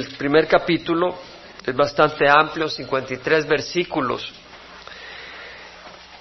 el 0.00 0.16
primer 0.16 0.46
capítulo, 0.46 1.14
es 1.64 1.76
bastante 1.76 2.28
amplio, 2.28 2.68
53 2.68 3.46
versículos. 3.46 4.32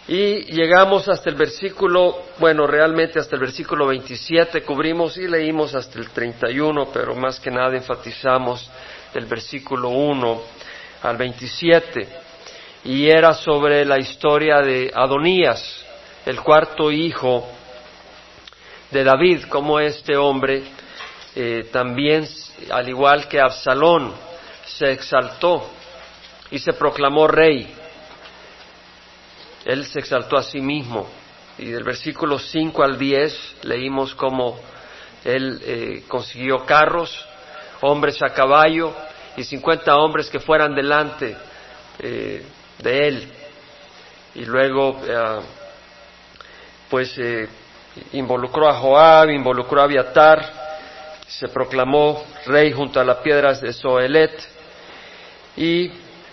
Y 0.07 0.43
llegamos 0.51 1.07
hasta 1.07 1.29
el 1.29 1.35
versículo, 1.35 2.23
bueno, 2.39 2.67
realmente 2.67 3.19
hasta 3.19 3.35
el 3.35 3.41
versículo 3.41 3.87
27 3.87 4.63
cubrimos 4.63 5.17
y 5.17 5.27
leímos 5.27 5.75
hasta 5.75 5.99
el 5.99 6.09
31, 6.09 6.89
pero 6.91 7.15
más 7.15 7.39
que 7.39 7.51
nada 7.51 7.77
enfatizamos 7.77 8.69
del 9.13 9.25
versículo 9.27 9.89
1 9.89 10.41
al 11.03 11.15
27. 11.15 12.07
Y 12.85 13.07
era 13.07 13.33
sobre 13.33 13.85
la 13.85 13.99
historia 13.99 14.61
de 14.61 14.91
Adonías, 14.93 15.85
el 16.25 16.41
cuarto 16.41 16.91
hijo 16.91 17.47
de 18.91 19.03
David, 19.03 19.43
como 19.43 19.79
este 19.79 20.17
hombre 20.17 20.63
eh, 21.35 21.69
también, 21.71 22.27
al 22.71 22.89
igual 22.89 23.27
que 23.27 23.39
Absalón, 23.39 24.13
se 24.65 24.91
exaltó 24.91 25.69
y 26.51 26.59
se 26.59 26.73
proclamó 26.73 27.27
rey 27.27 27.75
él 29.65 29.85
se 29.85 29.99
exaltó 29.99 30.37
a 30.37 30.43
sí 30.43 30.61
mismo. 30.61 31.07
Y 31.57 31.65
del 31.65 31.83
versículo 31.83 32.39
5 32.39 32.83
al 32.83 32.97
10 32.97 33.57
leímos 33.63 34.15
cómo 34.15 34.59
él 35.23 35.61
eh, 35.63 36.03
consiguió 36.07 36.65
carros, 36.65 37.25
hombres 37.81 38.21
a 38.23 38.33
caballo 38.33 38.93
y 39.35 39.43
50 39.43 39.95
hombres 39.95 40.29
que 40.29 40.39
fueran 40.39 40.73
delante 40.73 41.35
eh, 41.99 42.43
de 42.77 43.07
él. 43.07 43.31
Y 44.35 44.45
luego, 44.45 45.01
pues, 46.89 47.19
involucró 48.13 48.69
a 48.69 48.75
Joab, 48.75 49.29
involucró 49.31 49.81
a 49.81 49.85
Abiatar, 49.85 50.58
se 51.29 51.47
proclamó 51.47 52.23
rey 52.45 52.71
junto 52.73 52.99
a 52.99 53.05
las 53.05 53.17
piedras 53.17 53.61
de 53.61 53.71
Zoelet 53.71 54.41
y, 55.55 55.89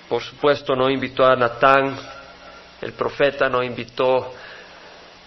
por 0.09 0.23
supuesto, 0.23 0.75
no 0.75 0.91
invitó 0.91 1.25
a 1.25 1.37
Natán 1.37 1.97
el 2.81 2.93
profeta 2.93 3.49
no 3.49 3.63
invitó 3.63 4.33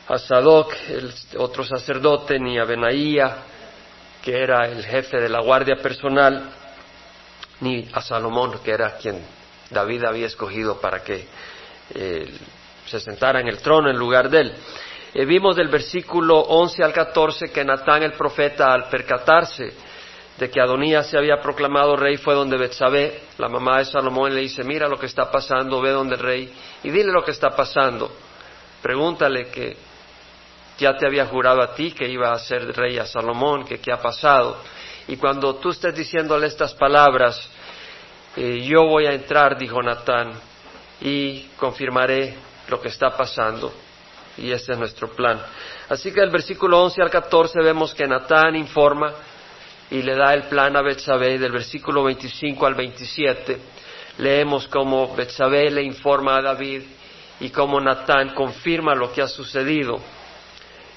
a 0.07 0.17
Sadoc, 0.17 0.73
el 0.89 1.11
otro 1.37 1.63
sacerdote, 1.63 2.39
ni 2.39 2.59
a 2.59 2.63
Benaía, 2.63 3.37
que 4.23 4.41
era 4.41 4.67
el 4.67 4.83
jefe 4.85 5.19
de 5.19 5.29
la 5.29 5.41
guardia 5.41 5.75
personal, 5.77 6.49
ni 7.61 7.87
a 7.91 8.01
Salomón, 8.01 8.59
que 8.63 8.71
era 8.71 8.97
quien 8.97 9.21
David 9.69 10.03
había 10.03 10.27
escogido 10.27 10.79
para 10.79 11.03
que 11.03 11.27
eh, 11.93 12.31
se 12.85 12.99
sentara 12.99 13.39
en 13.39 13.47
el 13.47 13.59
trono 13.59 13.89
en 13.89 13.97
lugar 13.97 14.29
de 14.29 14.41
él. 14.41 14.53
Eh, 15.13 15.25
vimos 15.25 15.55
del 15.55 15.69
versículo 15.69 16.39
11 16.39 16.83
al 16.83 16.93
14 16.93 17.51
que 17.51 17.65
Natán 17.65 18.03
el 18.03 18.13
profeta, 18.13 18.71
al 18.71 18.89
percatarse 18.89 19.73
de 20.37 20.49
que 20.49 20.61
Adonías 20.61 21.07
se 21.07 21.17
había 21.17 21.41
proclamado 21.41 21.97
rey 21.97 22.17
fue 22.17 22.33
donde 22.33 22.57
Betsabé, 22.57 23.23
la 23.37 23.49
mamá 23.49 23.79
de 23.79 23.85
Salomón, 23.85 24.33
le 24.33 24.41
dice, 24.41 24.63
mira 24.63 24.87
lo 24.87 24.97
que 24.97 25.07
está 25.07 25.29
pasando, 25.29 25.81
ve 25.81 25.89
donde 25.89 26.15
el 26.15 26.21
rey 26.21 26.53
y 26.83 26.89
dile 26.91 27.11
lo 27.11 27.23
que 27.23 27.31
está 27.31 27.49
pasando. 27.49 28.09
Pregúntale 28.81 29.47
que 29.47 29.75
ya 30.77 30.95
te 30.95 31.05
había 31.05 31.25
jurado 31.25 31.61
a 31.61 31.73
ti 31.73 31.91
que 31.91 32.07
iba 32.07 32.31
a 32.31 32.39
ser 32.39 32.73
rey 32.73 32.97
a 32.97 33.05
Salomón, 33.05 33.65
que 33.65 33.79
qué 33.79 33.91
ha 33.91 33.97
pasado. 33.97 34.57
Y 35.07 35.17
cuando 35.17 35.55
tú 35.55 35.71
estés 35.71 35.93
diciéndole 35.93 36.47
estas 36.47 36.73
palabras, 36.75 37.49
eh, 38.37 38.61
yo 38.61 38.85
voy 38.85 39.07
a 39.07 39.11
entrar, 39.11 39.57
dijo 39.57 39.81
Natán, 39.81 40.31
y 41.01 41.47
confirmaré 41.57 42.35
lo 42.69 42.79
que 42.79 42.87
está 42.87 43.09
pasando. 43.17 43.73
Y 44.37 44.51
este 44.51 44.73
es 44.73 44.79
nuestro 44.79 45.09
plan. 45.09 45.39
Así 45.89 46.13
que 46.13 46.21
el 46.21 46.29
versículo 46.29 46.83
11 46.83 47.01
al 47.01 47.09
14 47.09 47.59
vemos 47.61 47.93
que 47.93 48.07
Natán 48.07 48.55
informa 48.55 49.13
y 49.91 50.01
le 50.01 50.15
da 50.15 50.33
el 50.33 50.43
plan 50.43 50.75
a 50.75 50.81
Betsabé 50.81 51.37
del 51.39 51.51
versículo 51.51 52.03
25 52.03 52.65
al 52.65 52.75
27. 52.75 53.57
Leemos 54.19 54.67
cómo 54.67 55.15
Betsabé 55.15 55.71
le 55.71 55.81
informa 55.83 56.37
a 56.37 56.41
David 56.41 56.83
y 57.39 57.49
cómo 57.49 57.79
Natán 57.79 58.33
confirma 58.33 58.93
lo 58.93 59.11
que 59.11 59.21
ha 59.21 59.27
sucedido. 59.27 59.99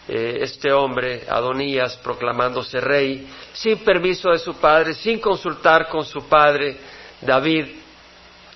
Eh, 0.08 0.38
este 0.40 0.72
hombre, 0.72 1.22
Adonías, 1.28 1.96
proclamándose 1.98 2.80
rey, 2.80 3.26
sin 3.52 3.78
permiso 3.78 4.30
de 4.30 4.38
su 4.38 4.54
padre, 4.54 4.94
sin 4.94 5.20
consultar 5.20 5.88
con 5.88 6.04
su 6.04 6.26
padre, 6.28 6.76
David, 7.20 7.66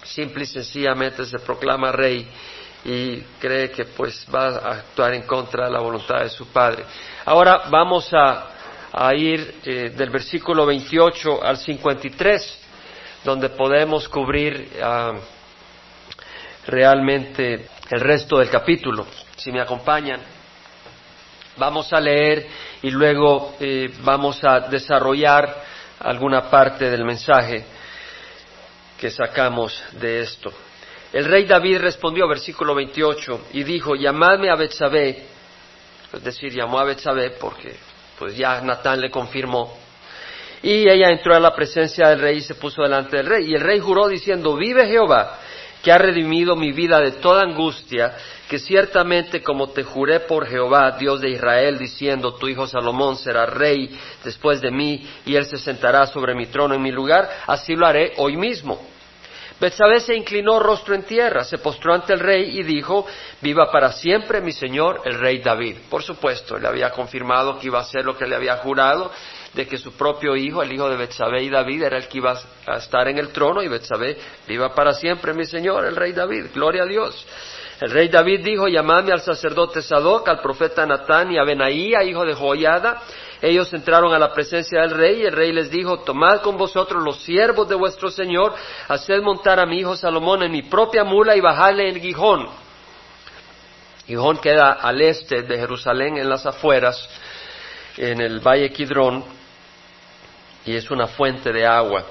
simple 0.02 0.42
y 0.42 0.46
sencillamente 0.46 1.24
se 1.24 1.38
proclama 1.38 1.92
rey 1.92 2.28
y 2.84 3.20
cree 3.40 3.70
que 3.70 3.86
pues 3.86 4.26
va 4.32 4.48
a 4.48 4.70
actuar 4.78 5.14
en 5.14 5.22
contra 5.22 5.66
de 5.66 5.72
la 5.72 5.80
voluntad 5.80 6.20
de 6.20 6.30
su 6.30 6.46
padre. 6.48 6.84
Ahora 7.24 7.62
vamos 7.68 8.08
a 8.12 8.56
a 8.98 9.14
ir 9.14 9.56
eh, 9.62 9.92
del 9.94 10.08
versículo 10.08 10.64
28 10.64 11.44
al 11.44 11.58
53, 11.58 12.58
donde 13.24 13.50
podemos 13.50 14.08
cubrir 14.08 14.70
ah, 14.82 15.12
realmente 16.66 17.68
el 17.90 18.00
resto 18.00 18.38
del 18.38 18.48
capítulo. 18.48 19.06
Si 19.36 19.52
me 19.52 19.60
acompañan, 19.60 20.22
vamos 21.58 21.92
a 21.92 22.00
leer 22.00 22.46
y 22.82 22.90
luego 22.90 23.56
eh, 23.60 23.92
vamos 24.00 24.42
a 24.42 24.60
desarrollar 24.60 25.62
alguna 26.00 26.48
parte 26.48 26.88
del 26.88 27.04
mensaje 27.04 27.66
que 28.98 29.10
sacamos 29.10 29.78
de 29.92 30.20
esto. 30.20 30.50
El 31.16 31.24
rey 31.24 31.46
David 31.46 31.78
respondió, 31.78 32.28
versículo 32.28 32.74
28, 32.74 33.46
y 33.54 33.64
dijo, 33.64 33.94
llamadme 33.94 34.50
a 34.50 34.54
Betsabé, 34.54 35.22
es 36.12 36.22
decir, 36.22 36.52
llamó 36.52 36.78
a 36.78 36.84
Betsabé 36.84 37.30
porque 37.30 37.74
pues 38.18 38.36
ya 38.36 38.60
Natán 38.60 39.00
le 39.00 39.10
confirmó. 39.10 39.78
Y 40.62 40.86
ella 40.86 41.08
entró 41.08 41.34
a 41.34 41.40
la 41.40 41.54
presencia 41.54 42.08
del 42.08 42.20
rey 42.20 42.36
y 42.36 42.40
se 42.42 42.56
puso 42.56 42.82
delante 42.82 43.16
del 43.16 43.28
rey. 43.28 43.50
Y 43.50 43.54
el 43.54 43.62
rey 43.62 43.80
juró 43.80 44.08
diciendo, 44.08 44.56
vive 44.56 44.86
Jehová, 44.88 45.38
que 45.82 45.90
ha 45.90 45.96
redimido 45.96 46.54
mi 46.54 46.72
vida 46.72 47.00
de 47.00 47.12
toda 47.12 47.44
angustia, 47.44 48.12
que 48.46 48.58
ciertamente 48.58 49.42
como 49.42 49.70
te 49.70 49.84
juré 49.84 50.20
por 50.20 50.46
Jehová, 50.46 50.98
Dios 50.98 51.22
de 51.22 51.30
Israel, 51.30 51.78
diciendo, 51.78 52.34
tu 52.34 52.46
hijo 52.46 52.66
Salomón 52.66 53.16
será 53.16 53.46
rey 53.46 53.88
después 54.22 54.60
de 54.60 54.70
mí, 54.70 55.08
y 55.24 55.34
él 55.34 55.46
se 55.46 55.56
sentará 55.56 56.06
sobre 56.08 56.34
mi 56.34 56.44
trono 56.44 56.74
en 56.74 56.82
mi 56.82 56.92
lugar, 56.92 57.26
así 57.46 57.74
lo 57.74 57.86
haré 57.86 58.12
hoy 58.18 58.36
mismo. 58.36 58.95
Betsabé 59.58 60.00
se 60.00 60.14
inclinó 60.14 60.60
rostro 60.60 60.94
en 60.94 61.04
tierra, 61.04 61.42
se 61.42 61.58
postró 61.58 61.94
ante 61.94 62.12
el 62.12 62.20
rey 62.20 62.58
y 62.58 62.62
dijo, 62.62 63.06
viva 63.40 63.70
para 63.72 63.90
siempre 63.90 64.42
mi 64.42 64.52
señor 64.52 65.00
el 65.06 65.18
rey 65.18 65.38
David. 65.38 65.78
Por 65.88 66.02
supuesto, 66.02 66.58
le 66.58 66.68
había 66.68 66.90
confirmado 66.90 67.58
que 67.58 67.68
iba 67.68 67.78
a 67.78 67.82
hacer 67.82 68.04
lo 68.04 68.16
que 68.18 68.26
le 68.26 68.36
había 68.36 68.56
jurado, 68.58 69.10
de 69.54 69.66
que 69.66 69.78
su 69.78 69.92
propio 69.92 70.36
hijo, 70.36 70.62
el 70.62 70.72
hijo 70.72 70.90
de 70.90 70.96
Betsabé 70.96 71.42
y 71.42 71.48
David, 71.48 71.84
era 71.84 71.96
el 71.96 72.06
que 72.06 72.18
iba 72.18 72.38
a 72.66 72.76
estar 72.76 73.08
en 73.08 73.16
el 73.16 73.28
trono 73.28 73.62
y 73.62 73.68
Betsabé, 73.68 74.18
viva 74.46 74.74
para 74.74 74.92
siempre 74.92 75.32
mi 75.32 75.46
señor 75.46 75.86
el 75.86 75.96
rey 75.96 76.12
David. 76.12 76.46
Gloria 76.52 76.82
a 76.82 76.86
Dios. 76.86 77.26
El 77.80 77.90
rey 77.90 78.08
David 78.08 78.42
dijo, 78.42 78.68
llamadme 78.68 79.12
al 79.12 79.20
sacerdote 79.20 79.82
Sadoc, 79.82 80.28
al 80.28 80.40
profeta 80.40 80.86
Natán 80.86 81.30
y 81.32 81.38
a 81.38 81.44
Benaía, 81.44 82.02
hijo 82.04 82.24
de 82.24 82.34
Joiada, 82.34 83.02
ellos 83.42 83.72
entraron 83.74 84.14
a 84.14 84.18
la 84.18 84.32
presencia 84.32 84.80
del 84.80 84.92
rey 84.92 85.20
y 85.20 85.26
el 85.26 85.32
rey 85.32 85.52
les 85.52 85.70
dijo, 85.70 85.98
tomad 85.98 86.40
con 86.40 86.56
vosotros 86.56 87.02
los 87.02 87.22
siervos 87.22 87.68
de 87.68 87.74
vuestro 87.74 88.10
Señor, 88.10 88.54
haced 88.88 89.20
montar 89.20 89.60
a 89.60 89.66
mi 89.66 89.78
hijo 89.78 89.94
Salomón 89.94 90.42
en 90.42 90.52
mi 90.52 90.62
propia 90.62 91.04
mula 91.04 91.36
y 91.36 91.40
bajadle 91.40 91.90
en 91.90 92.00
Gijón. 92.00 92.48
Gijón 94.06 94.38
queda 94.38 94.72
al 94.72 95.02
este 95.02 95.42
de 95.42 95.58
Jerusalén, 95.58 96.16
en 96.16 96.30
las 96.30 96.46
afueras, 96.46 97.08
en 97.98 98.22
el 98.22 98.40
valle 98.40 98.70
Kidrón, 98.70 99.22
y 100.64 100.74
es 100.74 100.90
una 100.90 101.06
fuente 101.06 101.52
de 101.52 101.66
agua 101.66 102.04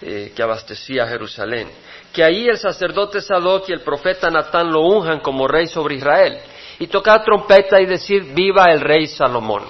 eh, 0.00 0.32
que 0.36 0.42
abastecía 0.42 1.06
Jerusalén. 1.06 1.68
Que 2.14 2.24
ahí 2.24 2.48
el 2.48 2.58
sacerdote 2.58 3.20
Sadoc 3.20 3.68
y 3.68 3.72
el 3.72 3.80
profeta 3.80 4.30
Natán 4.30 4.70
lo 4.70 4.82
unjan 4.82 5.20
como 5.20 5.48
rey 5.48 5.66
sobre 5.66 5.96
Israel. 5.96 6.38
Y 6.78 6.86
tocar 6.86 7.24
trompeta 7.24 7.80
y 7.80 7.86
decir, 7.86 8.32
viva 8.32 8.66
el 8.70 8.80
rey 8.80 9.06
Salomón. 9.06 9.64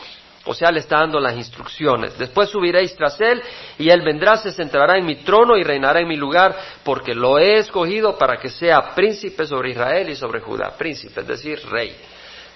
O 0.46 0.52
sea, 0.52 0.70
le 0.70 0.80
está 0.80 0.98
dando 0.98 1.18
las 1.18 1.36
instrucciones. 1.36 2.18
Después 2.18 2.50
subiréis 2.50 2.94
tras 2.94 3.18
él 3.20 3.42
y 3.78 3.88
él 3.88 4.02
vendrá, 4.02 4.36
se 4.36 4.50
sentará 4.50 4.98
en 4.98 5.06
mi 5.06 5.16
trono 5.16 5.56
y 5.56 5.62
reinará 5.62 6.00
en 6.00 6.08
mi 6.08 6.16
lugar, 6.16 6.54
porque 6.82 7.14
lo 7.14 7.38
he 7.38 7.56
escogido 7.56 8.18
para 8.18 8.36
que 8.36 8.50
sea 8.50 8.94
príncipe 8.94 9.46
sobre 9.46 9.70
Israel 9.70 10.10
y 10.10 10.16
sobre 10.16 10.40
Judá. 10.40 10.74
Príncipe, 10.76 11.22
es 11.22 11.26
decir, 11.26 11.62
rey, 11.70 11.96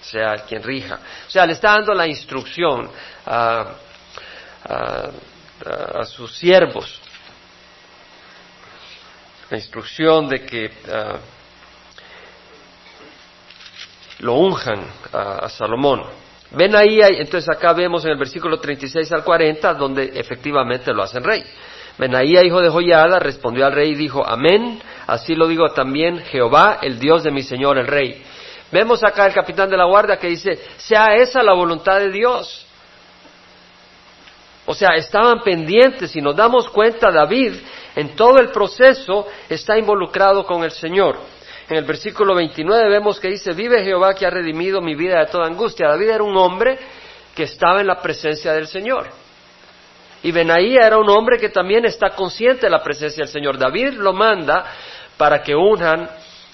sea 0.01 0.35
quien 0.47 0.61
rija. 0.61 0.99
O 1.27 1.31
sea, 1.31 1.47
le 1.47 1.53
está 1.53 1.71
dando 1.71 1.93
la 1.95 2.07
instrucción 2.07 2.89
a, 3.25 3.73
sus 6.05 6.37
siervos, 6.37 7.01
la 9.49 9.57
instrucción 9.57 10.27
de 10.29 10.45
que 10.45 10.71
ah, 10.91 11.17
lo 14.19 14.33
unjan 14.33 14.79
a 15.13 15.47
Salomón. 15.49 16.03
Ven 16.51 16.75
ahí, 16.75 16.99
entonces 17.01 17.47
acá 17.49 17.73
vemos 17.73 18.03
en 18.05 18.11
el 18.11 18.17
versículo 18.17 18.59
36 18.59 19.11
al 19.11 19.23
40, 19.23 19.73
donde 19.75 20.11
efectivamente 20.15 20.91
lo 20.93 21.03
hacen 21.03 21.23
rey. 21.23 21.43
Benaía, 21.97 22.43
hijo 22.43 22.61
de 22.61 22.69
Joyada, 22.69 23.19
respondió 23.19 23.65
al 23.65 23.73
rey 23.73 23.91
y 23.91 23.95
dijo, 23.95 24.25
amén, 24.25 24.81
así 25.05 25.35
lo 25.35 25.47
digo 25.47 25.69
también 25.73 26.19
Jehová, 26.19 26.79
el 26.81 26.97
Dios 26.97 27.23
de 27.23 27.31
mi 27.31 27.43
Señor 27.43 27.77
el 27.77 27.87
rey. 27.87 28.23
Vemos 28.71 29.03
acá 29.03 29.25
el 29.25 29.33
capitán 29.33 29.69
de 29.69 29.77
la 29.77 29.85
guardia 29.85 30.17
que 30.17 30.27
dice, 30.27 30.57
sea 30.77 31.15
esa 31.15 31.43
la 31.43 31.53
voluntad 31.53 31.99
de 31.99 32.09
Dios. 32.09 32.65
O 34.69 34.75
sea, 34.75 34.89
estaban 34.91 35.41
pendientes 35.41 36.15
y 36.15 36.21
nos 36.21 36.35
damos 36.35 36.69
cuenta, 36.69 37.09
David 37.09 37.53
en 37.95 38.15
todo 38.15 38.37
el 38.37 38.49
proceso 38.49 39.25
está 39.49 39.79
involucrado 39.79 40.45
con 40.45 40.63
el 40.63 40.69
Señor. 40.69 41.17
En 41.67 41.77
el 41.77 41.85
versículo 41.85 42.35
29 42.35 42.87
vemos 42.87 43.19
que 43.19 43.29
dice, 43.29 43.53
vive 43.53 43.83
Jehová 43.83 44.13
que 44.13 44.27
ha 44.27 44.29
redimido 44.29 44.79
mi 44.79 44.93
vida 44.93 45.21
de 45.21 45.25
toda 45.25 45.47
angustia. 45.47 45.87
David 45.87 46.09
era 46.09 46.23
un 46.23 46.37
hombre 46.37 46.77
que 47.33 47.45
estaba 47.45 47.81
en 47.81 47.87
la 47.87 47.99
presencia 47.99 48.53
del 48.53 48.67
Señor. 48.67 49.09
Y 50.21 50.31
Benaí 50.31 50.77
era 50.77 50.99
un 50.99 51.09
hombre 51.09 51.39
que 51.39 51.49
también 51.49 51.85
está 51.85 52.11
consciente 52.11 52.67
de 52.67 52.69
la 52.69 52.83
presencia 52.83 53.23
del 53.23 53.33
Señor. 53.33 53.57
David 53.57 53.93
lo 53.93 54.13
manda 54.13 54.65
para 55.17 55.41
que 55.41 55.55
unan 55.55 56.07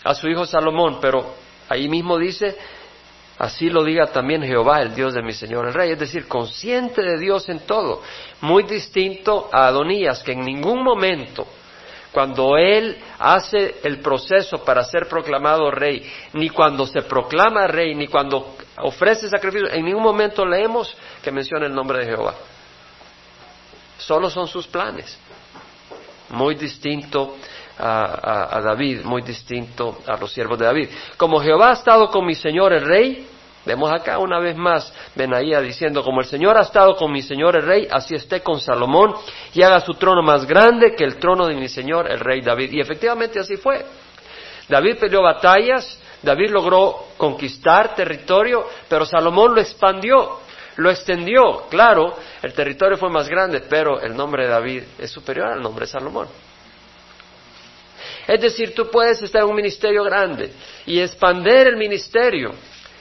a 0.06 0.15
su 0.15 0.29
hijo 0.29 0.45
Salomón, 0.45 1.00
pero 1.01 1.35
ahí 1.67 1.89
mismo 1.89 2.17
dice, 2.17 2.56
así 3.37 3.69
lo 3.69 3.83
diga 3.83 4.07
también 4.07 4.43
Jehová, 4.43 4.81
el 4.81 4.95
Dios 4.95 5.13
de 5.13 5.21
mi 5.21 5.33
Señor 5.33 5.67
el 5.67 5.73
Rey, 5.73 5.91
es 5.91 5.99
decir, 5.99 6.27
consciente 6.27 7.01
de 7.01 7.17
Dios 7.17 7.49
en 7.49 7.59
todo, 7.59 8.01
muy 8.41 8.63
distinto 8.63 9.49
a 9.51 9.67
Adonías, 9.67 10.23
que 10.23 10.33
en 10.33 10.41
ningún 10.41 10.83
momento 10.83 11.45
cuando 12.15 12.55
él 12.55 12.97
hace 13.19 13.75
el 13.83 13.99
proceso 13.99 14.63
para 14.63 14.85
ser 14.85 15.09
proclamado 15.09 15.69
rey, 15.69 16.09
ni 16.31 16.47
cuando 16.47 16.87
se 16.87 17.01
proclama 17.01 17.67
rey, 17.67 17.93
ni 17.93 18.07
cuando 18.07 18.55
ofrece 18.77 19.27
sacrificio, 19.27 19.69
en 19.69 19.83
ningún 19.83 20.01
momento 20.01 20.45
leemos 20.45 20.95
que 21.21 21.29
menciona 21.29 21.65
el 21.65 21.75
nombre 21.75 21.99
de 21.99 22.05
Jehová. 22.05 22.35
Solo 23.97 24.29
son 24.29 24.47
sus 24.47 24.65
planes. 24.65 25.19
Muy 26.29 26.55
distinto 26.55 27.35
a, 27.77 28.62
David, 28.63 29.04
muy 29.04 29.22
distinto 29.22 30.00
a 30.07 30.18
los 30.18 30.31
siervos 30.31 30.57
de 30.57 30.66
David. 30.66 30.89
Como 31.18 31.39
Jehová 31.39 31.72
ha 31.72 31.74
estado 31.74 32.10
con 32.10 32.25
mi 32.25 32.36
Señor 32.36 32.74
el 32.74 32.86
Rey, 32.86 33.27
Vemos 33.66 33.92
acá 33.92 34.19
una 34.19 34.39
vez 34.39 34.56
más 34.56 34.94
Benaía 35.16 35.60
diciendo, 35.60 36.04
como 36.04 36.22
el 36.22 36.27
Señor 36.27 36.56
ha 36.56 36.62
estado 36.62 36.95
con 36.95 37.12
mi 37.12 37.24
Señor 37.24 37.56
el 37.56 37.63
Rey, 37.63 37.88
así 37.89 38.13
esté 38.13 38.42
con 38.42 38.60
Salomón 38.60 39.16
y 39.54 39.63
haga 39.63 39.80
su 39.80 39.95
trono 39.95 40.22
más 40.22 40.45
grande 40.45 40.94
que 40.95 41.04
el 41.04 41.18
trono 41.18 41.48
de 41.48 41.56
mi 41.56 41.68
Señor 41.68 42.10
el 42.12 42.19
Rey 42.19 42.42
David. 42.42 42.72
Y 42.74 42.80
efectivamente 42.80 43.39
así 43.39 43.57
fue. 43.57 43.83
David 44.69 44.98
peleó 45.00 45.24
batallas, 45.24 46.00
David 46.22 46.51
logró 46.51 47.07
conquistar 47.18 47.95
territorio, 47.95 48.68
pero 48.88 49.04
Salomón 49.04 49.56
lo 49.56 49.62
expandió, 49.62 50.39
lo 50.77 50.92
extendió. 50.92 51.63
Claro, 51.68 52.16
el 52.44 52.54
territorio 52.54 52.98
fue 52.98 53.10
más 53.10 53.27
grande, 53.27 53.62
pero 53.68 54.00
el 54.00 54.16
nombre 54.16 54.44
de 54.44 54.50
David 54.50 54.83
es 55.00 55.10
superior 55.10 55.48
al 55.48 55.62
nombre 55.62 55.86
de 55.86 55.92
Salomón. 55.92 56.27
Es 58.27 58.42
decir, 58.42 58.74
tú 58.74 58.89
puedes 58.89 59.22
estar 59.22 59.44
en 59.44 59.50
un 59.50 59.56
ministerio 59.56 60.04
grande 60.04 60.51
y 60.86 61.00
expander 61.00 61.68
el 61.68 61.77
ministerio, 61.77 62.54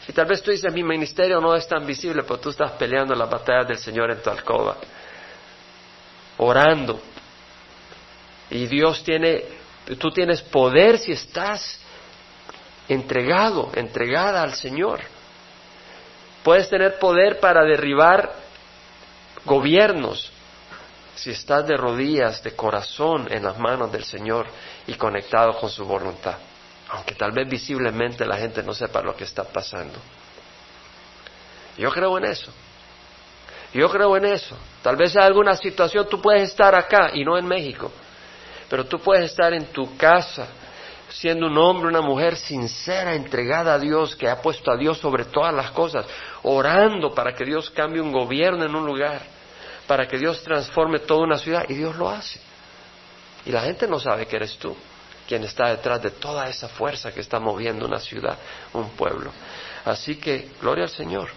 y 0.06 0.12
tal 0.12 0.26
vez 0.26 0.42
tú 0.42 0.50
dices, 0.50 0.72
mi 0.72 0.82
ministerio 0.82 1.40
no 1.40 1.54
es 1.54 1.66
tan 1.66 1.86
visible, 1.86 2.22
pero 2.24 2.38
tú 2.38 2.50
estás 2.50 2.72
peleando 2.72 3.14
las 3.14 3.30
batallas 3.30 3.66
del 3.66 3.78
Señor 3.78 4.10
en 4.10 4.22
tu 4.22 4.28
alcoba, 4.28 4.76
orando. 6.36 7.00
Y 8.50 8.66
Dios 8.66 9.02
tiene, 9.02 9.44
tú 9.98 10.10
tienes 10.10 10.42
poder 10.42 10.98
si 10.98 11.12
estás 11.12 11.80
entregado, 12.86 13.70
entregada 13.74 14.42
al 14.42 14.54
Señor. 14.54 15.00
Puedes 16.42 16.68
tener 16.68 16.98
poder 16.98 17.40
para 17.40 17.64
derribar 17.64 18.30
gobiernos 19.46 20.33
si 21.14 21.30
estás 21.30 21.66
de 21.66 21.76
rodillas, 21.76 22.42
de 22.42 22.54
corazón 22.54 23.28
en 23.30 23.44
las 23.44 23.58
manos 23.58 23.90
del 23.92 24.04
Señor 24.04 24.46
y 24.86 24.94
conectado 24.94 25.56
con 25.58 25.70
su 25.70 25.84
voluntad 25.84 26.36
aunque 26.94 27.14
tal 27.14 27.32
vez 27.32 27.48
visiblemente 27.48 28.24
la 28.24 28.36
gente 28.36 28.62
no 28.62 28.72
sepa 28.72 29.02
lo 29.02 29.16
que 29.16 29.24
está 29.24 29.44
pasando. 29.44 29.98
Yo 31.76 31.90
creo 31.90 32.16
en 32.18 32.24
eso. 32.24 32.52
Yo 33.72 33.90
creo 33.90 34.16
en 34.16 34.26
eso. 34.26 34.56
Tal 34.82 34.96
vez 34.96 35.14
en 35.16 35.22
alguna 35.22 35.56
situación 35.56 36.06
tú 36.08 36.20
puedes 36.20 36.50
estar 36.50 36.74
acá 36.74 37.10
y 37.12 37.24
no 37.24 37.36
en 37.36 37.46
México, 37.46 37.90
pero 38.70 38.86
tú 38.86 39.00
puedes 39.00 39.30
estar 39.30 39.52
en 39.52 39.66
tu 39.66 39.96
casa 39.96 40.46
siendo 41.08 41.46
un 41.46 41.58
hombre, 41.58 41.88
una 41.88 42.00
mujer 42.00 42.36
sincera, 42.36 43.14
entregada 43.14 43.74
a 43.74 43.78
Dios, 43.78 44.16
que 44.16 44.28
ha 44.28 44.40
puesto 44.40 44.70
a 44.70 44.76
Dios 44.76 44.98
sobre 44.98 45.24
todas 45.24 45.54
las 45.54 45.70
cosas, 45.70 46.06
orando 46.42 47.14
para 47.14 47.34
que 47.34 47.44
Dios 47.44 47.70
cambie 47.70 48.00
un 48.00 48.12
gobierno 48.12 48.64
en 48.64 48.74
un 48.74 48.84
lugar, 48.84 49.20
para 49.86 50.06
que 50.06 50.18
Dios 50.18 50.42
transforme 50.42 51.00
toda 51.00 51.24
una 51.24 51.38
ciudad, 51.38 51.64
y 51.68 51.74
Dios 51.74 51.96
lo 51.96 52.08
hace. 52.08 52.40
Y 53.46 53.52
la 53.52 53.62
gente 53.62 53.86
no 53.86 53.98
sabe 53.98 54.26
que 54.26 54.36
eres 54.36 54.56
tú 54.56 54.76
quien 55.26 55.42
está 55.44 55.70
detrás 55.70 56.02
de 56.02 56.10
toda 56.10 56.48
esa 56.48 56.68
fuerza 56.68 57.12
que 57.12 57.20
está 57.20 57.40
moviendo 57.40 57.86
una 57.86 57.98
ciudad, 57.98 58.38
un 58.72 58.90
pueblo. 58.90 59.32
Así 59.84 60.16
que, 60.16 60.50
gloria 60.60 60.84
al 60.84 60.90
Señor. 60.90 61.28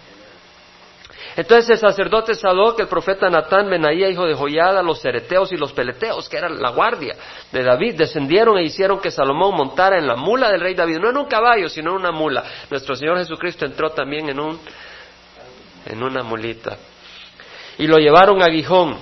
Entonces 1.36 1.70
el 1.70 1.78
sacerdote 1.78 2.34
Sadoc, 2.34 2.80
el 2.80 2.88
profeta 2.88 3.28
Natán, 3.28 3.68
Benaía, 3.68 4.08
hijo 4.08 4.26
de 4.26 4.34
Joyada, 4.34 4.82
los 4.82 5.00
cereteos 5.00 5.52
y 5.52 5.56
los 5.56 5.72
peleteos, 5.72 6.28
que 6.28 6.36
eran 6.36 6.60
la 6.60 6.70
guardia 6.70 7.16
de 7.50 7.62
David, 7.62 7.96
descendieron 7.96 8.56
e 8.58 8.64
hicieron 8.64 9.00
que 9.00 9.10
Salomón 9.10 9.54
montara 9.54 9.98
en 9.98 10.06
la 10.06 10.16
mula 10.16 10.50
del 10.50 10.60
rey 10.60 10.74
David, 10.74 10.98
no 10.98 11.10
en 11.10 11.16
un 11.16 11.26
caballo, 11.26 11.68
sino 11.68 11.90
en 11.90 11.96
una 11.96 12.12
mula. 12.12 12.44
Nuestro 12.70 12.94
Señor 12.94 13.18
Jesucristo 13.18 13.66
entró 13.66 13.90
también 13.90 14.28
en 14.28 14.40
un 14.40 14.60
en 15.86 16.02
una 16.02 16.22
mulita. 16.22 16.76
Y 17.78 17.86
lo 17.86 17.98
llevaron 17.98 18.42
a 18.42 18.50
Gijón. 18.50 18.96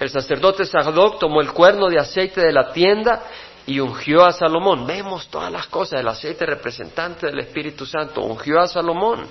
El 0.00 0.10
sacerdote 0.10 0.64
Sadoc 0.64 1.18
tomó 1.18 1.40
el 1.40 1.52
cuerno 1.52 1.88
de 1.88 1.98
aceite 1.98 2.40
de 2.40 2.52
la 2.52 2.72
tienda 2.72 3.24
y 3.66 3.80
ungió 3.80 4.24
a 4.24 4.32
Salomón. 4.32 4.86
Vemos 4.86 5.28
todas 5.28 5.50
las 5.50 5.66
cosas, 5.66 6.00
el 6.00 6.08
aceite 6.08 6.46
representante 6.46 7.26
del 7.26 7.40
Espíritu 7.40 7.86
Santo, 7.86 8.22
ungió 8.22 8.60
a 8.60 8.68
Salomón. 8.68 9.26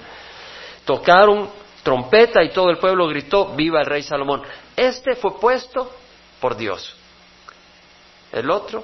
Tocaron 0.85 1.49
trompeta 1.83 2.43
y 2.43 2.49
todo 2.49 2.69
el 2.69 2.77
pueblo 2.77 3.07
gritó, 3.07 3.53
viva 3.55 3.81
el 3.81 3.85
rey 3.85 4.03
Salomón. 4.03 4.41
Este 4.75 5.15
fue 5.15 5.39
puesto 5.39 5.91
por 6.39 6.55
Dios. 6.55 6.95
El 8.31 8.49
otro 8.49 8.83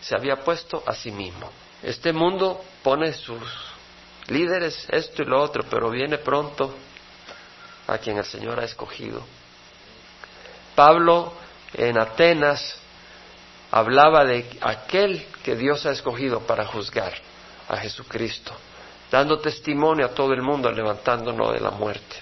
se 0.00 0.14
había 0.16 0.36
puesto 0.36 0.82
a 0.86 0.94
sí 0.94 1.10
mismo. 1.10 1.50
Este 1.82 2.12
mundo 2.12 2.62
pone 2.82 3.12
sus 3.12 3.42
líderes, 4.28 4.86
esto 4.90 5.22
y 5.22 5.26
lo 5.26 5.42
otro, 5.42 5.64
pero 5.68 5.90
viene 5.90 6.18
pronto 6.18 6.74
a 7.86 7.98
quien 7.98 8.18
el 8.18 8.24
Señor 8.24 8.60
ha 8.60 8.64
escogido. 8.64 9.22
Pablo 10.74 11.32
en 11.74 11.98
Atenas 11.98 12.78
hablaba 13.70 14.24
de 14.24 14.48
aquel 14.60 15.26
que 15.42 15.56
Dios 15.56 15.84
ha 15.86 15.90
escogido 15.90 16.40
para 16.40 16.66
juzgar 16.66 17.12
a 17.68 17.76
Jesucristo, 17.76 18.52
dando 19.10 19.38
testimonio 19.40 20.06
a 20.06 20.10
todo 20.10 20.32
el 20.32 20.42
mundo, 20.42 20.70
levantándonos 20.70 21.52
de 21.52 21.60
la 21.60 21.70
muerte. 21.70 22.16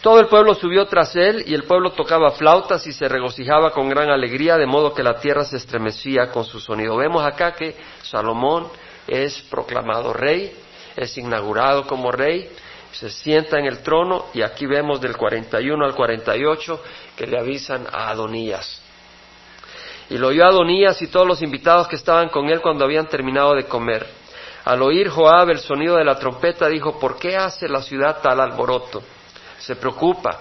Todo 0.00 0.18
el 0.18 0.28
pueblo 0.28 0.54
subió 0.54 0.86
tras 0.86 1.14
él 1.14 1.44
y 1.46 1.52
el 1.52 1.64
pueblo 1.64 1.92
tocaba 1.92 2.30
flautas 2.30 2.86
y 2.86 2.92
se 2.92 3.06
regocijaba 3.06 3.70
con 3.70 3.90
gran 3.90 4.08
alegría, 4.08 4.56
de 4.56 4.64
modo 4.64 4.94
que 4.94 5.02
la 5.02 5.20
tierra 5.20 5.44
se 5.44 5.58
estremecía 5.58 6.30
con 6.30 6.44
su 6.44 6.58
sonido. 6.58 6.96
Vemos 6.96 7.22
acá 7.22 7.52
que 7.52 7.76
Salomón 8.02 8.68
es 9.06 9.42
proclamado 9.42 10.14
rey, 10.14 10.56
es 10.96 11.18
inaugurado 11.18 11.86
como 11.86 12.10
rey, 12.10 12.50
se 12.92 13.10
sienta 13.10 13.58
en 13.58 13.66
el 13.66 13.82
trono 13.82 14.26
y 14.34 14.42
aquí 14.42 14.66
vemos 14.66 15.00
del 15.00 15.16
41 15.16 15.84
al 15.84 15.94
48 15.94 16.82
que 17.16 17.26
le 17.26 17.38
avisan 17.38 17.86
a 17.90 18.08
Adonías. 18.10 18.82
Y 20.08 20.18
lo 20.18 20.28
oyó 20.28 20.44
Adonías 20.44 21.00
y 21.02 21.06
todos 21.06 21.26
los 21.26 21.40
invitados 21.40 21.86
que 21.86 21.96
estaban 21.96 22.28
con 22.30 22.48
él 22.48 22.60
cuando 22.60 22.84
habían 22.84 23.08
terminado 23.08 23.54
de 23.54 23.64
comer. 23.64 24.06
Al 24.64 24.82
oír 24.82 25.08
Joab 25.08 25.50
el 25.50 25.60
sonido 25.60 25.96
de 25.96 26.04
la 26.04 26.18
trompeta, 26.18 26.68
dijo, 26.68 26.98
¿por 26.98 27.16
qué 27.16 27.36
hace 27.36 27.68
la 27.68 27.80
ciudad 27.80 28.20
tal 28.20 28.40
alboroto? 28.40 29.02
Se 29.58 29.76
preocupa, 29.76 30.38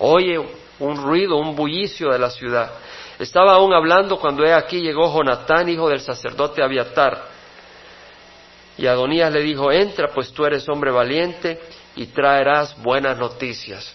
oye 0.00 0.40
un 0.80 0.96
ruido, 0.96 1.36
un 1.36 1.54
bullicio 1.54 2.10
de 2.10 2.18
la 2.18 2.30
ciudad. 2.30 2.72
Estaba 3.18 3.52
aún 3.52 3.72
hablando 3.72 4.18
cuando 4.18 4.44
he 4.44 4.52
aquí 4.52 4.80
llegó 4.80 5.12
Jonatán, 5.14 5.68
hijo 5.68 5.88
del 5.88 6.00
sacerdote 6.00 6.62
Abiatar. 6.62 7.30
Y 8.76 8.86
Adonías 8.86 9.32
le 9.32 9.40
dijo, 9.40 9.70
entra, 9.70 10.08
pues 10.08 10.32
tú 10.32 10.44
eres 10.44 10.68
hombre 10.68 10.90
valiente 10.90 11.60
y 11.96 12.06
traerás 12.06 12.80
buenas 12.82 13.18
noticias. 13.18 13.92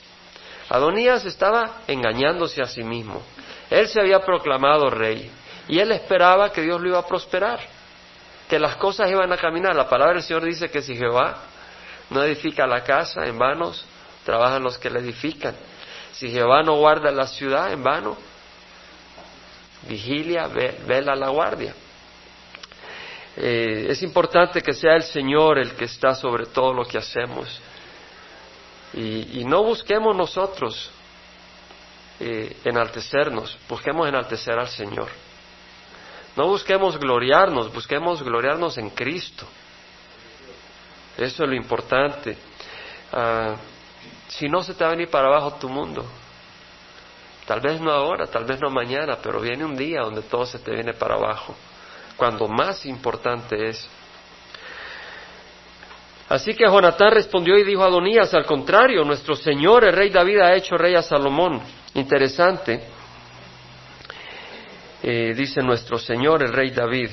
Adonías 0.70 1.26
estaba 1.26 1.82
engañándose 1.88 2.62
a 2.62 2.66
sí 2.68 2.84
mismo. 2.84 3.22
Él 3.70 3.88
se 3.88 4.00
había 4.00 4.20
proclamado 4.20 4.90
rey 4.90 5.32
y 5.68 5.80
él 5.80 5.92
esperaba 5.92 6.52
que 6.52 6.62
Dios 6.62 6.80
lo 6.82 6.90
iba 6.90 7.00
a 7.00 7.06
prosperar, 7.06 7.60
que 8.50 8.60
las 8.60 8.76
cosas 8.76 9.10
iban 9.10 9.32
a 9.32 9.38
caminar. 9.38 9.76
La 9.76 9.90
palabra 9.90 10.16
del 10.16 10.24
Señor 10.24 10.44
dice 10.44 10.70
que 10.70 10.82
si 10.82 10.96
Jehová 10.96 11.38
no 12.10 12.24
edifica 12.24 12.66
la 12.66 12.84
casa, 12.84 13.26
en 13.26 13.38
vanos 13.38 13.86
trabajan 14.26 14.64
los 14.64 14.78
que 14.78 14.90
la 14.90 15.00
edifican. 15.00 15.56
Si 16.14 16.30
Jehová 16.30 16.64
no 16.64 16.76
guarda 16.78 17.12
la 17.12 17.28
ciudad, 17.28 17.72
en 17.72 17.84
vano 17.84 18.18
vigilia, 19.88 20.48
vela 20.48 21.16
la 21.16 21.30
guardia. 21.30 21.74
Eh, 23.36 23.88
es 23.90 24.02
importante 24.02 24.62
que 24.62 24.74
sea 24.74 24.96
el 24.96 25.04
Señor 25.04 25.60
el 25.60 25.74
que 25.74 25.86
está 25.86 26.16
sobre 26.16 26.48
todo 26.48 26.74
lo 26.74 26.84
que 26.86 26.98
hacemos. 26.98 27.62
Y 28.94 29.44
no 29.46 29.64
busquemos 29.64 30.16
nosotros 30.16 30.92
eh, 32.20 32.58
enaltecernos, 32.64 33.56
busquemos 33.70 34.08
enaltecer 34.08 34.58
al 34.58 34.68
Señor. 34.68 35.08
No 36.36 36.48
busquemos 36.48 36.98
gloriarnos, 36.98 37.72
busquemos 37.72 38.24
gloriarnos 38.24 38.78
en 38.80 38.90
Cristo. 38.90 39.46
Eso 41.16 41.44
es 41.44 41.50
lo 41.50 41.56
importante. 41.56 42.36
Ah, 43.12 43.56
si 44.28 44.50
no, 44.50 44.64
se 44.64 44.74
te 44.74 44.84
va 44.84 44.90
a 44.90 44.94
venir 44.94 45.10
para 45.10 45.28
abajo 45.28 45.54
tu 45.60 45.70
mundo. 45.70 46.06
Tal 47.46 47.62
vez 47.62 47.80
no 47.80 47.92
ahora, 47.92 48.26
tal 48.28 48.46
vez 48.46 48.60
no 48.60 48.70
mañana, 48.70 49.18
pero 49.22 49.40
viene 49.40 49.64
un 49.64 49.76
día 49.76 50.02
donde 50.02 50.24
todo 50.24 50.46
se 50.46 50.60
te 50.60 50.72
viene 50.72 50.94
para 50.94 51.16
abajo, 51.16 51.56
cuando 52.16 52.48
más 52.48 52.86
importante 52.86 53.70
es. 53.70 53.88
Así 56.30 56.54
que 56.54 56.66
Jonatán 56.66 57.12
respondió 57.12 57.58
y 57.58 57.64
dijo 57.64 57.84
a 57.84 57.88
Adonías, 57.88 58.34
al 58.34 58.46
contrario, 58.46 59.04
nuestro 59.06 59.36
Señor, 59.36 59.86
el 59.86 59.94
rey 59.94 60.10
David, 60.10 60.40
ha 60.40 60.56
hecho 60.56 60.78
rey 60.78 60.94
a 60.96 61.02
Salomón. 61.02 61.62
Interesante, 61.94 62.82
eh, 65.02 65.34
dice 65.36 65.62
nuestro 65.62 65.98
Señor, 65.98 66.44
el 66.44 66.52
rey 66.52 66.72
David. 66.72 67.12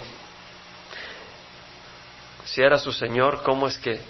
Si 2.45 2.61
era 2.61 2.77
su 2.79 2.93
Señor, 2.93 3.43
¿cómo 3.43 3.69
es 3.69 3.79
que 3.79 4.01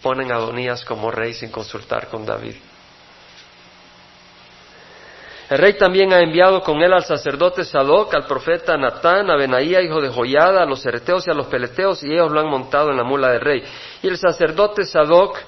ponen 0.00 0.30
a 0.30 0.36
Adonías 0.36 0.84
como 0.84 1.10
rey 1.10 1.34
sin 1.34 1.50
consultar 1.50 2.08
con 2.08 2.24
David? 2.24 2.54
El 5.54 5.60
rey 5.60 5.74
también 5.74 6.12
ha 6.12 6.18
enviado 6.18 6.62
con 6.62 6.82
él 6.82 6.92
al 6.92 7.04
sacerdote 7.04 7.62
Sadoc, 7.62 8.12
al 8.12 8.26
profeta 8.26 8.76
Natán, 8.76 9.30
a 9.30 9.36
Benaía, 9.36 9.80
hijo 9.82 10.00
de 10.00 10.08
Joyada, 10.08 10.64
a 10.64 10.66
los 10.66 10.84
ereteos 10.84 11.28
y 11.28 11.30
a 11.30 11.34
los 11.34 11.46
peleteos, 11.46 12.02
y 12.02 12.12
ellos 12.12 12.32
lo 12.32 12.40
han 12.40 12.48
montado 12.48 12.90
en 12.90 12.96
la 12.96 13.04
mula 13.04 13.30
del 13.30 13.40
rey. 13.40 13.62
Y 14.02 14.08
el 14.08 14.18
sacerdote 14.18 14.82
Sadoc 14.82 15.38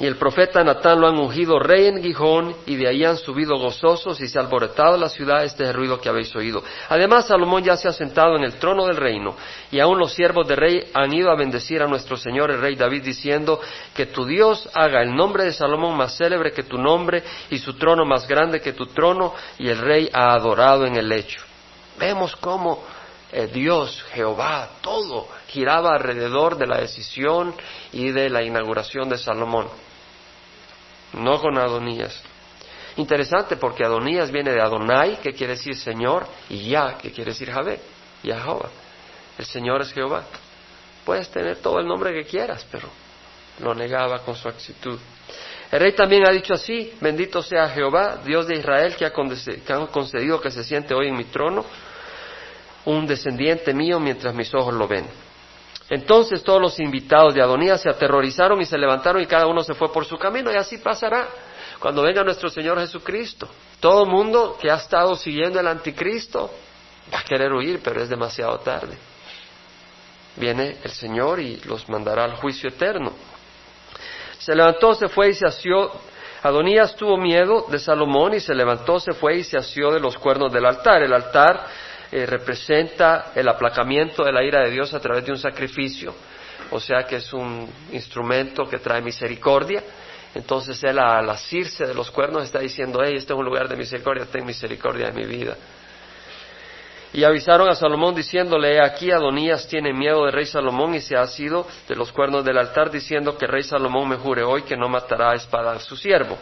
y 0.00 0.06
el 0.06 0.16
profeta 0.16 0.62
Natán 0.62 1.00
lo 1.00 1.08
han 1.08 1.18
ungido 1.18 1.58
rey 1.58 1.86
en 1.86 2.00
Gijón 2.02 2.54
y 2.66 2.76
de 2.76 2.88
ahí 2.88 3.04
han 3.04 3.16
subido 3.16 3.58
gozosos 3.58 4.20
y 4.20 4.28
se 4.28 4.38
ha 4.38 4.42
alborotado 4.42 4.96
la 4.96 5.08
ciudad. 5.08 5.44
Este 5.44 5.72
ruido 5.72 6.00
que 6.00 6.08
habéis 6.08 6.34
oído. 6.36 6.62
Además, 6.88 7.26
Salomón 7.26 7.64
ya 7.64 7.76
se 7.76 7.88
ha 7.88 7.92
sentado 7.92 8.36
en 8.36 8.44
el 8.44 8.54
trono 8.54 8.86
del 8.86 8.96
reino 8.96 9.34
y 9.72 9.80
aún 9.80 9.98
los 9.98 10.12
siervos 10.12 10.46
del 10.46 10.56
rey 10.56 10.90
han 10.94 11.12
ido 11.12 11.30
a 11.30 11.36
bendecir 11.36 11.82
a 11.82 11.88
nuestro 11.88 12.16
Señor 12.16 12.50
el 12.50 12.60
rey 12.60 12.76
David 12.76 13.02
diciendo 13.02 13.60
que 13.94 14.06
tu 14.06 14.24
Dios 14.24 14.68
haga 14.72 15.02
el 15.02 15.14
nombre 15.14 15.44
de 15.44 15.52
Salomón 15.52 15.96
más 15.96 16.16
célebre 16.16 16.52
que 16.52 16.62
tu 16.62 16.78
nombre 16.78 17.24
y 17.50 17.58
su 17.58 17.74
trono 17.74 18.04
más 18.04 18.28
grande 18.28 18.60
que 18.60 18.74
tu 18.74 18.86
trono 18.86 19.34
y 19.58 19.68
el 19.68 19.78
rey 19.78 20.08
ha 20.12 20.32
adorado 20.32 20.86
en 20.86 20.96
el 20.96 21.08
lecho. 21.08 21.40
Vemos 21.98 22.36
cómo 22.36 22.84
eh, 23.32 23.48
Dios, 23.52 24.04
Jehová, 24.12 24.68
todo 24.80 25.26
giraba 25.48 25.90
alrededor 25.90 26.56
de 26.56 26.68
la 26.68 26.78
decisión 26.78 27.52
y 27.92 28.12
de 28.12 28.30
la 28.30 28.44
inauguración 28.44 29.08
de 29.08 29.18
Salomón 29.18 29.66
no 31.12 31.40
con 31.40 31.58
Adonías. 31.58 32.20
Interesante 32.96 33.56
porque 33.56 33.84
Adonías 33.84 34.30
viene 34.30 34.52
de 34.52 34.60
Adonai, 34.60 35.20
que 35.20 35.32
quiere 35.32 35.54
decir 35.54 35.76
Señor, 35.76 36.26
y 36.50 36.68
Ya, 36.68 36.98
que 36.98 37.12
quiere 37.12 37.30
decir 37.30 37.50
Javé, 37.50 37.80
Jehová. 38.22 38.70
El 39.38 39.44
Señor 39.44 39.82
es 39.82 39.92
Jehová. 39.92 40.24
Puedes 41.04 41.30
tener 41.30 41.58
todo 41.58 41.78
el 41.78 41.86
nombre 41.86 42.12
que 42.12 42.28
quieras, 42.28 42.66
pero 42.70 42.88
lo 43.60 43.74
negaba 43.74 44.18
con 44.20 44.34
su 44.34 44.48
actitud. 44.48 44.98
El 45.70 45.80
rey 45.80 45.92
también 45.92 46.26
ha 46.26 46.30
dicho 46.30 46.54
así, 46.54 46.92
bendito 47.00 47.42
sea 47.42 47.68
Jehová, 47.68 48.18
Dios 48.24 48.46
de 48.46 48.56
Israel, 48.56 48.96
que 48.96 49.04
ha 49.04 49.12
concedido 49.12 50.40
que 50.40 50.50
se 50.50 50.64
siente 50.64 50.94
hoy 50.94 51.08
en 51.08 51.16
mi 51.16 51.24
trono, 51.24 51.64
un 52.86 53.06
descendiente 53.06 53.74
mío 53.74 54.00
mientras 54.00 54.34
mis 54.34 54.52
ojos 54.54 54.72
lo 54.74 54.88
ven. 54.88 55.06
Entonces 55.90 56.42
todos 56.42 56.60
los 56.60 56.78
invitados 56.80 57.34
de 57.34 57.42
Adonías 57.42 57.80
se 57.80 57.88
aterrorizaron 57.88 58.60
y 58.60 58.66
se 58.66 58.76
levantaron 58.76 59.22
y 59.22 59.26
cada 59.26 59.46
uno 59.46 59.62
se 59.62 59.74
fue 59.74 59.90
por 59.90 60.04
su 60.04 60.18
camino 60.18 60.52
y 60.52 60.56
así 60.56 60.78
pasará 60.78 61.28
cuando 61.78 62.02
venga 62.02 62.22
nuestro 62.22 62.50
Señor 62.50 62.78
Jesucristo. 62.78 63.48
Todo 63.80 64.04
el 64.04 64.10
mundo 64.10 64.58
que 64.60 64.70
ha 64.70 64.76
estado 64.76 65.16
siguiendo 65.16 65.60
el 65.60 65.66
anticristo 65.66 66.50
va 67.12 67.20
a 67.20 67.24
querer 67.24 67.52
huir, 67.52 67.80
pero 67.82 68.02
es 68.02 68.08
demasiado 68.08 68.58
tarde. 68.58 68.98
Viene 70.36 70.76
el 70.82 70.90
Señor 70.90 71.40
y 71.40 71.56
los 71.64 71.88
mandará 71.88 72.24
al 72.24 72.36
juicio 72.36 72.68
eterno. 72.68 73.12
Se 74.38 74.54
levantó, 74.54 74.94
se 74.94 75.08
fue 75.08 75.30
y 75.30 75.34
se 75.34 75.46
asió. 75.46 75.90
Adonías 76.42 76.94
tuvo 76.94 77.16
miedo 77.16 77.66
de 77.68 77.78
Salomón 77.78 78.34
y 78.34 78.40
se 78.40 78.54
levantó, 78.54 79.00
se 79.00 79.12
fue 79.12 79.38
y 79.38 79.44
se 79.44 79.56
asió 79.56 79.90
de 79.90 80.00
los 80.00 80.16
cuernos 80.18 80.52
del 80.52 80.66
altar. 80.66 81.02
El 81.02 81.12
altar 81.12 81.66
eh, 82.10 82.24
representa 82.24 83.32
el 83.34 83.46
aplacamiento 83.48 84.24
de 84.24 84.32
la 84.32 84.42
ira 84.42 84.62
de 84.62 84.70
Dios 84.70 84.94
a 84.94 85.00
través 85.00 85.26
de 85.26 85.32
un 85.32 85.38
sacrificio, 85.38 86.14
o 86.70 86.80
sea 86.80 87.04
que 87.04 87.16
es 87.16 87.32
un 87.34 87.68
instrumento 87.92 88.64
que 88.64 88.78
trae 88.78 89.02
misericordia. 89.02 89.82
Entonces 90.34 90.82
él 90.84 90.98
al 90.98 91.28
asirse 91.28 91.86
de 91.86 91.94
los 91.94 92.10
cuernos 92.10 92.44
está 92.44 92.60
diciendo, 92.60 93.00
hey, 93.02 93.14
este 93.16 93.32
es 93.32 93.38
un 93.38 93.44
lugar 93.44 93.68
de 93.68 93.76
misericordia, 93.76 94.24
ten 94.24 94.44
misericordia 94.44 95.10
de 95.10 95.12
mi 95.12 95.26
vida. 95.26 95.56
Y 97.12 97.24
avisaron 97.24 97.68
a 97.68 97.74
Salomón 97.74 98.14
diciéndole, 98.14 98.80
aquí 98.80 99.10
Adonías 99.10 99.66
tiene 99.66 99.92
miedo 99.92 100.24
de 100.26 100.30
rey 100.30 100.46
Salomón 100.46 100.94
y 100.94 101.00
se 101.00 101.16
ha 101.16 101.26
sido 101.26 101.66
de 101.88 101.96
los 101.96 102.12
cuernos 102.12 102.44
del 102.44 102.58
altar 102.58 102.90
diciendo 102.90 103.36
que 103.36 103.46
rey 103.46 103.62
Salomón 103.62 104.08
me 104.08 104.16
jure 104.16 104.44
hoy 104.44 104.62
que 104.62 104.76
no 104.76 104.88
matará 104.88 105.32
a 105.32 105.34
espada 105.34 105.72
a 105.72 105.80
su 105.80 105.96
siervo. 105.96 106.38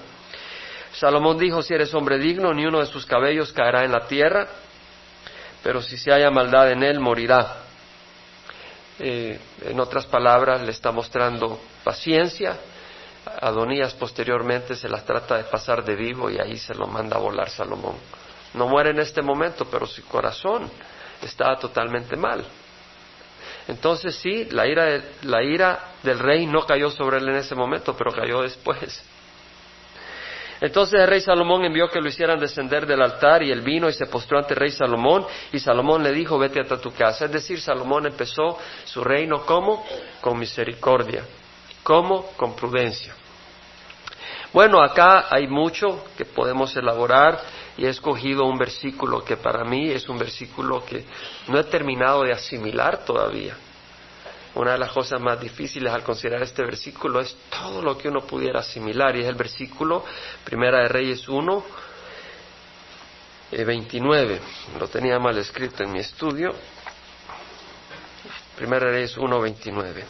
Salomón 0.93 1.39
dijo, 1.39 1.63
si 1.63 1.75
eres 1.75 1.93
hombre 1.95 2.19
digno, 2.19 2.53
ni 2.55 2.67
uno 2.67 2.81
de 2.81 2.87
sus 2.87 3.05
cabellos 3.05 3.53
caerá 3.53 3.85
en 3.85 3.93
la 3.93 4.07
tierra 4.07 4.49
pero 5.67 5.83
si 5.83 5.97
se 5.97 6.13
haya 6.13 6.31
maldad 6.31 6.71
en 6.71 6.85
él, 6.85 7.01
morirá. 7.01 7.57
Eh, 9.01 9.37
en 9.63 9.81
otras 9.81 10.07
palabras, 10.07 10.63
le 10.63 10.71
está 10.71 10.93
mostrando 10.93 11.59
paciencia. 11.83 12.57
Adonías 13.41 13.93
posteriormente 13.95 14.77
se 14.77 14.89
las 14.89 15.05
trata 15.05 15.37
de 15.39 15.43
pasar 15.43 15.85
de 15.85 15.97
vivo 15.97 16.31
y 16.31 16.39
ahí 16.39 16.57
se 16.57 16.73
lo 16.73 16.87
manda 16.87 17.17
a 17.17 17.19
volar 17.19 17.51
Salomón. 17.51 17.97
No 18.55 18.69
muere 18.69 18.91
en 18.91 19.01
este 19.01 19.23
momento, 19.23 19.65
pero 19.69 19.89
su 19.89 20.05
corazón 20.05 20.71
está 21.21 21.57
totalmente 21.57 22.15
mal. 22.15 22.47
Entonces 23.67 24.15
sí, 24.15 24.45
la 24.45 24.69
ira, 24.69 25.03
la 25.23 25.43
ira 25.43 25.81
del 26.05 26.21
rey 26.21 26.47
no 26.47 26.65
cayó 26.65 26.93
sobre 26.93 27.17
él 27.19 27.29
en 27.29 27.39
ese 27.39 27.57
momento, 27.57 27.97
pero 27.97 28.13
cayó 28.13 28.43
después. 28.43 29.03
Entonces 30.61 31.01
el 31.01 31.07
rey 31.07 31.21
Salomón 31.21 31.65
envió 31.65 31.89
que 31.89 32.01
lo 32.01 32.09
hicieran 32.09 32.39
descender 32.39 32.87
del 32.87 33.03
altar 33.03 33.43
y 33.43 33.51
él 33.51 33.61
vino 33.61 33.89
y 33.89 33.93
se 33.93 34.07
postró 34.07 34.39
ante 34.39 34.55
el 34.55 34.61
rey 34.61 34.71
Salomón 34.71 35.27
y 35.53 35.59
Salomón 35.59 36.03
le 36.03 36.13
dijo, 36.13 36.39
vete 36.39 36.61
hasta 36.61 36.81
tu 36.81 36.93
casa. 36.93 37.27
Es 37.27 37.33
decir, 37.33 37.61
Salomón 37.61 38.07
empezó 38.07 38.59
su 38.85 39.05
reino 39.05 39.45
como 39.45 39.85
con 40.21 40.39
misericordia, 40.39 41.25
como 41.83 42.33
con 42.37 42.57
prudencia. 42.57 43.15
Bueno, 44.53 44.83
acá 44.83 45.27
hay 45.31 45.47
mucho 45.49 46.05
que 46.17 46.25
podemos 46.25 46.75
elaborar 46.77 47.41
y 47.77 47.85
he 47.85 47.89
escogido 47.91 48.45
un 48.45 48.57
versículo 48.57 49.23
que 49.23 49.37
para 49.37 49.65
mí 49.65 49.91
es 49.91 50.09
un 50.09 50.19
versículo 50.19 50.85
que 50.85 51.05
no 51.49 51.59
he 51.59 51.65
terminado 51.65 52.23
de 52.23 52.33
asimilar 52.33 53.05
todavía. 53.05 53.55
Una 54.57 54.73
de 54.73 54.79
las 54.79 54.91
cosas 54.91 55.21
más 55.21 55.39
difíciles 55.39 55.93
al 55.93 56.03
considerar 56.03 56.43
este 56.43 56.63
versículo 56.65 57.21
es 57.21 57.37
todo 57.51 57.83
lo 57.83 57.99
que 57.99 58.09
uno 58.09 58.23
pudiera 58.23 58.61
asimilar 58.61 59.15
y 59.15 59.21
es 59.21 59.27
el 59.27 59.35
versículo 59.35 60.03
Primera 60.45 60.81
de 60.81 60.89
Reyes 60.89 61.29
1, 61.29 61.65
29. 63.53 64.35
Eh, 64.35 64.41
lo 64.81 64.89
tenía 64.89 65.19
mal 65.19 65.37
escrito 65.37 65.83
en 65.83 65.93
mi 65.93 65.99
estudio. 65.99 66.55
Primera 68.57 68.87
de 68.87 68.93
Reyes 68.93 69.19
1, 69.19 69.41
29. 69.41 70.05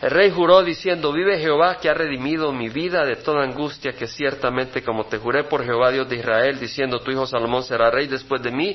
El 0.00 0.10
rey 0.10 0.30
juró 0.30 0.62
diciendo, 0.62 1.12
vive 1.12 1.38
Jehová 1.38 1.76
que 1.76 1.90
ha 1.90 1.94
redimido 1.94 2.52
mi 2.52 2.70
vida 2.70 3.04
de 3.04 3.16
toda 3.16 3.44
angustia, 3.44 3.92
que 3.92 4.06
ciertamente 4.06 4.82
como 4.82 5.04
te 5.04 5.18
juré 5.18 5.44
por 5.44 5.62
Jehová 5.62 5.90
Dios 5.90 6.08
de 6.08 6.16
Israel, 6.16 6.58
diciendo, 6.58 7.00
tu 7.00 7.10
hijo 7.10 7.26
Salomón 7.26 7.62
será 7.62 7.90
rey 7.90 8.06
después 8.06 8.42
de 8.42 8.52
mí, 8.52 8.74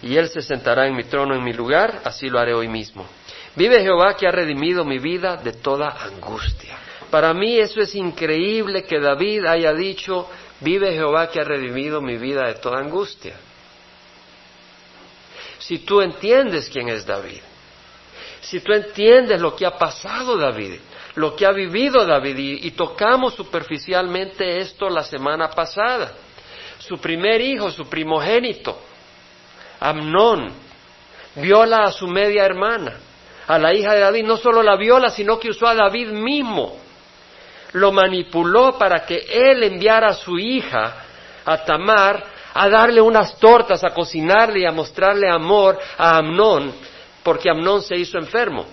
y 0.00 0.16
él 0.16 0.30
se 0.30 0.40
sentará 0.40 0.86
en 0.86 0.96
mi 0.96 1.04
trono 1.04 1.34
en 1.34 1.44
mi 1.44 1.52
lugar, 1.52 2.00
así 2.04 2.30
lo 2.30 2.38
haré 2.38 2.54
hoy 2.54 2.68
mismo. 2.68 3.06
Vive 3.56 3.80
Jehová 3.80 4.14
que 4.14 4.28
ha 4.28 4.30
redimido 4.30 4.84
mi 4.84 4.98
vida 4.98 5.36
de 5.36 5.54
toda 5.54 5.88
angustia. 5.88 6.76
Para 7.10 7.32
mí 7.32 7.58
eso 7.58 7.80
es 7.80 7.94
increíble 7.94 8.84
que 8.84 9.00
David 9.00 9.46
haya 9.46 9.72
dicho, 9.72 10.28
vive 10.60 10.92
Jehová 10.92 11.30
que 11.30 11.40
ha 11.40 11.44
redimido 11.44 12.02
mi 12.02 12.18
vida 12.18 12.46
de 12.46 12.54
toda 12.54 12.78
angustia. 12.78 13.36
Si 15.58 15.78
tú 15.78 16.02
entiendes 16.02 16.68
quién 16.68 16.90
es 16.90 17.06
David, 17.06 17.40
si 18.42 18.60
tú 18.60 18.72
entiendes 18.72 19.40
lo 19.40 19.56
que 19.56 19.64
ha 19.64 19.78
pasado 19.78 20.36
David, 20.36 20.78
lo 21.14 21.34
que 21.34 21.46
ha 21.46 21.52
vivido 21.52 22.04
David, 22.04 22.36
y, 22.38 22.70
tocamos 22.72 23.34
superficialmente 23.34 24.58
esto 24.58 24.90
la 24.90 25.02
semana 25.02 25.48
pasada, 25.50 26.12
su 26.78 26.98
primer 26.98 27.40
hijo, 27.40 27.70
su 27.70 27.88
primogénito, 27.88 28.78
Amnón, 29.80 30.52
viola 31.36 31.84
a 31.84 31.92
su 31.92 32.06
media 32.06 32.44
hermana, 32.44 32.98
a 33.46 33.58
la 33.58 33.72
hija 33.72 33.94
de 33.94 34.00
David, 34.00 34.24
no 34.24 34.36
solo 34.36 34.62
la 34.62 34.76
viola, 34.76 35.10
sino 35.10 35.38
que 35.38 35.50
usó 35.50 35.66
a 35.66 35.74
David 35.74 36.08
mismo. 36.08 36.76
Lo 37.72 37.92
manipuló 37.92 38.76
para 38.78 39.04
que 39.04 39.26
él 39.30 39.62
enviara 39.62 40.08
a 40.08 40.14
su 40.14 40.38
hija, 40.38 41.04
a 41.44 41.64
Tamar, 41.64 42.24
a 42.54 42.68
darle 42.68 43.00
unas 43.00 43.38
tortas, 43.38 43.84
a 43.84 43.90
cocinarle 43.90 44.60
y 44.60 44.66
a 44.66 44.72
mostrarle 44.72 45.30
amor 45.30 45.78
a 45.96 46.16
Amnón, 46.16 46.72
porque 47.22 47.50
Amnón 47.50 47.82
se 47.82 47.96
hizo 47.96 48.18
enfermo. 48.18 48.66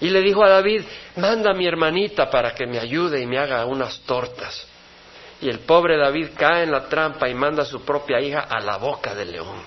Y 0.00 0.10
le 0.10 0.20
dijo 0.20 0.44
a 0.44 0.48
David, 0.48 0.82
manda 1.16 1.50
a 1.50 1.54
mi 1.54 1.66
hermanita 1.66 2.28
para 2.28 2.54
que 2.54 2.66
me 2.66 2.78
ayude 2.78 3.20
y 3.20 3.26
me 3.26 3.38
haga 3.38 3.64
unas 3.64 4.00
tortas. 4.00 4.68
Y 5.40 5.48
el 5.48 5.60
pobre 5.60 5.96
David 5.96 6.30
cae 6.36 6.64
en 6.64 6.72
la 6.72 6.88
trampa 6.88 7.28
y 7.28 7.34
manda 7.34 7.62
a 7.62 7.66
su 7.66 7.84
propia 7.84 8.20
hija 8.20 8.46
a 8.48 8.60
la 8.60 8.76
boca 8.76 9.14
del 9.14 9.32
león. 9.32 9.62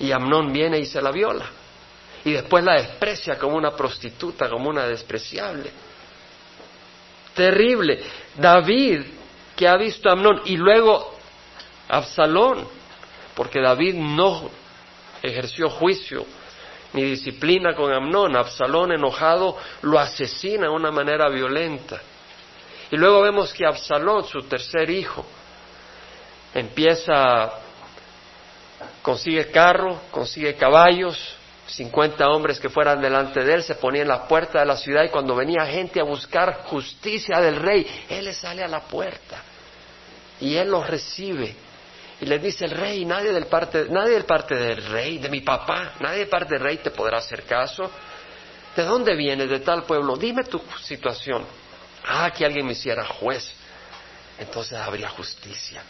Y 0.00 0.10
Amnón 0.10 0.52
viene 0.52 0.78
y 0.78 0.86
se 0.86 1.00
la 1.00 1.10
viola 1.10 1.61
y 2.24 2.32
después 2.32 2.64
la 2.64 2.74
desprecia 2.74 3.38
como 3.38 3.56
una 3.56 3.74
prostituta, 3.76 4.48
como 4.48 4.68
una 4.68 4.86
despreciable. 4.86 5.70
Terrible. 7.34 8.02
David 8.36 9.02
que 9.56 9.66
ha 9.66 9.76
visto 9.76 10.08
a 10.08 10.12
Amnón 10.12 10.42
y 10.44 10.56
luego 10.56 11.14
Absalón, 11.88 12.66
porque 13.34 13.60
David 13.60 13.94
no 13.94 14.50
ejerció 15.22 15.68
juicio 15.68 16.24
ni 16.92 17.02
disciplina 17.02 17.74
con 17.74 17.92
Amnón. 17.92 18.36
Absalón 18.36 18.92
enojado 18.92 19.56
lo 19.82 19.98
asesina 19.98 20.64
de 20.64 20.72
una 20.72 20.90
manera 20.90 21.28
violenta. 21.28 22.00
Y 22.90 22.96
luego 22.96 23.22
vemos 23.22 23.52
que 23.52 23.66
Absalón, 23.66 24.24
su 24.24 24.42
tercer 24.42 24.90
hijo, 24.90 25.24
empieza, 26.54 27.50
consigue 29.00 29.50
carro, 29.50 30.02
consigue 30.10 30.54
caballos, 30.54 31.36
50 31.66 32.28
hombres 32.28 32.58
que 32.58 32.68
fueran 32.68 33.00
delante 33.00 33.42
de 33.44 33.54
él 33.54 33.62
se 33.62 33.76
ponían 33.76 34.02
en 34.02 34.08
la 34.08 34.26
puerta 34.26 34.60
de 34.60 34.66
la 34.66 34.76
ciudad 34.76 35.04
y 35.04 35.08
cuando 35.08 35.34
venía 35.34 35.64
gente 35.66 36.00
a 36.00 36.04
buscar 36.04 36.64
justicia 36.64 37.40
del 37.40 37.56
rey, 37.56 37.86
él 38.08 38.24
le 38.24 38.34
sale 38.34 38.62
a 38.62 38.68
la 38.68 38.80
puerta 38.80 39.42
y 40.40 40.56
él 40.56 40.70
los 40.70 40.86
recibe 40.86 41.54
y 42.22 42.26
le 42.26 42.38
dice 42.38 42.66
el 42.66 42.70
rey, 42.70 43.04
nadie 43.04 43.32
del 43.32 43.46
parte, 43.46 43.86
nadie 43.90 44.12
del 44.12 44.24
parte 44.24 44.54
del 44.54 44.84
rey, 44.86 45.18
de 45.18 45.28
mi 45.28 45.40
papá, 45.40 45.94
nadie 45.98 46.20
del 46.20 46.28
parte 46.28 46.54
del 46.54 46.62
rey 46.62 46.76
te 46.76 46.92
podrá 46.92 47.18
hacer 47.18 47.42
caso. 47.42 47.90
¿De 48.76 48.84
dónde 48.84 49.16
vienes? 49.16 49.50
De 49.50 49.58
tal 49.58 49.82
pueblo. 49.82 50.16
Dime 50.16 50.44
tu 50.44 50.62
situación. 50.84 51.44
Ah, 52.06 52.30
que 52.30 52.44
alguien 52.44 52.64
me 52.64 52.72
hiciera 52.72 53.04
juez. 53.04 53.52
Entonces 54.38 54.78
habría 54.78 55.08
justicia. 55.08 55.82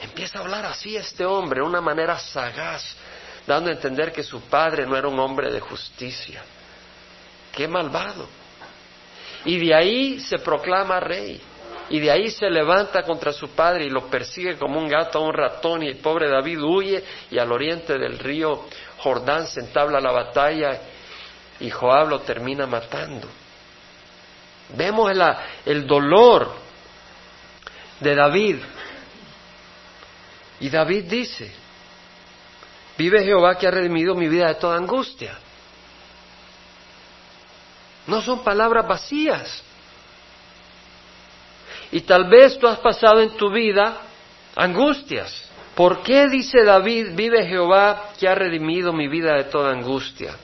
Empieza 0.00 0.40
a 0.40 0.42
hablar 0.42 0.66
así 0.66 0.96
este 0.96 1.24
hombre, 1.24 1.62
una 1.62 1.80
manera 1.80 2.18
sagaz, 2.18 2.96
dando 3.46 3.70
a 3.70 3.74
entender 3.74 4.12
que 4.12 4.22
su 4.22 4.40
padre 4.42 4.86
no 4.86 4.96
era 4.96 5.08
un 5.08 5.18
hombre 5.18 5.50
de 5.52 5.60
justicia. 5.60 6.42
Qué 7.52 7.68
malvado. 7.68 8.26
Y 9.44 9.58
de 9.58 9.74
ahí 9.74 10.20
se 10.20 10.38
proclama 10.38 11.00
rey. 11.00 11.40
Y 11.90 12.00
de 12.00 12.10
ahí 12.10 12.30
se 12.30 12.48
levanta 12.48 13.02
contra 13.02 13.32
su 13.32 13.50
padre 13.50 13.84
y 13.84 13.90
lo 13.90 14.06
persigue 14.06 14.56
como 14.56 14.78
un 14.78 14.88
gato 14.88 15.18
a 15.18 15.22
un 15.22 15.34
ratón 15.34 15.82
y 15.82 15.88
el 15.88 15.98
pobre 15.98 16.30
David 16.30 16.62
huye 16.62 17.04
y 17.30 17.38
al 17.38 17.52
oriente 17.52 17.98
del 17.98 18.18
río 18.18 18.66
Jordán 18.98 19.46
se 19.46 19.60
entabla 19.60 20.00
la 20.00 20.10
batalla 20.10 20.80
y 21.60 21.68
Joab 21.68 22.08
lo 22.08 22.20
termina 22.20 22.66
matando. 22.66 23.28
Vemos 24.70 25.12
el 25.66 25.86
dolor 25.86 26.54
de 28.00 28.14
David. 28.14 28.56
Y 30.60 30.70
David 30.70 31.04
dice, 31.04 31.52
vive 32.96 33.24
Jehová 33.24 33.56
que 33.56 33.66
ha 33.66 33.70
redimido 33.70 34.14
mi 34.14 34.28
vida 34.28 34.48
de 34.48 34.54
toda 34.56 34.76
angustia. 34.76 35.38
No 38.06 38.20
son 38.20 38.44
palabras 38.44 38.86
vacías. 38.86 39.62
Y 41.90 42.00
tal 42.02 42.28
vez 42.28 42.58
tú 42.58 42.66
has 42.66 42.78
pasado 42.78 43.20
en 43.20 43.30
tu 43.36 43.50
vida 43.50 43.98
angustias. 44.56 45.48
¿Por 45.74 46.02
qué 46.02 46.28
dice 46.28 46.62
David, 46.64 47.14
vive 47.14 47.46
Jehová 47.46 48.10
que 48.18 48.28
ha 48.28 48.34
redimido 48.34 48.92
mi 48.92 49.08
vida 49.08 49.34
de 49.34 49.44
toda 49.44 49.72
angustia? 49.72 50.36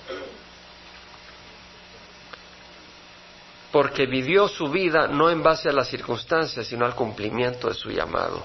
porque 3.70 4.06
vivió 4.06 4.48
su 4.48 4.68
vida 4.68 5.06
no 5.06 5.30
en 5.30 5.42
base 5.42 5.68
a 5.68 5.72
las 5.72 5.88
circunstancias, 5.88 6.66
sino 6.66 6.84
al 6.84 6.94
cumplimiento 6.94 7.68
de 7.68 7.74
su 7.74 7.90
llamado. 7.90 8.44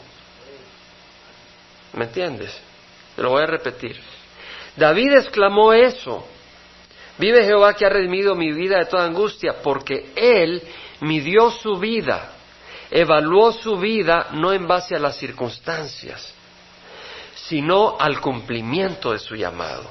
¿Me 1.93 2.05
entiendes? 2.05 2.55
Lo 3.17 3.29
voy 3.29 3.43
a 3.43 3.47
repetir. 3.47 3.99
David 4.75 5.13
exclamó 5.13 5.73
eso. 5.73 6.27
Vive 7.17 7.45
Jehová 7.45 7.73
que 7.73 7.85
ha 7.85 7.89
redimido 7.89 8.35
mi 8.35 8.51
vida 8.51 8.77
de 8.77 8.85
toda 8.85 9.05
angustia, 9.05 9.61
porque 9.63 10.11
Él 10.15 10.61
midió 10.99 11.49
su 11.49 11.77
vida, 11.77 12.33
evaluó 12.91 13.53
su 13.53 13.77
vida 13.77 14.29
no 14.33 14.51
en 14.51 14.67
base 14.67 14.95
a 14.95 14.99
las 14.99 15.15
circunstancias, 15.17 16.33
sino 17.35 17.95
al 17.97 18.19
cumplimiento 18.19 19.13
de 19.13 19.19
su 19.19 19.35
llamado. 19.35 19.89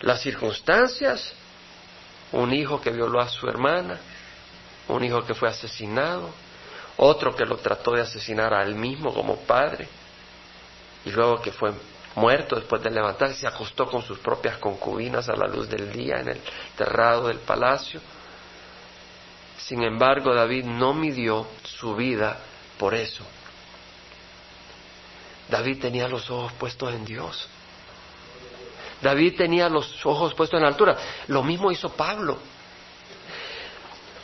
Las 0.00 0.20
circunstancias 0.20 1.34
un 2.34 2.52
hijo 2.52 2.80
que 2.80 2.90
violó 2.90 3.20
a 3.20 3.28
su 3.28 3.46
hermana, 3.48 3.98
un 4.88 5.04
hijo 5.04 5.24
que 5.24 5.34
fue 5.34 5.48
asesinado, 5.48 6.30
otro 6.96 7.34
que 7.34 7.44
lo 7.44 7.56
trató 7.58 7.92
de 7.92 8.02
asesinar 8.02 8.52
a 8.52 8.62
él 8.62 8.74
mismo 8.74 9.12
como 9.14 9.36
padre, 9.38 9.88
y 11.04 11.10
luego 11.10 11.40
que 11.40 11.52
fue 11.52 11.72
muerto 12.14 12.56
después 12.56 12.82
de 12.82 12.90
levantarse, 12.90 13.36
se 13.36 13.46
acostó 13.46 13.86
con 13.86 14.02
sus 14.02 14.18
propias 14.18 14.58
concubinas 14.58 15.28
a 15.28 15.36
la 15.36 15.46
luz 15.46 15.68
del 15.68 15.92
día 15.92 16.20
en 16.20 16.28
el 16.28 16.40
terrado 16.76 17.28
del 17.28 17.38
palacio. 17.38 18.00
Sin 19.58 19.82
embargo, 19.82 20.34
David 20.34 20.64
no 20.64 20.94
midió 20.94 21.46
su 21.64 21.94
vida 21.94 22.38
por 22.78 22.94
eso. 22.94 23.24
David 25.48 25.80
tenía 25.80 26.08
los 26.08 26.30
ojos 26.30 26.52
puestos 26.52 26.92
en 26.94 27.04
Dios. 27.04 27.48
David 29.02 29.36
tenía 29.36 29.68
los 29.68 30.04
ojos 30.06 30.32
puestos 30.34 30.56
en 30.58 30.62
la 30.62 30.68
altura. 30.68 30.96
Lo 31.28 31.42
mismo 31.42 31.70
hizo 31.70 31.90
Pablo. 31.90 32.38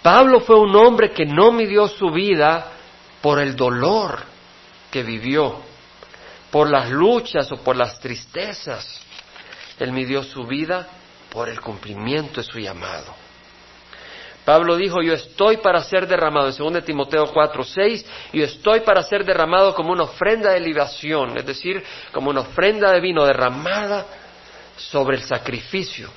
Pablo 0.02 0.40
fue 0.40 0.58
un 0.58 0.74
hombre 0.76 1.12
que 1.12 1.26
no 1.26 1.52
midió 1.52 1.86
su 1.86 2.10
vida 2.10 2.72
por 3.20 3.38
el 3.38 3.54
dolor 3.54 4.22
que 4.90 5.02
vivió, 5.02 5.60
por 6.50 6.70
las 6.70 6.90
luchas 6.90 7.50
o 7.52 7.56
por 7.58 7.76
las 7.76 7.98
tristezas. 8.00 9.00
Él 9.78 9.92
midió 9.92 10.22
su 10.22 10.44
vida 10.44 10.86
por 11.30 11.48
el 11.48 11.60
cumplimiento 11.60 12.40
de 12.40 12.46
su 12.46 12.58
llamado. 12.58 13.14
Pablo 14.44 14.76
dijo, 14.76 15.02
yo 15.02 15.12
estoy 15.12 15.58
para 15.58 15.80
ser 15.80 16.06
derramado, 16.06 16.48
en 16.48 16.72
2 16.74 16.84
Timoteo 16.84 17.26
4, 17.32 17.62
6, 17.62 18.06
yo 18.32 18.44
estoy 18.44 18.80
para 18.80 19.02
ser 19.02 19.24
derramado 19.24 19.74
como 19.74 19.92
una 19.92 20.04
ofrenda 20.04 20.52
de 20.52 20.60
libación, 20.60 21.36
es 21.36 21.46
decir, 21.46 21.82
como 22.10 22.30
una 22.30 22.40
ofrenda 22.40 22.90
de 22.90 23.00
vino 23.00 23.24
derramada 23.24 24.06
sobre 24.76 25.18
el 25.18 25.22
sacrificio. 25.22 26.10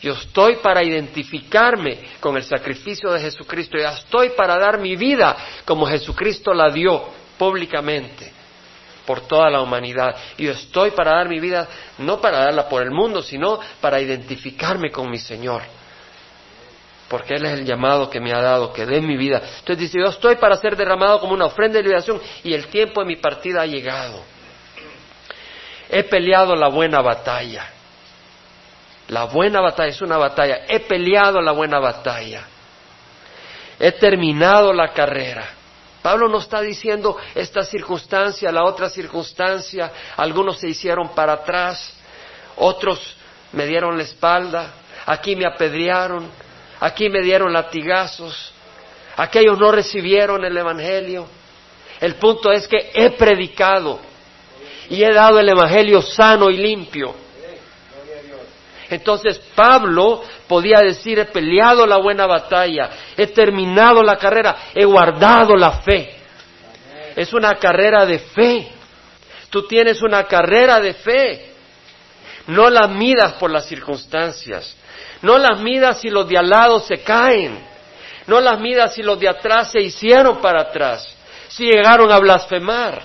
Yo 0.00 0.14
estoy 0.14 0.56
para 0.56 0.82
identificarme 0.82 2.00
con 2.20 2.36
el 2.36 2.42
sacrificio 2.42 3.10
de 3.10 3.20
Jesucristo. 3.20 3.78
Yo 3.78 3.88
estoy 3.88 4.30
para 4.30 4.58
dar 4.58 4.78
mi 4.78 4.96
vida 4.96 5.36
como 5.64 5.86
Jesucristo 5.86 6.52
la 6.52 6.70
dio 6.70 7.08
públicamente 7.38 8.43
por 9.06 9.22
toda 9.22 9.50
la 9.50 9.60
humanidad. 9.60 10.14
Y 10.36 10.44
yo 10.44 10.52
estoy 10.52 10.90
para 10.92 11.16
dar 11.16 11.28
mi 11.28 11.40
vida 11.40 11.68
no 11.98 12.20
para 12.20 12.44
darla 12.44 12.68
por 12.68 12.82
el 12.82 12.90
mundo, 12.90 13.22
sino 13.22 13.60
para 13.80 14.00
identificarme 14.00 14.90
con 14.90 15.10
mi 15.10 15.18
Señor. 15.18 15.62
Porque 17.08 17.34
Él 17.34 17.44
es 17.44 17.52
el 17.52 17.64
llamado 17.64 18.08
que 18.08 18.20
me 18.20 18.32
ha 18.32 18.40
dado, 18.40 18.72
que 18.72 18.86
dé 18.86 19.00
mi 19.00 19.16
vida. 19.16 19.40
Entonces 19.58 19.78
dice, 19.78 19.98
yo 19.98 20.10
estoy 20.10 20.36
para 20.36 20.56
ser 20.56 20.76
derramado 20.76 21.20
como 21.20 21.34
una 21.34 21.46
ofrenda 21.46 21.76
de 21.76 21.84
liberación 21.84 22.20
y 22.42 22.54
el 22.54 22.66
tiempo 22.68 23.00
de 23.00 23.06
mi 23.06 23.16
partida 23.16 23.62
ha 23.62 23.66
llegado. 23.66 24.22
He 25.88 26.04
peleado 26.04 26.56
la 26.56 26.68
buena 26.68 27.00
batalla. 27.02 27.70
La 29.08 29.24
buena 29.24 29.60
batalla 29.60 29.90
es 29.90 30.00
una 30.00 30.16
batalla. 30.16 30.62
He 30.66 30.80
peleado 30.80 31.40
la 31.42 31.52
buena 31.52 31.78
batalla. 31.78 32.44
He 33.78 33.92
terminado 33.92 34.72
la 34.72 34.92
carrera. 34.92 35.46
Pablo 36.04 36.28
no 36.28 36.36
está 36.36 36.60
diciendo 36.60 37.16
esta 37.34 37.64
circunstancia, 37.64 38.52
la 38.52 38.64
otra 38.64 38.90
circunstancia. 38.90 39.90
Algunos 40.18 40.58
se 40.58 40.68
hicieron 40.68 41.14
para 41.14 41.32
atrás, 41.32 41.94
otros 42.56 43.16
me 43.52 43.64
dieron 43.64 43.96
la 43.96 44.02
espalda, 44.02 44.74
aquí 45.06 45.34
me 45.34 45.46
apedrearon, 45.46 46.28
aquí 46.78 47.08
me 47.08 47.22
dieron 47.22 47.54
latigazos, 47.54 48.52
aquellos 49.16 49.58
no 49.58 49.72
recibieron 49.72 50.44
el 50.44 50.54
Evangelio. 50.54 51.26
El 51.98 52.16
punto 52.16 52.52
es 52.52 52.68
que 52.68 52.90
he 52.92 53.12
predicado 53.12 53.98
y 54.90 55.02
he 55.02 55.10
dado 55.10 55.40
el 55.40 55.48
Evangelio 55.48 56.02
sano 56.02 56.50
y 56.50 56.58
limpio. 56.58 57.14
Entonces 58.90 59.40
Pablo 59.54 60.22
podía 60.46 60.78
decir, 60.78 61.18
he 61.18 61.24
peleado 61.26 61.86
la 61.86 61.98
buena 61.98 62.26
batalla, 62.26 62.90
he 63.16 63.28
terminado 63.28 64.02
la 64.02 64.16
carrera, 64.16 64.56
he 64.74 64.84
guardado 64.84 65.56
la 65.56 65.80
fe. 65.80 66.14
Es 67.16 67.32
una 67.32 67.54
carrera 67.56 68.04
de 68.04 68.18
fe. 68.18 68.68
Tú 69.50 69.66
tienes 69.66 70.02
una 70.02 70.24
carrera 70.24 70.80
de 70.80 70.94
fe. 70.94 71.52
No 72.48 72.68
la 72.68 72.88
midas 72.88 73.34
por 73.34 73.50
las 73.50 73.66
circunstancias. 73.66 74.76
No 75.22 75.38
las 75.38 75.60
midas 75.60 76.00
si 76.00 76.10
los 76.10 76.28
de 76.28 76.36
al 76.36 76.50
lado 76.50 76.80
se 76.80 76.98
caen. 76.98 77.64
No 78.26 78.40
las 78.40 78.58
midas 78.58 78.94
si 78.94 79.02
los 79.02 79.18
de 79.18 79.28
atrás 79.28 79.70
se 79.70 79.80
hicieron 79.80 80.40
para 80.40 80.62
atrás. 80.62 81.08
Si 81.48 81.64
llegaron 81.64 82.10
a 82.10 82.18
blasfemar. 82.18 83.02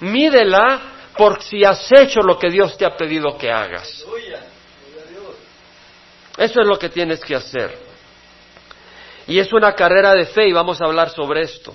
Mídela 0.00 0.80
por 1.16 1.42
si 1.42 1.64
has 1.64 1.90
hecho 1.92 2.20
lo 2.20 2.38
que 2.38 2.50
Dios 2.50 2.76
te 2.76 2.84
ha 2.84 2.96
pedido 2.96 3.38
que 3.38 3.50
hagas. 3.50 4.04
Eso 6.36 6.60
es 6.60 6.66
lo 6.66 6.78
que 6.78 6.88
tienes 6.88 7.20
que 7.20 7.34
hacer. 7.34 7.76
Y 9.26 9.38
es 9.38 9.52
una 9.52 9.72
carrera 9.72 10.14
de 10.14 10.26
fe 10.26 10.48
y 10.48 10.52
vamos 10.52 10.80
a 10.80 10.84
hablar 10.84 11.10
sobre 11.10 11.42
esto. 11.42 11.74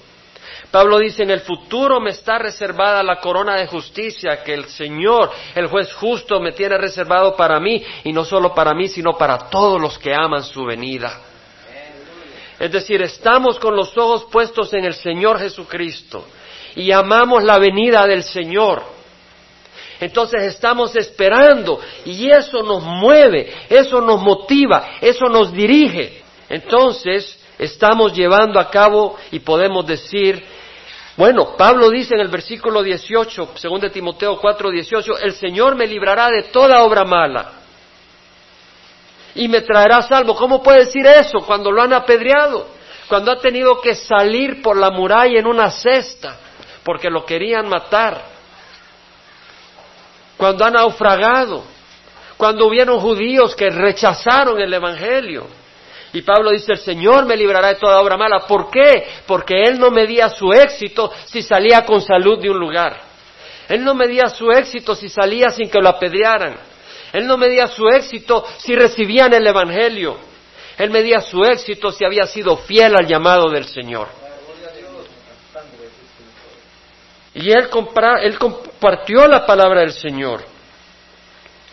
Pablo 0.69 0.99
dice, 0.99 1.23
en 1.23 1.31
el 1.31 1.41
futuro 1.41 1.99
me 1.99 2.11
está 2.11 2.37
reservada 2.37 3.03
la 3.03 3.19
corona 3.19 3.57
de 3.57 3.67
justicia 3.67 4.41
que 4.43 4.53
el 4.53 4.65
Señor, 4.65 5.29
el 5.53 5.67
juez 5.67 5.91
justo, 5.93 6.39
me 6.39 6.53
tiene 6.53 6.77
reservado 6.77 7.35
para 7.35 7.59
mí, 7.59 7.83
y 8.05 8.13
no 8.13 8.23
solo 8.23 8.53
para 8.53 8.73
mí, 8.73 8.87
sino 8.87 9.17
para 9.17 9.49
todos 9.49 9.81
los 9.81 9.97
que 9.99 10.13
aman 10.13 10.43
su 10.43 10.63
venida. 10.63 11.19
Es 12.57 12.71
decir, 12.71 13.01
estamos 13.01 13.59
con 13.59 13.75
los 13.75 13.97
ojos 13.97 14.27
puestos 14.31 14.71
en 14.73 14.85
el 14.85 14.93
Señor 14.93 15.39
Jesucristo 15.39 16.27
y 16.75 16.91
amamos 16.91 17.43
la 17.43 17.57
venida 17.57 18.05
del 18.05 18.23
Señor. 18.23 18.83
Entonces 20.01 20.41
estamos 20.43 20.95
esperando 20.95 21.79
y 22.05 22.27
eso 22.31 22.63
nos 22.63 22.81
mueve, 22.81 23.53
eso 23.69 24.01
nos 24.01 24.19
motiva, 24.19 24.95
eso 24.99 25.25
nos 25.25 25.53
dirige. 25.53 26.23
Entonces 26.49 27.39
estamos 27.59 28.11
llevando 28.11 28.59
a 28.59 28.71
cabo 28.71 29.15
y 29.31 29.39
podemos 29.39 29.85
decir, 29.85 30.43
bueno, 31.15 31.55
Pablo 31.55 31.91
dice 31.91 32.15
en 32.15 32.21
el 32.21 32.29
versículo 32.29 32.81
18, 32.81 33.49
según 33.53 33.79
de 33.79 33.91
Timoteo 33.91 34.39
4, 34.39 34.71
18, 34.71 35.19
el 35.19 35.33
Señor 35.33 35.75
me 35.75 35.85
librará 35.85 36.29
de 36.29 36.43
toda 36.43 36.81
obra 36.83 37.03
mala 37.03 37.51
y 39.35 39.47
me 39.47 39.61
traerá 39.61 40.01
salvo. 40.01 40.35
¿Cómo 40.35 40.63
puede 40.63 40.85
decir 40.85 41.05
eso 41.05 41.41
cuando 41.45 41.71
lo 41.71 41.79
han 41.79 41.93
apedreado? 41.93 42.65
Cuando 43.07 43.31
ha 43.31 43.39
tenido 43.39 43.79
que 43.79 43.93
salir 43.93 44.63
por 44.63 44.77
la 44.77 44.89
muralla 44.89 45.39
en 45.39 45.45
una 45.45 45.69
cesta 45.69 46.39
porque 46.83 47.11
lo 47.11 47.23
querían 47.23 47.69
matar. 47.69 48.40
Cuando 50.41 50.65
han 50.65 50.73
naufragado. 50.73 51.63
Cuando 52.35 52.65
hubieron 52.65 52.99
judíos 52.99 53.55
que 53.55 53.69
rechazaron 53.69 54.59
el 54.59 54.73
Evangelio. 54.73 55.45
Y 56.13 56.23
Pablo 56.23 56.49
dice, 56.49 56.71
el 56.71 56.79
Señor 56.79 57.27
me 57.27 57.37
librará 57.37 57.67
de 57.67 57.75
toda 57.75 58.01
obra 58.01 58.17
mala. 58.17 58.47
¿Por 58.47 58.71
qué? 58.71 59.07
Porque 59.27 59.65
Él 59.65 59.77
no 59.77 59.91
medía 59.91 60.29
su 60.29 60.51
éxito 60.51 61.11
si 61.25 61.43
salía 61.43 61.85
con 61.85 62.01
salud 62.01 62.41
de 62.41 62.49
un 62.49 62.57
lugar. 62.57 63.01
Él 63.69 63.83
no 63.83 63.93
medía 63.93 64.29
su 64.29 64.49
éxito 64.49 64.95
si 64.95 65.09
salía 65.09 65.51
sin 65.51 65.69
que 65.69 65.79
lo 65.79 65.89
apedrearan. 65.89 66.57
Él 67.13 67.27
no 67.27 67.37
medía 67.37 67.67
su 67.67 67.87
éxito 67.89 68.43
si 68.57 68.75
recibían 68.75 69.31
el 69.35 69.45
Evangelio. 69.45 70.17
Él 70.75 70.89
medía 70.89 71.21
su 71.21 71.43
éxito 71.43 71.91
si 71.91 72.03
había 72.03 72.25
sido 72.25 72.57
fiel 72.57 72.95
al 72.95 73.05
llamado 73.05 73.47
del 73.51 73.65
Señor. 73.65 74.20
Y 77.41 77.51
él, 77.51 77.67
él 78.21 78.37
compartió 78.37 79.27
la 79.27 79.45
palabra 79.45 79.81
del 79.81 79.91
Señor. 79.91 80.41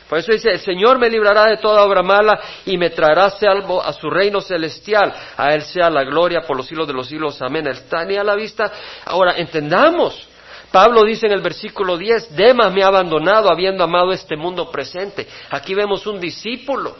Por 0.08 0.18
eso 0.18 0.32
dice, 0.32 0.50
el 0.50 0.60
Señor 0.60 0.98
me 0.98 1.10
librará 1.10 1.44
de 1.44 1.58
toda 1.58 1.82
obra 1.82 2.02
mala 2.02 2.40
y 2.64 2.78
me 2.78 2.88
traerá 2.88 3.28
salvo 3.30 3.82
a 3.82 3.92
su 3.92 4.08
reino 4.08 4.40
celestial. 4.40 5.12
A 5.36 5.52
Él 5.52 5.62
sea 5.62 5.90
la 5.90 6.02
gloria 6.02 6.40
por 6.40 6.56
los 6.56 6.66
siglos 6.66 6.86
de 6.86 6.94
los 6.94 7.08
siglos. 7.08 7.40
Amén. 7.42 7.66
Está 7.66 8.06
ni 8.06 8.16
a 8.16 8.24
la 8.24 8.34
vista. 8.34 8.72
Ahora, 9.04 9.34
entendamos. 9.36 10.26
Pablo 10.72 11.04
dice 11.04 11.26
en 11.26 11.32
el 11.32 11.42
versículo 11.42 11.98
10, 11.98 12.34
Demas 12.34 12.72
me 12.72 12.82
ha 12.82 12.86
abandonado 12.86 13.50
habiendo 13.50 13.84
amado 13.84 14.12
este 14.12 14.36
mundo 14.36 14.70
presente. 14.70 15.26
Aquí 15.50 15.74
vemos 15.74 16.06
un 16.06 16.18
discípulo 16.18 16.96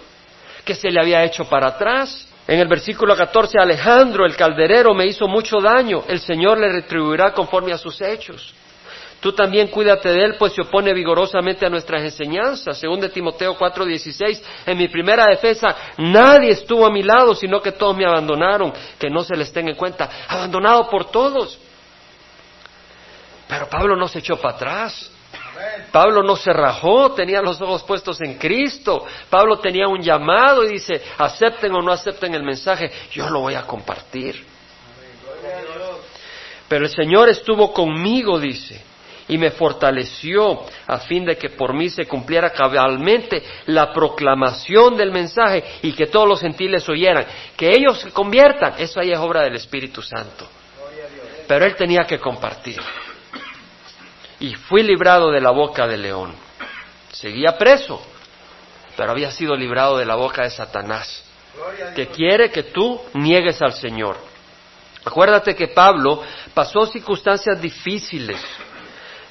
que 0.65 0.75
se 0.75 0.91
le 0.91 1.01
había 1.01 1.25
hecho 1.25 1.47
para 1.47 1.69
atrás. 1.69 2.28
En 2.49 2.59
el 2.59 2.67
versículo 2.67 3.15
14, 3.15 3.59
Alejandro, 3.61 4.25
el 4.25 4.35
calderero, 4.35 4.95
me 4.95 5.07
hizo 5.07 5.29
mucho 5.29 5.61
daño. 5.61 6.05
El 6.09 6.19
Señor 6.19 6.59
le 6.59 6.73
retribuirá 6.73 7.35
conforme 7.35 7.75
a 7.75 7.79
sus 7.79 8.01
hechos. 8.01 8.55
Tú 9.21 9.35
también 9.35 9.67
cuídate 9.67 10.09
de 10.09 10.25
él, 10.25 10.37
pues 10.39 10.55
se 10.55 10.63
opone 10.63 10.95
vigorosamente 10.95 11.67
a 11.67 11.69
nuestras 11.69 12.03
enseñanzas. 12.03 12.79
Según 12.79 13.01
de 13.01 13.11
Timoteo 13.11 13.55
4:16, 13.55 14.43
en 14.65 14.79
mi 14.79 14.89
primera 14.89 15.27
defensa 15.27 15.77
nadie 15.99 16.53
estuvo 16.53 16.87
a 16.87 16.91
mi 16.91 17.03
lado, 17.03 17.35
sino 17.35 17.61
que 17.61 17.73
todos 17.73 17.95
me 17.95 18.07
abandonaron, 18.07 18.73
que 18.99 19.11
no 19.11 19.23
se 19.23 19.37
les 19.37 19.53
tenga 19.53 19.71
en 19.71 19.77
cuenta. 19.77 20.09
Abandonado 20.27 20.89
por 20.89 21.11
todos. 21.11 21.59
Pero 23.47 23.69
Pablo 23.69 23.95
no 23.95 24.09
se 24.09 24.21
echó 24.21 24.37
para 24.37 24.55
atrás. 24.55 25.13
Pablo 25.91 26.23
no 26.23 26.37
se 26.37 26.53
rajó, 26.53 27.13
tenía 27.13 27.41
los 27.41 27.61
ojos 27.61 27.83
puestos 27.83 28.21
en 28.21 28.35
Cristo. 28.35 29.07
Pablo 29.31 29.59
tenía 29.59 29.89
un 29.89 30.01
llamado 30.01 30.65
y 30.65 30.73
dice, 30.73 31.03
acepten 31.17 31.75
o 31.75 31.83
no 31.83 31.93
acepten 31.93 32.35
el 32.35 32.43
mensaje, 32.43 32.91
yo 33.11 33.29
lo 33.31 33.41
voy 33.41 33.55
a 33.55 33.63
compartir. 33.63 34.45
Pero 36.69 36.85
el 36.85 36.91
Señor 36.91 37.29
estuvo 37.31 37.73
conmigo, 37.73 38.39
dice, 38.39 38.83
y 39.29 39.39
me 39.39 39.51
fortaleció 39.51 40.63
a 40.87 40.99
fin 40.99 41.25
de 41.25 41.37
que 41.37 41.51
por 41.51 41.75
mí 41.75 41.89
se 41.89 42.07
cumpliera 42.07 42.51
cabalmente 42.51 43.43
la 43.67 43.93
proclamación 43.93 44.97
del 44.97 45.11
mensaje 45.11 45.65
y 45.83 45.93
que 45.93 46.07
todos 46.07 46.29
los 46.29 46.41
gentiles 46.41 46.89
oyeran. 46.89 47.27
Que 47.57 47.71
ellos 47.71 48.01
se 48.01 48.11
conviertan, 48.11 48.75
eso 48.79 49.01
ahí 49.01 49.13
es 49.13 49.19
obra 49.19 49.43
del 49.43 49.57
Espíritu 49.57 50.03
Santo. 50.03 50.47
Pero 51.47 51.65
él 51.65 51.77
tenía 51.77 52.05
que 52.05 52.19
compartir 52.19 52.81
y 54.41 54.55
fui 54.55 54.83
librado 54.83 55.31
de 55.31 55.41
la 55.41 55.51
boca 55.51 55.87
del 55.87 56.03
león. 56.03 56.35
Seguía 57.13 57.57
preso, 57.57 58.01
pero 58.97 59.11
había 59.11 59.31
sido 59.31 59.57
librado 59.57 59.99
de 59.99 60.05
la 60.05 60.17
boca 60.17 60.43
de 60.43 60.51
Satanás, 60.51 61.25
que 61.95 62.09
quiere 62.09 62.51
que 62.51 62.65
tú 62.65 63.01
niegues 63.15 63.61
al 63.63 63.73
Señor. 63.73 64.17
Acuérdate 65.05 65.55
que 65.55 65.69
Pablo 65.69 66.23
pasó 66.55 66.87
circunstancias 66.87 67.61
difíciles, 67.61 68.41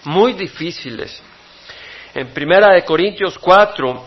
muy 0.04 0.34
difíciles. 0.34 1.22
En 2.14 2.34
Primera 2.34 2.74
de 2.74 2.84
Corintios 2.84 3.38
4, 3.38 4.06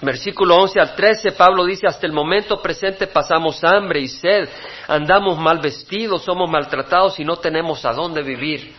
versículo 0.00 0.56
11 0.56 0.80
al 0.80 0.94
13, 0.94 1.32
Pablo 1.32 1.64
dice, 1.64 1.86
hasta 1.86 2.06
el 2.06 2.12
momento 2.12 2.62
presente 2.62 3.06
pasamos 3.06 3.62
hambre 3.62 4.00
y 4.00 4.08
sed, 4.08 4.48
andamos 4.88 5.38
mal 5.38 5.58
vestidos, 5.60 6.22
somos 6.22 6.50
maltratados 6.50 7.20
y 7.20 7.24
no 7.24 7.36
tenemos 7.36 7.84
a 7.84 7.92
dónde 7.92 8.22
vivir. 8.22 8.74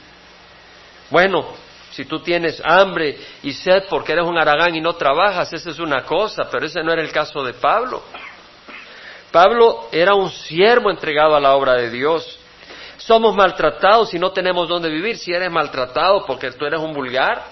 Bueno, 1.14 1.46
si 1.92 2.06
tú 2.06 2.22
tienes 2.22 2.60
hambre 2.66 3.20
y 3.44 3.54
sed 3.54 3.84
porque 3.88 4.14
eres 4.14 4.26
un 4.26 4.36
aragán 4.36 4.74
y 4.74 4.82
no 4.82 4.94
trabajas, 4.94 5.54
esa 5.54 5.70
es 5.70 5.78
una 5.78 6.04
cosa, 6.06 6.50
pero 6.50 6.66
ese 6.66 6.82
no 6.82 6.92
era 6.92 7.04
el 7.04 7.12
caso 7.12 7.44
de 7.44 7.54
Pablo. 7.54 8.02
Pablo 9.32 9.90
era 9.92 10.16
un 10.16 10.32
siervo 10.32 10.90
entregado 10.90 11.36
a 11.36 11.40
la 11.40 11.54
obra 11.54 11.76
de 11.76 11.92
Dios. 11.92 12.40
Somos 12.98 13.36
maltratados 13.36 14.12
y 14.16 14.18
no 14.18 14.32
tenemos 14.32 14.68
dónde 14.68 14.90
vivir. 14.90 15.20
Si 15.20 15.32
eres 15.32 15.52
maltratado 15.52 16.26
porque 16.26 16.50
tú 16.50 16.66
eres 16.66 16.80
un 16.80 16.96
vulgar 16.96 17.44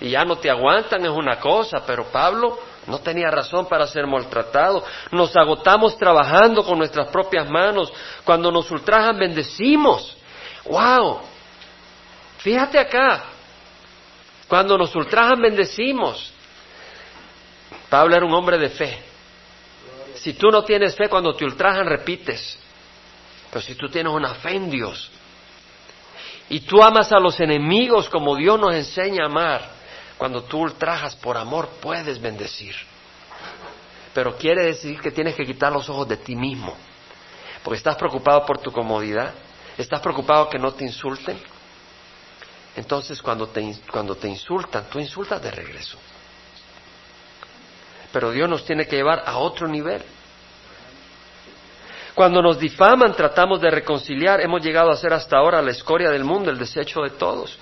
y 0.00 0.10
ya 0.10 0.24
no 0.24 0.36
te 0.36 0.48
aguantan 0.48 1.04
es 1.04 1.10
una 1.10 1.40
cosa, 1.40 1.82
pero 1.84 2.04
Pablo 2.04 2.56
no 2.86 3.00
tenía 3.00 3.32
razón 3.32 3.66
para 3.66 3.88
ser 3.88 4.06
maltratado. 4.06 4.84
Nos 5.10 5.34
agotamos 5.34 5.98
trabajando 5.98 6.62
con 6.62 6.78
nuestras 6.78 7.08
propias 7.08 7.50
manos. 7.50 7.92
Cuando 8.22 8.52
nos 8.52 8.70
ultrajan, 8.70 9.18
bendecimos. 9.18 10.16
¡Wow! 10.66 11.34
Fíjate 12.46 12.78
acá, 12.78 13.24
cuando 14.46 14.78
nos 14.78 14.94
ultrajan 14.94 15.42
bendecimos. 15.42 16.32
Pablo 17.90 18.14
era 18.14 18.24
un 18.24 18.32
hombre 18.32 18.56
de 18.56 18.68
fe. 18.68 19.02
Si 20.14 20.32
tú 20.34 20.52
no 20.52 20.62
tienes 20.62 20.94
fe, 20.94 21.08
cuando 21.08 21.34
te 21.34 21.44
ultrajan 21.44 21.86
repites. 21.86 22.56
Pero 23.50 23.60
si 23.60 23.74
tú 23.74 23.88
tienes 23.88 24.12
una 24.12 24.34
fe 24.36 24.54
en 24.54 24.70
Dios 24.70 25.10
y 26.48 26.60
tú 26.60 26.80
amas 26.84 27.10
a 27.10 27.18
los 27.18 27.40
enemigos 27.40 28.08
como 28.08 28.36
Dios 28.36 28.60
nos 28.60 28.76
enseña 28.76 29.24
a 29.24 29.26
amar, 29.26 29.68
cuando 30.16 30.44
tú 30.44 30.58
ultrajas 30.58 31.16
por 31.16 31.36
amor 31.36 31.68
puedes 31.80 32.20
bendecir. 32.20 32.76
Pero 34.14 34.36
quiere 34.36 34.66
decir 34.66 35.00
que 35.00 35.10
tienes 35.10 35.34
que 35.34 35.44
quitar 35.44 35.72
los 35.72 35.88
ojos 35.88 36.06
de 36.06 36.18
ti 36.18 36.36
mismo. 36.36 36.76
Porque 37.64 37.78
estás 37.78 37.96
preocupado 37.96 38.46
por 38.46 38.58
tu 38.58 38.70
comodidad, 38.70 39.34
estás 39.76 39.98
preocupado 40.00 40.48
que 40.48 40.60
no 40.60 40.70
te 40.74 40.84
insulten, 40.84 41.55
entonces 42.76 43.22
cuando 43.22 43.48
te, 43.48 43.74
cuando 43.90 44.14
te 44.16 44.28
insultan, 44.28 44.84
tú 44.90 44.98
insultas 44.98 45.42
de 45.42 45.50
regreso. 45.50 45.98
Pero 48.12 48.30
Dios 48.30 48.48
nos 48.48 48.64
tiene 48.64 48.86
que 48.86 48.96
llevar 48.96 49.22
a 49.26 49.38
otro 49.38 49.66
nivel. 49.66 50.02
Cuando 52.14 52.40
nos 52.40 52.58
difaman, 52.58 53.14
tratamos 53.14 53.60
de 53.60 53.70
reconciliar. 53.70 54.40
Hemos 54.40 54.62
llegado 54.62 54.90
a 54.90 54.96
ser 54.96 55.12
hasta 55.12 55.36
ahora 55.36 55.60
la 55.60 55.70
escoria 55.70 56.10
del 56.10 56.24
mundo, 56.24 56.50
el 56.50 56.58
desecho 56.58 57.00
de 57.02 57.10
todos. 57.10 57.58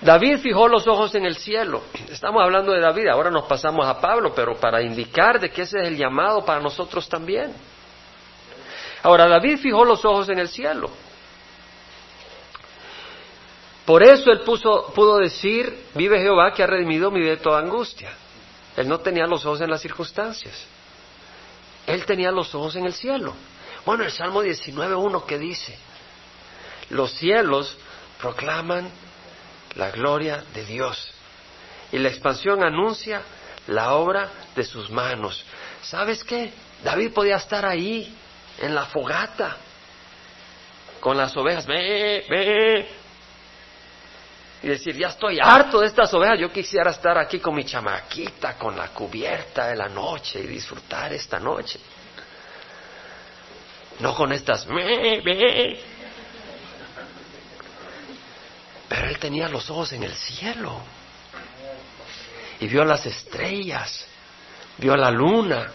David 0.00 0.38
fijó 0.38 0.68
los 0.68 0.86
ojos 0.86 1.14
en 1.16 1.26
el 1.26 1.36
cielo. 1.36 1.82
Estamos 2.08 2.42
hablando 2.42 2.72
de 2.72 2.80
David, 2.80 3.08
ahora 3.08 3.30
nos 3.30 3.46
pasamos 3.46 3.84
a 3.86 4.00
Pablo, 4.00 4.32
pero 4.32 4.54
para 4.54 4.80
indicar 4.80 5.40
de 5.40 5.50
que 5.50 5.62
ese 5.62 5.80
es 5.80 5.88
el 5.88 5.96
llamado 5.96 6.44
para 6.44 6.60
nosotros 6.60 7.08
también. 7.08 7.52
Ahora, 9.02 9.28
David 9.28 9.58
fijó 9.58 9.84
los 9.84 10.04
ojos 10.04 10.28
en 10.28 10.38
el 10.38 10.48
cielo. 10.48 10.90
Por 13.88 14.02
eso 14.02 14.30
él 14.30 14.40
pudo 14.40 15.16
decir, 15.16 15.86
vive 15.94 16.20
Jehová 16.20 16.52
que 16.52 16.62
ha 16.62 16.66
redimido 16.66 17.10
mi 17.10 17.20
vida 17.20 17.30
de 17.30 17.36
toda 17.38 17.60
angustia. 17.60 18.12
Él 18.76 18.86
no 18.86 19.00
tenía 19.00 19.26
los 19.26 19.46
ojos 19.46 19.62
en 19.62 19.70
las 19.70 19.80
circunstancias. 19.80 20.54
Él 21.86 22.04
tenía 22.04 22.30
los 22.30 22.54
ojos 22.54 22.76
en 22.76 22.84
el 22.84 22.92
cielo. 22.92 23.32
Bueno, 23.86 24.04
el 24.04 24.10
Salmo 24.10 24.44
19.1 24.44 25.24
que 25.24 25.38
dice, 25.38 25.78
los 26.90 27.12
cielos 27.12 27.78
proclaman 28.20 28.90
la 29.76 29.90
gloria 29.90 30.44
de 30.52 30.66
Dios 30.66 31.10
y 31.90 31.96
la 31.96 32.10
expansión 32.10 32.62
anuncia 32.62 33.22
la 33.68 33.94
obra 33.94 34.28
de 34.54 34.64
sus 34.64 34.90
manos. 34.90 35.46
¿Sabes 35.80 36.22
qué? 36.24 36.52
David 36.84 37.14
podía 37.14 37.36
estar 37.36 37.64
ahí, 37.64 38.14
en 38.60 38.74
la 38.74 38.84
fogata, 38.84 39.56
con 41.00 41.16
las 41.16 41.34
ovejas, 41.38 41.66
ve, 41.66 42.26
ve, 42.28 42.97
y 44.62 44.68
decir, 44.68 44.96
ya 44.96 45.08
estoy 45.08 45.38
harto 45.40 45.80
de 45.80 45.86
estas 45.86 46.12
ovejas, 46.14 46.38
yo 46.40 46.50
quisiera 46.50 46.90
estar 46.90 47.16
aquí 47.16 47.38
con 47.38 47.54
mi 47.54 47.64
chamaquita, 47.64 48.54
con 48.54 48.76
la 48.76 48.88
cubierta 48.88 49.68
de 49.68 49.76
la 49.76 49.88
noche 49.88 50.40
y 50.40 50.46
disfrutar 50.46 51.12
esta 51.12 51.38
noche. 51.38 51.78
No 54.00 54.14
con 54.14 54.32
estas... 54.32 54.66
Pero 58.88 59.06
él 59.06 59.18
tenía 59.18 59.48
los 59.48 59.70
ojos 59.70 59.92
en 59.92 60.02
el 60.02 60.14
cielo 60.14 60.80
y 62.58 62.66
vio 62.66 62.84
las 62.84 63.06
estrellas, 63.06 64.06
vio 64.78 64.96
la 64.96 65.10
luna 65.10 65.70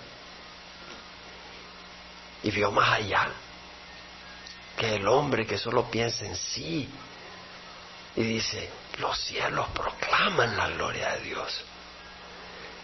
y 2.42 2.52
vio 2.52 2.72
más 2.72 3.00
allá 3.00 3.28
que 4.76 4.96
el 4.96 5.08
hombre 5.08 5.46
que 5.46 5.58
solo 5.58 5.90
piensa 5.90 6.26
en 6.26 6.36
sí 6.36 6.90
y 8.16 8.24
dice, 8.24 8.70
los 9.00 9.18
cielos 9.18 9.68
proclaman 9.74 10.56
la 10.56 10.70
gloria 10.70 11.14
de 11.16 11.22
Dios. 11.22 11.64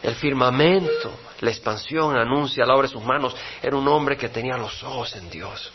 El 0.01 0.15
firmamento, 0.15 1.13
la 1.41 1.49
expansión 1.49 2.15
anuncia 2.17 2.65
la 2.65 2.73
obra 2.73 2.87
de 2.87 2.93
sus 2.93 3.03
manos. 3.03 3.35
Era 3.61 3.75
un 3.75 3.87
hombre 3.87 4.17
que 4.17 4.29
tenía 4.29 4.57
los 4.57 4.81
ojos 4.83 5.15
en 5.15 5.29
Dios. 5.29 5.71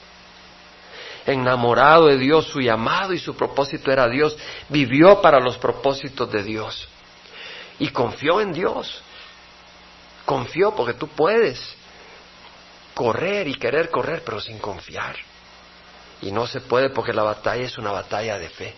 Enamorado 1.27 2.07
de 2.07 2.19
Dios, 2.19 2.47
su 2.47 2.61
llamado 2.61 3.13
y 3.13 3.19
su 3.19 3.37
propósito 3.37 3.93
era 3.93 4.09
Dios. 4.09 4.37
Vivió 4.69 5.21
para 5.21 5.41
los 5.41 5.59
propósitos 5.59 6.31
de 6.33 6.43
Dios. 6.43 6.89
Y 7.79 7.89
confió 7.89 8.41
en 8.41 8.53
Dios. 8.53 9.03
Confió 10.25 10.75
porque 10.75 10.95
tú 10.95 11.09
puedes 11.09 11.61
correr 12.95 13.47
y 13.47 13.55
querer 13.55 13.91
correr, 13.91 14.23
pero 14.25 14.41
sin 14.41 14.59
confiar. 14.59 15.17
Y 16.23 16.33
no 16.33 16.47
se 16.47 16.63
puede 16.63 16.89
porque 16.91 17.13
la 17.13 17.23
batalla 17.23 17.65
es 17.65 17.77
una 17.77 17.91
batalla 17.91 18.39
de 18.39 18.49
fe. 18.49 18.75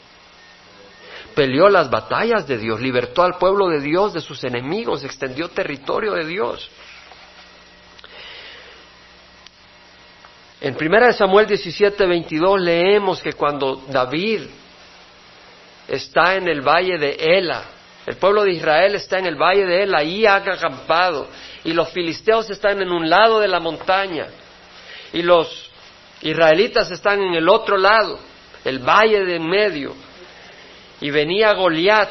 Peleó 1.37 1.69
las 1.69 1.91
batallas 1.91 2.49
de 2.49 2.57
Dios, 2.57 2.81
libertó 2.81 3.23
al 3.23 3.35
pueblo 3.35 3.69
de 3.69 3.81
Dios 3.81 4.15
de 4.15 4.23
sus 4.23 4.43
enemigos, 4.43 5.05
extendió 5.05 5.51
territorio 5.51 6.15
de 6.15 6.25
Dios. 6.25 6.71
En 10.63 10.75
1 10.75 11.13
Samuel 11.13 11.47
17, 11.47 12.07
22 12.07 12.59
leemos 12.59 13.21
que 13.21 13.35
cuando 13.35 13.85
David 13.87 14.45
está 15.87 16.37
en 16.37 16.49
el 16.49 16.63
valle 16.63 16.97
de 16.97 17.17
Ela, 17.21 17.65
el 18.07 18.17
pueblo 18.17 18.43
de 18.43 18.53
Israel 18.53 18.95
está 18.95 19.19
en 19.19 19.27
el 19.27 19.37
valle 19.37 19.67
de 19.67 19.83
Ela, 19.83 19.99
ahí 19.99 20.25
ha 20.25 20.37
acampado, 20.37 21.29
y 21.65 21.75
los 21.75 21.91
filisteos 21.91 22.49
están 22.49 22.81
en 22.81 22.91
un 22.91 23.11
lado 23.11 23.41
de 23.41 23.49
la 23.49 23.61
montaña, 23.61 24.29
y 25.13 25.21
los 25.21 25.71
israelitas 26.23 26.91
están 26.91 27.21
en 27.21 27.35
el 27.35 27.47
otro 27.47 27.77
lado, 27.77 28.19
el 28.65 28.79
valle 28.79 29.23
de 29.27 29.37
en 29.37 29.47
medio, 29.47 29.95
y 31.01 31.11
venía 31.11 31.53
Goliat 31.53 32.11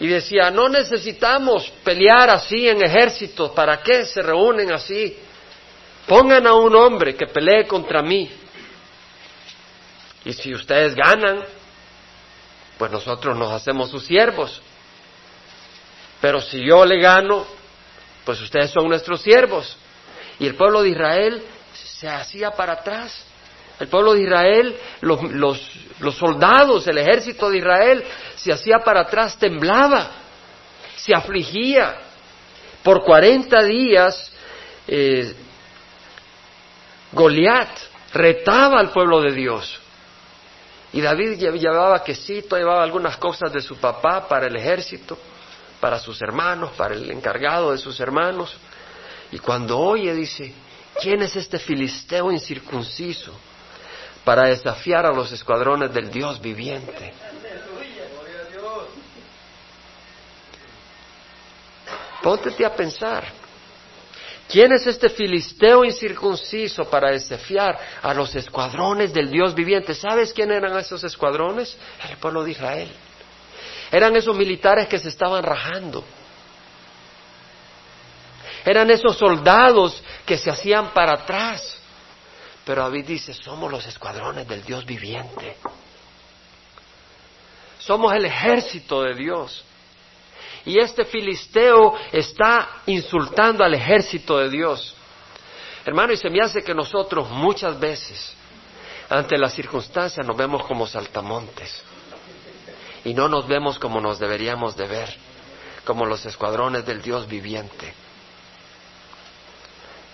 y 0.00 0.08
decía, 0.08 0.50
no 0.50 0.68
necesitamos 0.68 1.70
pelear 1.84 2.28
así 2.30 2.68
en 2.68 2.82
ejércitos, 2.82 3.52
¿para 3.52 3.80
qué 3.80 4.04
se 4.04 4.22
reúnen 4.22 4.72
así? 4.72 5.16
Pongan 6.06 6.46
a 6.46 6.54
un 6.54 6.74
hombre 6.74 7.14
que 7.14 7.26
pelee 7.26 7.66
contra 7.66 8.02
mí. 8.02 8.30
Y 10.24 10.32
si 10.32 10.52
ustedes 10.54 10.94
ganan, 10.94 11.44
pues 12.76 12.90
nosotros 12.90 13.36
nos 13.36 13.52
hacemos 13.52 13.90
sus 13.90 14.04
siervos. 14.04 14.60
Pero 16.20 16.40
si 16.40 16.66
yo 16.66 16.84
le 16.84 17.00
gano, 17.00 17.46
pues 18.24 18.40
ustedes 18.40 18.70
son 18.70 18.88
nuestros 18.88 19.20
siervos. 19.22 19.76
Y 20.40 20.46
el 20.46 20.56
pueblo 20.56 20.82
de 20.82 20.90
Israel 20.90 21.44
se 21.72 22.08
hacía 22.08 22.50
para 22.50 22.74
atrás. 22.74 23.24
El 23.78 23.88
pueblo 23.88 24.14
de 24.14 24.22
Israel, 24.22 24.76
los, 25.00 25.22
los, 25.98 26.14
soldados, 26.16 26.86
el 26.86 26.98
ejército 26.98 27.50
de 27.50 27.58
Israel 27.58 28.04
se 28.36 28.52
hacía 28.52 28.78
para 28.78 29.02
atrás, 29.02 29.36
temblaba, 29.38 30.10
se 30.96 31.14
afligía. 31.14 31.96
Por 32.82 33.02
cuarenta 33.02 33.62
días, 33.62 34.32
eh, 34.86 35.34
Goliat 37.12 37.70
retaba 38.12 38.78
al 38.78 38.90
pueblo 38.90 39.20
de 39.20 39.32
Dios. 39.32 39.80
Y 40.92 41.00
David 41.00 41.38
llevaba 41.38 42.04
quesito, 42.04 42.56
llevaba 42.56 42.84
algunas 42.84 43.16
cosas 43.16 43.52
de 43.52 43.60
su 43.60 43.76
papá 43.78 44.28
para 44.28 44.46
el 44.46 44.54
ejército, 44.54 45.18
para 45.80 45.98
sus 45.98 46.22
hermanos, 46.22 46.70
para 46.76 46.94
el 46.94 47.10
encargado 47.10 47.72
de 47.72 47.78
sus 47.78 47.98
hermanos. 47.98 48.56
Y 49.32 49.40
cuando 49.40 49.78
oye, 49.78 50.14
dice, 50.14 50.54
¿quién 51.00 51.22
es 51.22 51.34
este 51.34 51.58
filisteo 51.58 52.30
incircunciso 52.30 53.32
para 54.24 54.44
desafiar 54.44 55.06
a 55.06 55.12
los 55.12 55.30
escuadrones 55.32 55.92
del 55.92 56.10
Dios 56.10 56.40
viviente? 56.40 57.12
Póntete 62.22 62.64
a 62.64 62.74
pensar. 62.74 63.24
¿Quién 64.48 64.72
es 64.72 64.86
este 64.86 65.08
filisteo 65.08 65.84
incircunciso 65.84 66.84
para 66.84 67.10
desafiar 67.10 67.78
a 68.02 68.14
los 68.14 68.34
escuadrones 68.34 69.12
del 69.12 69.30
Dios 69.30 69.54
viviente? 69.54 69.94
¿Sabes 69.94 70.32
quién 70.32 70.50
eran 70.50 70.78
esos 70.78 71.02
escuadrones? 71.04 71.76
El 72.08 72.16
pueblo 72.18 72.44
de 72.44 72.52
Israel. 72.52 72.90
Eran 73.90 74.16
esos 74.16 74.36
militares 74.36 74.86
que 74.88 74.98
se 74.98 75.08
estaban 75.08 75.42
rajando. 75.42 76.04
Eran 78.64 78.90
esos 78.90 79.16
soldados 79.16 80.02
que 80.24 80.38
se 80.38 80.50
hacían 80.50 80.90
para 80.94 81.12
atrás. 81.12 81.78
Pero 82.64 82.82
David 82.82 83.06
dice, 83.06 83.34
somos 83.34 83.70
los 83.70 83.86
escuadrones 83.86 84.48
del 84.48 84.64
Dios 84.64 84.84
viviente. 84.86 85.56
Somos 87.78 88.14
el 88.14 88.24
ejército 88.24 89.02
de 89.02 89.14
Dios. 89.14 89.64
Y 90.64 90.78
este 90.78 91.04
filisteo 91.04 91.94
está 92.10 92.82
insultando 92.86 93.62
al 93.62 93.74
ejército 93.74 94.38
de 94.38 94.48
Dios. 94.48 94.94
Hermano, 95.84 96.14
y 96.14 96.16
se 96.16 96.30
me 96.30 96.40
hace 96.40 96.62
que 96.62 96.74
nosotros 96.74 97.28
muchas 97.28 97.78
veces, 97.78 98.34
ante 99.10 99.36
las 99.36 99.52
circunstancias, 99.52 100.26
nos 100.26 100.36
vemos 100.36 100.64
como 100.64 100.86
saltamontes. 100.86 101.82
Y 103.04 103.12
no 103.12 103.28
nos 103.28 103.46
vemos 103.46 103.78
como 103.78 104.00
nos 104.00 104.18
deberíamos 104.18 104.74
de 104.74 104.86
ver, 104.86 105.14
como 105.84 106.06
los 106.06 106.24
escuadrones 106.24 106.86
del 106.86 107.02
Dios 107.02 107.28
viviente. 107.28 107.92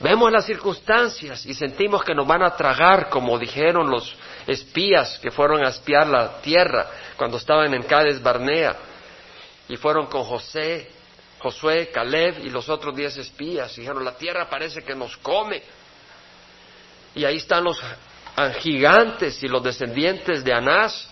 Vemos 0.00 0.32
las 0.32 0.46
circunstancias 0.46 1.44
y 1.44 1.52
sentimos 1.52 2.02
que 2.02 2.14
nos 2.14 2.26
van 2.26 2.42
a 2.42 2.56
tragar, 2.56 3.10
como 3.10 3.38
dijeron 3.38 3.90
los 3.90 4.16
espías 4.46 5.18
que 5.18 5.30
fueron 5.30 5.62
a 5.62 5.68
espiar 5.68 6.06
la 6.06 6.40
tierra 6.40 6.86
cuando 7.16 7.36
estaban 7.36 7.74
en 7.74 7.82
Cádiz 7.82 8.22
Barnea 8.22 8.76
y 9.68 9.76
fueron 9.76 10.06
con 10.06 10.24
José, 10.24 10.90
Josué, 11.38 11.90
Caleb 11.92 12.44
y 12.44 12.48
los 12.48 12.68
otros 12.70 12.96
diez 12.96 13.16
espías. 13.18 13.76
Y 13.76 13.82
dijeron, 13.82 14.02
la 14.02 14.16
tierra 14.16 14.48
parece 14.48 14.82
que 14.82 14.94
nos 14.94 15.16
come. 15.18 15.62
Y 17.14 17.24
ahí 17.24 17.36
están 17.36 17.64
los 17.64 17.78
gigantes 18.60 19.42
y 19.42 19.48
los 19.48 19.62
descendientes 19.62 20.42
de 20.42 20.52
Anás. 20.52 21.08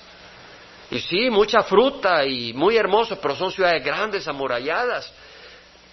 Y 0.90 0.98
sí, 1.00 1.28
mucha 1.28 1.62
fruta 1.62 2.24
y 2.24 2.54
muy 2.54 2.78
hermoso, 2.78 3.20
pero 3.20 3.36
son 3.36 3.52
ciudades 3.52 3.84
grandes, 3.84 4.26
amuralladas. 4.26 5.12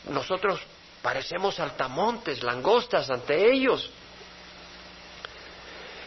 Nosotros 0.10 0.62
parecemos 1.06 1.60
altamontes, 1.60 2.42
langostas 2.42 3.12
ante 3.12 3.52
ellos. 3.52 3.92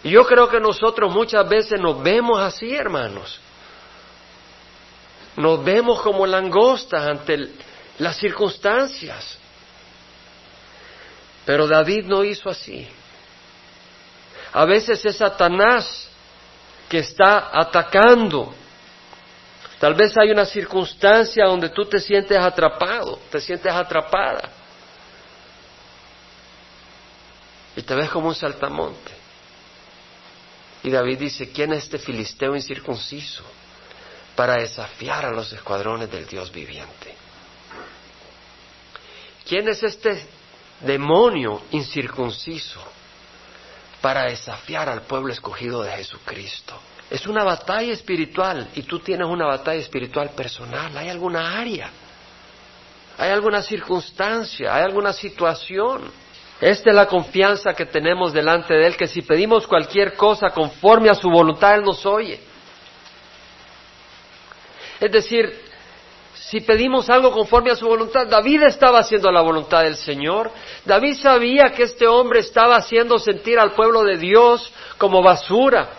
Y 0.03 0.11
yo 0.11 0.27
creo 0.27 0.49
que 0.49 0.59
nosotros 0.59 1.15
muchas 1.15 1.49
veces 1.49 1.81
nos 1.81 2.03
vemos 2.03 2.41
así, 2.41 2.75
hermanos. 2.75 3.39
Nos 5.37 5.63
vemos 5.63 6.01
como 6.01 6.27
langostas 6.27 7.07
ante 7.07 7.49
las 7.99 8.17
circunstancias. 8.17 9.39
Pero 11.47 11.69
David 11.69 12.07
no 12.07 12.25
hizo 12.25 12.51
así. 12.51 12.89
A 14.53 14.65
veces 14.65 15.05
es 15.05 15.17
Satanás 15.17 16.11
que 16.89 16.99
está 16.99 17.51
atacando. 17.53 18.53
Tal 19.79 19.95
vez 19.95 20.19
hay 20.19 20.33
una 20.33 20.45
circunstancia 20.45 21.45
donde 21.45 21.69
tú 21.69 21.85
te 21.85 22.01
sientes 22.01 22.37
atrapado, 22.37 23.21
te 23.31 23.41
sientes 23.41 23.73
atrapada. 23.73 24.58
Y 27.79 27.83
te 27.83 27.95
ves 27.95 28.11
como 28.11 28.29
un 28.29 28.35
saltamonte. 28.35 29.13
Y 30.83 30.91
David 30.91 31.19
dice, 31.19 31.51
¿quién 31.51 31.73
es 31.73 31.85
este 31.85 31.99
filisteo 31.99 32.55
incircunciso? 32.55 33.45
para 34.39 34.55
desafiar 34.55 35.27
a 35.27 35.33
los 35.33 35.53
escuadrones 35.53 36.09
del 36.13 36.25
Dios 36.25 36.53
viviente. 36.53 37.13
¿Quién 39.49 39.69
es 39.69 39.83
este 39.83 40.29
demonio 40.79 41.61
incircunciso 41.73 42.81
para 44.01 44.27
desafiar 44.27 44.89
al 44.89 45.03
pueblo 45.03 45.33
escogido 45.33 45.83
de 45.83 45.91
Jesucristo? 45.91 46.79
Es 47.11 47.27
una 47.27 47.43
batalla 47.43 47.93
espiritual 47.93 48.69
y 48.77 48.83
tú 48.85 49.01
tienes 49.01 49.27
una 49.27 49.47
batalla 49.47 49.81
espiritual 49.81 50.31
personal. 50.31 50.97
¿Hay 50.97 51.09
alguna 51.09 51.59
área? 51.59 51.91
¿Hay 53.19 53.31
alguna 53.31 53.61
circunstancia? 53.61 54.73
¿Hay 54.73 54.85
alguna 54.85 55.13
situación? 55.13 56.13
Esta 56.61 56.91
es 56.91 56.97
la 56.97 57.07
confianza 57.07 57.73
que 57.73 57.87
tenemos 57.87 58.33
delante 58.33 58.75
de 58.75 58.87
Él, 58.87 58.97
que 58.97 59.07
si 59.07 59.23
pedimos 59.23 59.67
cualquier 59.67 60.15
cosa 60.15 60.51
conforme 60.51 61.09
a 61.09 61.15
su 61.15 61.31
voluntad, 61.31 61.75
Él 61.75 61.83
nos 61.83 62.05
oye. 62.05 62.41
Es 65.01 65.13
decir, 65.13 65.69
si 66.35 66.61
pedimos 66.61 67.11
algo 67.11 67.31
conforme 67.31 67.71
a 67.71 67.77
su 67.77 67.87
voluntad, 67.87 68.27
David 68.27 68.63
estaba 68.63 69.01
haciendo 69.01 69.31
la 69.31 69.43
voluntad 69.43 69.83
del 69.83 69.97
Señor. 69.97 70.51
David 70.85 71.17
sabía 71.17 71.73
que 71.73 71.85
este 71.85 72.09
hombre 72.09 72.41
estaba 72.41 72.77
haciendo 72.77 73.19
sentir 73.19 73.59
al 73.59 73.73
pueblo 73.73 74.03
de 74.03 74.17
Dios 74.17 74.73
como 74.97 75.23
basura, 75.23 75.91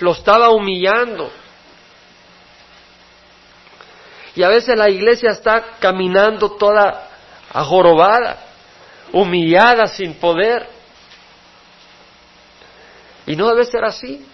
lo 0.00 0.12
estaba 0.12 0.48
humillando. 0.48 1.30
Y 4.34 4.42
a 4.42 4.48
veces 4.48 4.76
la 4.76 4.88
iglesia 4.88 5.30
está 5.30 5.76
caminando 5.78 6.52
toda 6.52 7.10
ajorobada, 7.52 8.43
humillada, 9.14 9.86
sin 9.86 10.14
poder. 10.14 10.66
Y 13.26 13.36
no 13.36 13.48
debe 13.48 13.64
ser 13.64 13.84
así. 13.84 14.26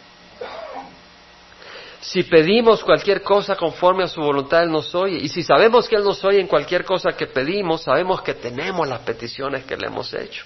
Si 2.01 2.23
pedimos 2.23 2.83
cualquier 2.83 3.23
cosa 3.23 3.55
conforme 3.57 4.05
a 4.05 4.09
su 4.09 4.23
voluntad, 4.23 4.63
Él 4.63 4.73
nos 4.73 4.95
oye. 4.95 5.19
Y 5.19 5.29
si 5.29 5.43
sabemos 5.43 5.87
que 5.87 5.97
Él 5.97 6.03
nos 6.03 6.25
oye 6.25 6.41
en 6.41 6.47
cualquier 6.47 6.85
cosa 6.85 7.13
que 7.13 7.27
pedimos, 7.27 7.83
sabemos 7.83 8.23
que 8.23 8.35
tenemos 8.35 8.89
las 8.89 9.01
peticiones 9.01 9.65
que 9.65 9.77
le 9.77 9.87
hemos 9.87 10.13
hecho. 10.15 10.45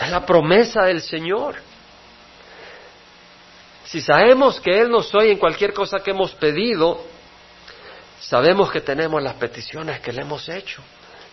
Es 0.00 0.08
la 0.08 0.24
promesa 0.24 0.84
del 0.84 1.02
Señor. 1.02 1.56
Si 3.84 4.00
sabemos 4.00 4.60
que 4.60 4.80
Él 4.80 4.88
nos 4.88 5.12
oye 5.14 5.32
en 5.32 5.38
cualquier 5.38 5.74
cosa 5.74 5.98
que 5.98 6.12
hemos 6.12 6.32
pedido, 6.34 7.04
sabemos 8.20 8.70
que 8.70 8.80
tenemos 8.80 9.20
las 9.20 9.34
peticiones 9.34 10.00
que 10.00 10.12
le 10.12 10.22
hemos 10.22 10.48
hecho. 10.48 10.80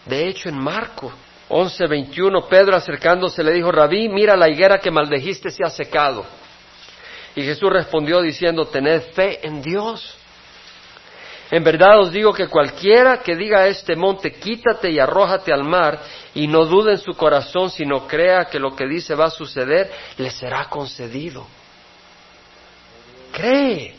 De 0.05 0.27
hecho, 0.27 0.49
en 0.49 0.57
Marcos 0.57 1.13
11:21, 1.49 2.47
Pedro 2.47 2.75
acercándose 2.75 3.43
le 3.43 3.51
dijo, 3.53 3.71
Rabí, 3.71 4.09
mira 4.09 4.35
la 4.35 4.49
higuera 4.49 4.79
que 4.79 4.89
maldejiste 4.89 5.51
se 5.51 5.63
ha 5.63 5.69
secado. 5.69 6.25
Y 7.35 7.43
Jesús 7.43 7.69
respondió 7.71 8.21
diciendo, 8.21 8.65
tened 8.65 9.01
fe 9.13 9.45
en 9.45 9.61
Dios. 9.61 10.17
En 11.49 11.63
verdad 11.65 11.99
os 11.99 12.11
digo 12.11 12.33
que 12.33 12.47
cualquiera 12.47 13.17
que 13.17 13.35
diga 13.35 13.59
a 13.59 13.67
este 13.67 13.95
monte, 13.97 14.31
quítate 14.31 14.89
y 14.89 14.99
arrójate 14.99 15.51
al 15.51 15.65
mar, 15.65 15.99
y 16.33 16.47
no 16.47 16.65
dude 16.65 16.93
en 16.93 16.97
su 16.97 17.13
corazón, 17.13 17.69
sino 17.69 18.07
crea 18.07 18.45
que 18.45 18.57
lo 18.57 18.73
que 18.73 18.87
dice 18.87 19.15
va 19.15 19.25
a 19.25 19.29
suceder, 19.29 19.91
le 20.17 20.31
será 20.31 20.69
concedido. 20.69 21.45
Cree 23.33 23.95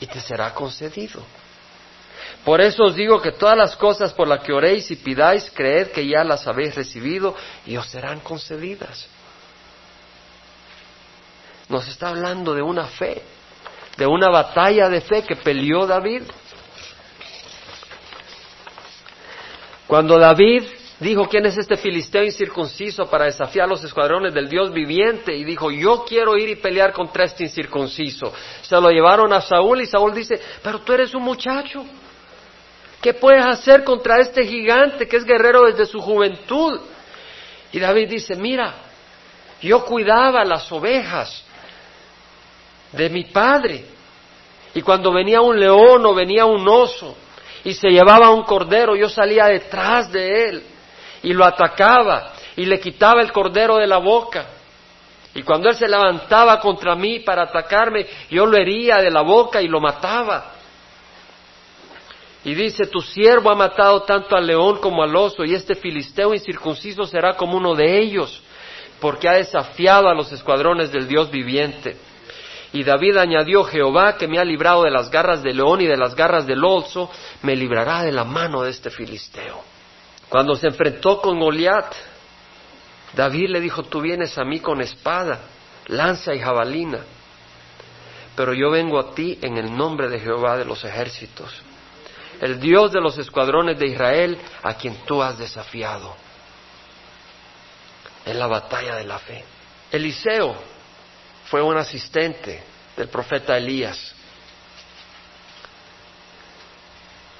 y 0.00 0.06
te 0.06 0.20
será 0.20 0.52
concedido. 0.52 1.22
Por 2.48 2.62
eso 2.62 2.84
os 2.84 2.94
digo 2.94 3.20
que 3.20 3.32
todas 3.32 3.58
las 3.58 3.76
cosas 3.76 4.14
por 4.14 4.26
las 4.26 4.42
que 4.42 4.54
oréis 4.54 4.90
y 4.90 4.96
pidáis, 4.96 5.52
creed 5.54 5.88
que 5.88 6.08
ya 6.08 6.24
las 6.24 6.46
habéis 6.46 6.74
recibido 6.74 7.36
y 7.66 7.76
os 7.76 7.86
serán 7.86 8.20
concedidas. 8.20 9.06
Nos 11.68 11.86
está 11.86 12.08
hablando 12.08 12.54
de 12.54 12.62
una 12.62 12.86
fe, 12.86 13.20
de 13.98 14.06
una 14.06 14.30
batalla 14.30 14.88
de 14.88 15.02
fe 15.02 15.24
que 15.24 15.36
peleó 15.36 15.86
David. 15.86 16.22
Cuando 19.86 20.18
David 20.18 20.62
dijo, 21.00 21.28
¿quién 21.28 21.44
es 21.44 21.58
este 21.58 21.76
filisteo 21.76 22.24
incircunciso 22.24 23.10
para 23.10 23.26
desafiar 23.26 23.68
los 23.68 23.84
escuadrones 23.84 24.32
del 24.32 24.48
Dios 24.48 24.72
viviente? 24.72 25.36
Y 25.36 25.44
dijo, 25.44 25.70
yo 25.70 26.02
quiero 26.08 26.34
ir 26.38 26.48
y 26.48 26.56
pelear 26.56 26.94
contra 26.94 27.26
este 27.26 27.44
incircunciso. 27.44 28.32
Se 28.62 28.80
lo 28.80 28.88
llevaron 28.88 29.34
a 29.34 29.42
Saúl 29.42 29.82
y 29.82 29.86
Saúl 29.86 30.14
dice, 30.14 30.40
pero 30.62 30.80
tú 30.80 30.94
eres 30.94 31.14
un 31.14 31.24
muchacho. 31.24 31.84
¿Qué 33.08 33.14
puedes 33.14 33.42
hacer 33.42 33.84
contra 33.84 34.20
este 34.20 34.44
gigante 34.44 35.08
que 35.08 35.16
es 35.16 35.24
guerrero 35.24 35.64
desde 35.64 35.86
su 35.86 35.98
juventud? 35.98 36.78
Y 37.72 37.80
David 37.80 38.10
dice, 38.10 38.36
mira, 38.36 38.74
yo 39.62 39.82
cuidaba 39.86 40.44
las 40.44 40.70
ovejas 40.70 41.42
de 42.92 43.08
mi 43.08 43.24
padre. 43.24 43.86
Y 44.74 44.82
cuando 44.82 45.10
venía 45.10 45.40
un 45.40 45.58
león 45.58 46.04
o 46.04 46.12
venía 46.12 46.44
un 46.44 46.68
oso 46.68 47.16
y 47.64 47.72
se 47.72 47.88
llevaba 47.88 48.28
un 48.28 48.42
cordero, 48.42 48.94
yo 48.94 49.08
salía 49.08 49.46
detrás 49.46 50.12
de 50.12 50.44
él 50.50 50.62
y 51.22 51.32
lo 51.32 51.46
atacaba 51.46 52.34
y 52.56 52.66
le 52.66 52.78
quitaba 52.78 53.22
el 53.22 53.32
cordero 53.32 53.78
de 53.78 53.86
la 53.86 53.96
boca. 53.96 54.48
Y 55.32 55.42
cuando 55.44 55.70
él 55.70 55.76
se 55.76 55.88
levantaba 55.88 56.60
contra 56.60 56.94
mí 56.94 57.20
para 57.20 57.44
atacarme, 57.44 58.06
yo 58.28 58.44
lo 58.44 58.58
hería 58.58 58.98
de 58.98 59.10
la 59.10 59.22
boca 59.22 59.62
y 59.62 59.66
lo 59.66 59.80
mataba. 59.80 60.57
Y 62.48 62.54
dice, 62.54 62.86
tu 62.86 63.02
siervo 63.02 63.50
ha 63.50 63.54
matado 63.54 64.04
tanto 64.04 64.34
al 64.34 64.46
león 64.46 64.78
como 64.78 65.02
al 65.02 65.14
oso, 65.14 65.44
y 65.44 65.52
este 65.52 65.74
filisteo 65.74 66.32
incircunciso 66.32 67.04
será 67.04 67.36
como 67.36 67.58
uno 67.58 67.74
de 67.74 68.00
ellos, 68.00 68.42
porque 69.00 69.28
ha 69.28 69.34
desafiado 69.34 70.08
a 70.08 70.14
los 70.14 70.32
escuadrones 70.32 70.90
del 70.90 71.06
Dios 71.06 71.30
viviente. 71.30 71.98
Y 72.72 72.84
David 72.84 73.18
añadió, 73.18 73.64
Jehová 73.64 74.16
que 74.16 74.26
me 74.26 74.38
ha 74.38 74.46
librado 74.46 74.84
de 74.84 74.90
las 74.90 75.10
garras 75.10 75.42
del 75.42 75.58
león 75.58 75.82
y 75.82 75.86
de 75.86 75.98
las 75.98 76.14
garras 76.14 76.46
del 76.46 76.64
oso, 76.64 77.10
me 77.42 77.54
librará 77.54 78.02
de 78.02 78.12
la 78.12 78.24
mano 78.24 78.62
de 78.62 78.70
este 78.70 78.88
filisteo. 78.88 79.62
Cuando 80.30 80.56
se 80.56 80.68
enfrentó 80.68 81.20
con 81.20 81.38
Goliat, 81.38 81.92
David 83.12 83.50
le 83.50 83.60
dijo, 83.60 83.82
tú 83.82 84.00
vienes 84.00 84.38
a 84.38 84.44
mí 84.44 84.60
con 84.60 84.80
espada, 84.80 85.38
lanza 85.88 86.34
y 86.34 86.38
jabalina, 86.38 87.00
pero 88.34 88.54
yo 88.54 88.70
vengo 88.70 88.98
a 88.98 89.14
ti 89.14 89.38
en 89.42 89.58
el 89.58 89.76
nombre 89.76 90.08
de 90.08 90.18
Jehová 90.18 90.56
de 90.56 90.64
los 90.64 90.82
ejércitos, 90.82 91.67
el 92.40 92.60
Dios 92.60 92.92
de 92.92 93.00
los 93.00 93.18
escuadrones 93.18 93.78
de 93.78 93.88
Israel, 93.88 94.38
a 94.62 94.74
quien 94.74 94.96
tú 95.04 95.22
has 95.22 95.38
desafiado. 95.38 96.14
En 98.24 98.38
la 98.38 98.46
batalla 98.46 98.96
de 98.96 99.04
la 99.04 99.18
fe. 99.18 99.44
Eliseo 99.90 100.54
fue 101.46 101.62
un 101.62 101.76
asistente 101.76 102.62
del 102.96 103.08
profeta 103.08 103.56
Elías. 103.56 104.14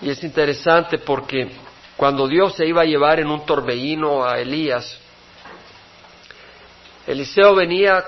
Y 0.00 0.10
es 0.10 0.22
interesante 0.22 0.98
porque 0.98 1.50
cuando 1.96 2.26
Dios 2.26 2.54
se 2.54 2.66
iba 2.66 2.82
a 2.82 2.86
llevar 2.86 3.20
en 3.20 3.28
un 3.28 3.44
torbellino 3.44 4.24
a 4.24 4.38
Elías, 4.38 4.98
Eliseo 7.06 7.54
venía 7.54 8.04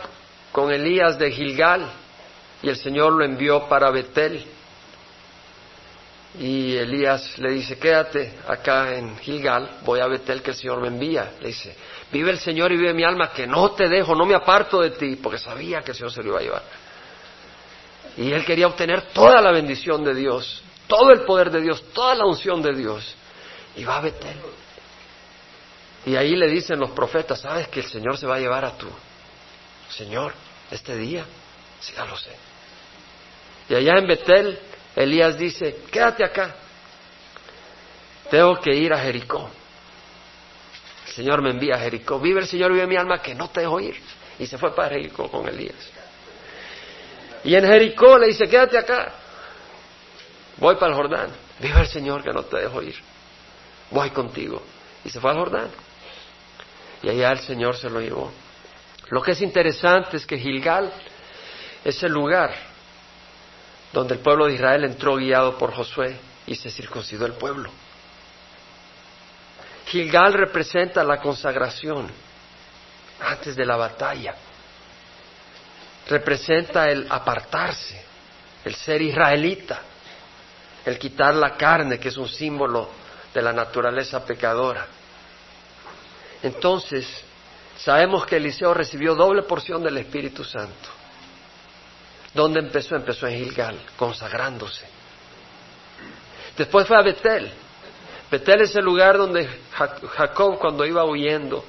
con 0.53 0.71
Elías 0.73 1.19
de 1.19 1.31
Gilgal 1.31 1.91
y 2.63 2.69
el 2.69 2.77
Señor 2.77 3.13
lo 3.13 3.25
envió 3.25 3.69
para 3.69 3.91
Betel. 3.91 4.45
Y 6.39 6.77
Elías 6.77 7.39
le 7.39 7.51
dice, 7.51 7.77
quédate 7.79 8.35
acá 8.47 8.95
en 8.95 9.19
Gilgal, 9.19 9.79
voy 9.85 10.01
a 10.01 10.07
Betel 10.07 10.43
que 10.43 10.53
el 10.53 10.57
Señor 10.57 10.81
me 10.81 10.89
envía. 10.89 11.33
Le 11.41 11.49
dice, 11.49 11.77
vive 12.13 12.31
el 12.31 12.39
Señor 12.39 12.71
y 12.71 12.77
vive 12.77 12.95
mi 12.95 13.03
alma, 13.03 13.33
que 13.33 13.47
no 13.47 13.73
te 13.73 13.89
dejo, 13.89 14.15
no 14.15 14.25
me 14.25 14.35
aparto 14.35 14.81
de 14.81 14.91
ti, 14.91 15.17
porque 15.17 15.39
sabía 15.39 15.81
que 15.83 15.91
el 15.91 15.97
Señor 15.97 16.13
se 16.13 16.23
lo 16.23 16.29
iba 16.29 16.39
a 16.39 16.43
llevar. 16.43 16.63
Y 18.17 18.31
él 18.31 18.45
quería 18.45 18.69
obtener 18.69 19.03
toda 19.13 19.41
la 19.41 19.51
bendición 19.51 20.05
de 20.05 20.15
Dios, 20.15 20.63
todo 20.87 21.11
el 21.11 21.23
poder 21.23 21.51
de 21.51 21.63
Dios, 21.63 21.83
toda 21.93 22.15
la 22.15 22.25
unción 22.25 22.63
de 22.63 22.75
Dios. 22.75 23.15
Y 23.77 23.85
va 23.85 23.97
a 23.97 24.01
Betel. 24.01 24.37
Y 26.07 26.17
ahí 26.17 26.37
le 26.37 26.49
dicen 26.49 26.79
los 26.79 26.91
profetas, 26.93 27.41
sabes 27.41 27.69
que 27.69 27.81
el 27.81 27.87
Señor 27.87 28.17
se 28.17 28.27
va 28.27 28.37
a 28.37 28.39
llevar 28.39 28.65
a 28.65 28.77
tu 28.77 28.87
Señor 29.89 30.33
este 30.71 30.97
día. 30.97 31.25
Sí, 31.81 31.93
ya 31.97 32.05
lo 32.05 32.17
sé. 32.17 32.31
Y 33.69 33.75
allá 33.75 33.99
en 33.99 34.07
Betel 34.07 34.59
Elías 34.97 35.39
dice, 35.39 35.83
quédate 35.91 36.25
acá, 36.25 36.55
tengo 38.31 38.61
que 38.61 38.75
ir 38.75 38.93
a 38.93 38.99
Jericó. 38.99 39.51
El 41.07 41.13
Señor 41.13 41.43
me 41.43 41.51
envía 41.51 41.75
a 41.75 41.79
Jericó. 41.79 42.21
Vive 42.21 42.41
el 42.41 42.47
Señor, 42.47 42.73
vive 42.73 42.87
mi 42.87 42.97
alma, 42.97 43.21
que 43.21 43.35
no 43.35 43.51
te 43.51 43.61
dejo 43.61 43.81
ir. 43.81 44.01
Y 44.39 44.47
se 44.47 44.57
fue 44.57 44.75
para 44.75 44.91
Jericó 44.91 45.29
con 45.29 45.49
Elías. 45.49 45.91
Y 47.43 47.55
en 47.55 47.67
Jericó 47.67 48.19
le 48.19 48.29
dice, 48.29 48.49
quédate 48.49 48.79
acá. 48.79 49.13
Voy 50.59 50.77
para 50.77 50.93
el 50.93 50.95
Jordán. 50.95 51.31
Vive 51.59 51.81
el 51.81 51.89
Señor, 51.89 52.23
que 52.23 52.31
no 52.31 52.45
te 52.45 52.59
dejo 52.59 52.83
ir. 52.83 52.95
Voy 53.91 54.11
contigo. 54.11 54.63
Y 55.05 55.11
se 55.11 55.21
fue 55.21 55.31
al 55.31 55.39
Jordán. 55.39 55.71
Y 57.03 57.09
allá 57.09 57.33
el 57.33 57.41
Señor 57.41 57.77
se 57.77 57.91
lo 57.91 58.01
llevó. 58.01 58.31
Lo 59.09 59.21
que 59.23 59.33
es 59.33 59.41
interesante 59.41 60.17
es 60.17 60.27
que 60.27 60.39
Gilgal 60.39 60.93
es 61.85 62.01
el 62.03 62.13
lugar 62.13 62.70
donde 63.93 64.15
el 64.15 64.21
pueblo 64.21 64.47
de 64.47 64.55
Israel 64.55 64.85
entró 64.85 65.17
guiado 65.17 65.59
por 65.59 65.73
Josué 65.73 66.17
y 66.47 66.55
se 66.55 66.71
circuncidó 66.71 67.27
el 67.27 67.33
pueblo. 67.33 67.71
Gilgal 69.87 70.35
representa 70.35 71.03
la 71.03 71.19
consagración 71.19 72.09
antes 73.21 73.57
de 73.57 73.67
la 73.67 73.77
batalla. 73.77 74.35
Representa 76.09 76.89
el 76.89 77.07
apartarse, 77.11 78.05
el 78.65 78.75
ser 78.75 79.03
israelita, 79.03 79.81
el 80.85 80.99
quitar 80.99 81.35
la 81.35 81.57
carne, 81.57 81.99
que 81.99 82.09
es 82.09 82.17
un 82.17 82.29
símbolo 82.29 82.89
de 83.35 83.43
la 83.43 83.53
naturaleza 83.53 84.25
pecadora. 84.25 84.87
Entonces, 86.43 87.07
sabemos 87.77 88.27
que 88.27 88.37
Eliseo 88.37 88.73
recibió 88.73 89.15
doble 89.15 89.43
porción 89.43 89.83
del 89.83 89.99
Espíritu 89.99 90.45
Santo. 90.45 91.00
¿Dónde 92.35 92.61
empezó? 92.61 92.97
Empezó 92.97 93.27
en 93.27 93.39
Gilgal, 93.39 93.81
consagrándose. 93.97 94.87
Después 96.57 96.87
fue 96.87 96.97
a 96.97 97.03
Betel. 97.03 97.51
Betel 98.31 98.61
es 98.63 98.77
el 98.77 98.85
lugar 98.85 99.17
donde 99.17 99.49
Jacob, 100.17 100.59
cuando 100.59 100.87
iba 100.87 101.05
huyendo 101.05 101.65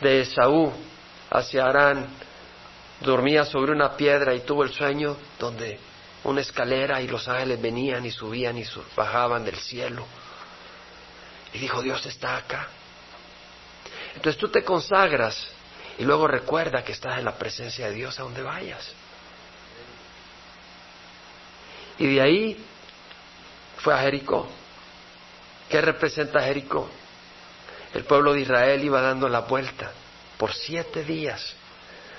de 0.00 0.22
Esaú 0.22 0.72
hacia 1.30 1.66
Arán, 1.66 2.08
dormía 3.00 3.44
sobre 3.44 3.72
una 3.72 3.96
piedra 3.96 4.34
y 4.34 4.40
tuvo 4.40 4.64
el 4.64 4.72
sueño 4.72 5.16
donde 5.38 5.78
una 6.24 6.40
escalera 6.40 7.00
y 7.00 7.06
los 7.06 7.28
ángeles 7.28 7.60
venían 7.60 8.04
y 8.04 8.10
subían 8.10 8.58
y 8.58 8.64
bajaban 8.96 9.44
del 9.44 9.56
cielo. 9.56 10.04
Y 11.52 11.58
dijo, 11.58 11.80
Dios 11.80 12.04
está 12.06 12.36
acá. 12.36 12.68
Entonces 14.16 14.38
tú 14.38 14.48
te 14.48 14.64
consagras 14.64 15.48
y 15.96 16.04
luego 16.04 16.26
recuerda 16.26 16.82
que 16.82 16.92
estás 16.92 17.18
en 17.18 17.24
la 17.24 17.36
presencia 17.36 17.86
de 17.88 17.94
Dios 17.94 18.18
a 18.18 18.24
donde 18.24 18.42
vayas. 18.42 18.92
Y 21.98 22.14
de 22.14 22.20
ahí 22.20 22.64
fue 23.78 23.94
a 23.94 23.98
Jericó. 23.98 24.48
¿Qué 25.68 25.80
representa 25.80 26.40
Jericó? 26.40 26.88
El 27.94 28.04
pueblo 28.04 28.32
de 28.32 28.40
Israel 28.40 28.82
iba 28.84 29.00
dando 29.00 29.28
la 29.28 29.40
vuelta 29.40 29.90
por 30.36 30.52
siete 30.52 31.04
días, 31.04 31.54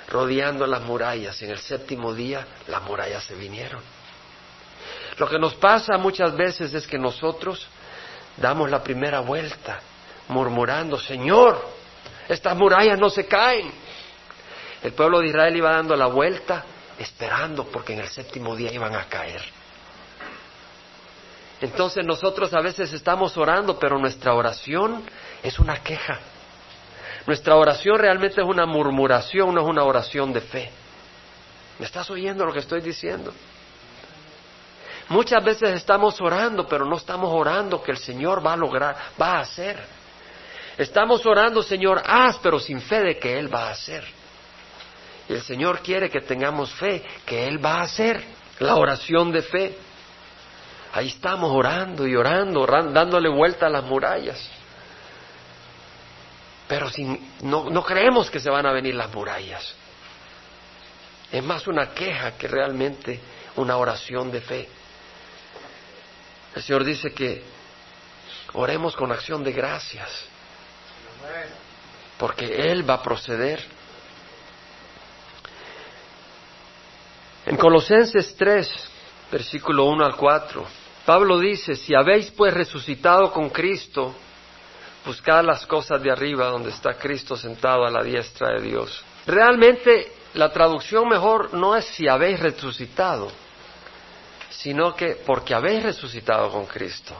rodeando 0.09 0.67
las 0.67 0.81
murallas. 0.81 1.41
En 1.41 1.51
el 1.51 1.59
séptimo 1.59 2.13
día 2.13 2.45
las 2.67 2.81
murallas 2.83 3.23
se 3.23 3.35
vinieron. 3.35 3.81
Lo 5.17 5.27
que 5.29 5.39
nos 5.39 5.55
pasa 5.55 5.97
muchas 5.97 6.35
veces 6.35 6.73
es 6.73 6.87
que 6.87 6.97
nosotros 6.97 7.67
damos 8.37 8.69
la 8.69 8.83
primera 8.83 9.19
vuelta 9.19 9.79
murmurando, 10.29 10.97
Señor, 10.97 11.61
estas 12.27 12.55
murallas 12.55 12.97
no 12.99 13.09
se 13.09 13.25
caen. 13.25 13.71
El 14.81 14.93
pueblo 14.93 15.19
de 15.19 15.27
Israel 15.27 15.55
iba 15.57 15.71
dando 15.71 15.95
la 15.95 16.05
vuelta 16.05 16.63
esperando 16.97 17.65
porque 17.65 17.93
en 17.93 17.99
el 17.99 18.07
séptimo 18.07 18.55
día 18.55 18.71
iban 18.71 18.95
a 18.95 19.05
caer. 19.05 19.58
Entonces 21.61 22.05
nosotros 22.05 22.53
a 22.53 22.61
veces 22.61 22.93
estamos 22.93 23.37
orando, 23.37 23.77
pero 23.77 23.97
nuestra 23.99 24.33
oración 24.33 25.03
es 25.43 25.59
una 25.59 25.83
queja. 25.83 26.19
Nuestra 27.27 27.55
oración 27.55 27.99
realmente 27.99 28.41
es 28.41 28.47
una 28.47 28.65
murmuración, 28.65 29.53
no 29.53 29.61
es 29.61 29.67
una 29.67 29.83
oración 29.83 30.31
de 30.31 30.41
fe. 30.41 30.71
¿Me 31.77 31.85
estás 31.85 32.09
oyendo 32.09 32.45
lo 32.45 32.53
que 32.53 32.59
estoy 32.59 32.81
diciendo? 32.81 33.33
Muchas 35.09 35.43
veces 35.43 35.71
estamos 35.71 36.21
orando, 36.21 36.67
pero 36.67 36.85
no 36.85 36.95
estamos 36.95 37.31
orando 37.33 37.81
que 37.81 37.91
el 37.91 37.97
Señor 37.97 38.45
va 38.45 38.53
a 38.53 38.57
lograr, 38.57 38.95
va 39.19 39.37
a 39.37 39.39
hacer. 39.41 39.79
Estamos 40.77 41.25
orando, 41.25 41.61
Señor, 41.61 42.01
haz, 42.05 42.37
pero 42.41 42.59
sin 42.59 42.79
fe 42.79 43.01
de 43.01 43.17
que 43.17 43.37
Él 43.37 43.53
va 43.53 43.67
a 43.67 43.71
hacer. 43.71 44.03
Y 45.27 45.33
el 45.33 45.41
Señor 45.41 45.79
quiere 45.81 46.09
que 46.09 46.21
tengamos 46.21 46.71
fe 46.73 47.03
que 47.25 47.45
Él 47.47 47.63
va 47.63 47.79
a 47.79 47.81
hacer. 47.81 48.23
La 48.59 48.75
oración 48.75 49.31
de 49.31 49.41
fe. 49.41 49.77
Ahí 50.93 51.07
estamos 51.07 51.51
orando 51.51 52.07
y 52.07 52.15
orando, 52.15 52.65
dándole 52.65 53.29
vuelta 53.29 53.67
a 53.67 53.69
las 53.69 53.83
murallas. 53.83 54.49
Pero 56.67 56.89
sin, 56.89 57.33
no, 57.41 57.69
no 57.69 57.83
creemos 57.83 58.29
que 58.29 58.39
se 58.39 58.49
van 58.49 58.65
a 58.65 58.71
venir 58.71 58.95
las 58.95 59.13
murallas. 59.13 59.75
Es 61.31 61.43
más 61.43 61.67
una 61.67 61.93
queja 61.93 62.37
que 62.37 62.47
realmente 62.47 63.19
una 63.55 63.77
oración 63.77 64.31
de 64.31 64.41
fe. 64.41 64.69
El 66.55 66.63
Señor 66.63 66.83
dice 66.83 67.13
que 67.13 67.43
oremos 68.53 68.95
con 68.95 69.11
acción 69.11 69.43
de 69.43 69.51
gracias, 69.51 70.09
porque 72.17 72.71
Él 72.71 72.87
va 72.89 72.95
a 72.95 73.03
proceder. 73.03 73.63
En 77.45 77.57
Colosenses 77.57 78.35
3, 78.35 78.89
versículo 79.31 79.85
1 79.85 80.05
al 80.05 80.15
4, 80.15 80.67
Pablo 81.09 81.39
dice, 81.39 81.75
si 81.75 81.95
habéis 81.95 82.29
pues 82.29 82.53
resucitado 82.53 83.31
con 83.31 83.49
Cristo, 83.49 84.13
buscad 85.03 85.43
las 85.43 85.65
cosas 85.65 85.99
de 86.03 86.11
arriba 86.11 86.45
donde 86.45 86.69
está 86.69 86.93
Cristo 86.99 87.35
sentado 87.35 87.83
a 87.83 87.89
la 87.89 88.03
diestra 88.03 88.49
de 88.51 88.61
Dios. 88.61 89.03
Realmente 89.25 90.13
la 90.35 90.51
traducción 90.51 91.09
mejor 91.09 91.51
no 91.55 91.75
es 91.75 91.85
si 91.85 92.07
habéis 92.07 92.39
resucitado, 92.39 93.31
sino 94.51 94.95
que 94.95 95.15
porque 95.25 95.55
habéis 95.55 95.81
resucitado 95.81 96.51
con 96.51 96.67
Cristo. 96.67 97.15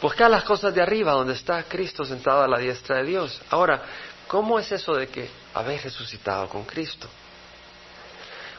Buscad 0.00 0.30
las 0.30 0.44
cosas 0.44 0.74
de 0.74 0.80
arriba 0.80 1.12
donde 1.12 1.34
está 1.34 1.64
Cristo 1.64 2.02
sentado 2.02 2.44
a 2.44 2.48
la 2.48 2.58
diestra 2.58 2.96
de 2.96 3.04
Dios. 3.04 3.42
Ahora, 3.50 3.82
¿cómo 4.26 4.58
es 4.58 4.72
eso 4.72 4.94
de 4.94 5.08
que 5.08 5.28
habéis 5.52 5.84
resucitado 5.84 6.48
con 6.48 6.64
Cristo? 6.64 7.08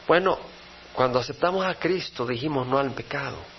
Bueno, 0.06 0.38
cuando 0.92 1.18
aceptamos 1.18 1.66
a 1.66 1.74
Cristo 1.74 2.24
dijimos 2.24 2.68
no 2.68 2.78
al 2.78 2.92
pecado. 2.92 3.55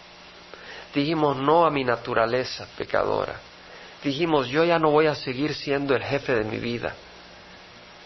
Dijimos 0.98 1.38
no 1.38 1.64
a 1.64 1.70
mi 1.70 1.84
naturaleza 1.84 2.66
pecadora. 2.76 3.36
Dijimos 4.04 4.48
yo 4.48 4.64
ya 4.64 4.80
no 4.80 4.90
voy 4.90 5.06
a 5.06 5.14
seguir 5.14 5.54
siendo 5.54 5.96
el 5.96 6.02
jefe 6.02 6.34
de 6.34 6.44
mi 6.44 6.58
vida. 6.58 6.96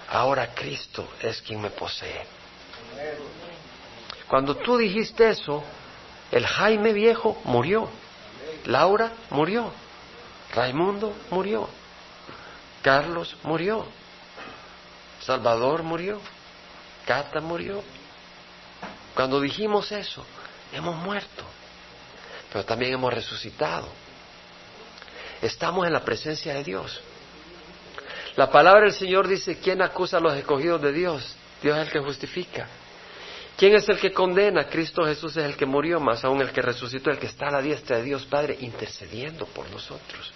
Ahora 0.09 0.53
Cristo 0.53 1.07
es 1.21 1.41
quien 1.41 1.61
me 1.61 1.69
posee. 1.69 2.25
Cuando 4.27 4.57
tú 4.57 4.75
dijiste 4.75 5.29
eso, 5.29 5.63
el 6.33 6.45
Jaime 6.45 6.91
viejo 6.91 7.39
murió, 7.45 7.87
Laura 8.65 9.13
murió, 9.29 9.71
Raimundo 10.53 11.15
murió, 11.29 11.69
Carlos 12.81 13.37
murió, 13.43 13.85
Salvador 15.21 15.83
murió, 15.83 16.19
Cata 17.05 17.39
murió. 17.39 17.81
Cuando 19.15 19.39
dijimos 19.39 19.93
eso, 19.93 20.25
hemos 20.73 20.97
muerto, 20.97 21.45
pero 22.52 22.66
también 22.66 22.93
hemos 22.93 23.14
resucitado. 23.14 23.88
Estamos 25.41 25.88
en 25.88 25.93
la 25.93 26.04
presencia 26.04 26.54
de 26.54 26.64
Dios. 26.64 27.02
La 28.36 28.49
palabra 28.49 28.82
del 28.82 28.93
Señor 28.93 29.28
dice, 29.28 29.58
¿quién 29.60 29.82
acusa 29.82 30.18
a 30.18 30.20
los 30.20 30.36
escogidos 30.36 30.82
de 30.82 30.91
Dios? 30.91 31.36
Dios 31.62 31.78
es 31.78 31.88
el 31.88 31.91
que 31.91 31.99
justifica. 31.99 32.68
¿Quién 33.58 33.76
es 33.76 33.88
el 33.89 33.99
que 33.99 34.12
condena? 34.12 34.66
Cristo 34.68 35.04
Jesús 35.04 35.36
es 35.38 35.45
el 35.45 35.56
que 35.56 35.66
murió, 35.66 35.99
más 35.99 36.24
aún 36.24 36.41
el 36.41 36.52
que 36.52 36.62
resucitó, 36.62 37.12
el 37.12 37.20
que 37.20 37.28
está 37.28 37.47
a 37.47 37.52
la 37.52 37.62
diestra 37.62 37.97
de 37.97 38.04
Dios 38.04 38.26
Padre, 38.26 38.58
intercediendo 38.60 39.45
por 39.45 39.70
nosotros. 39.70 40.32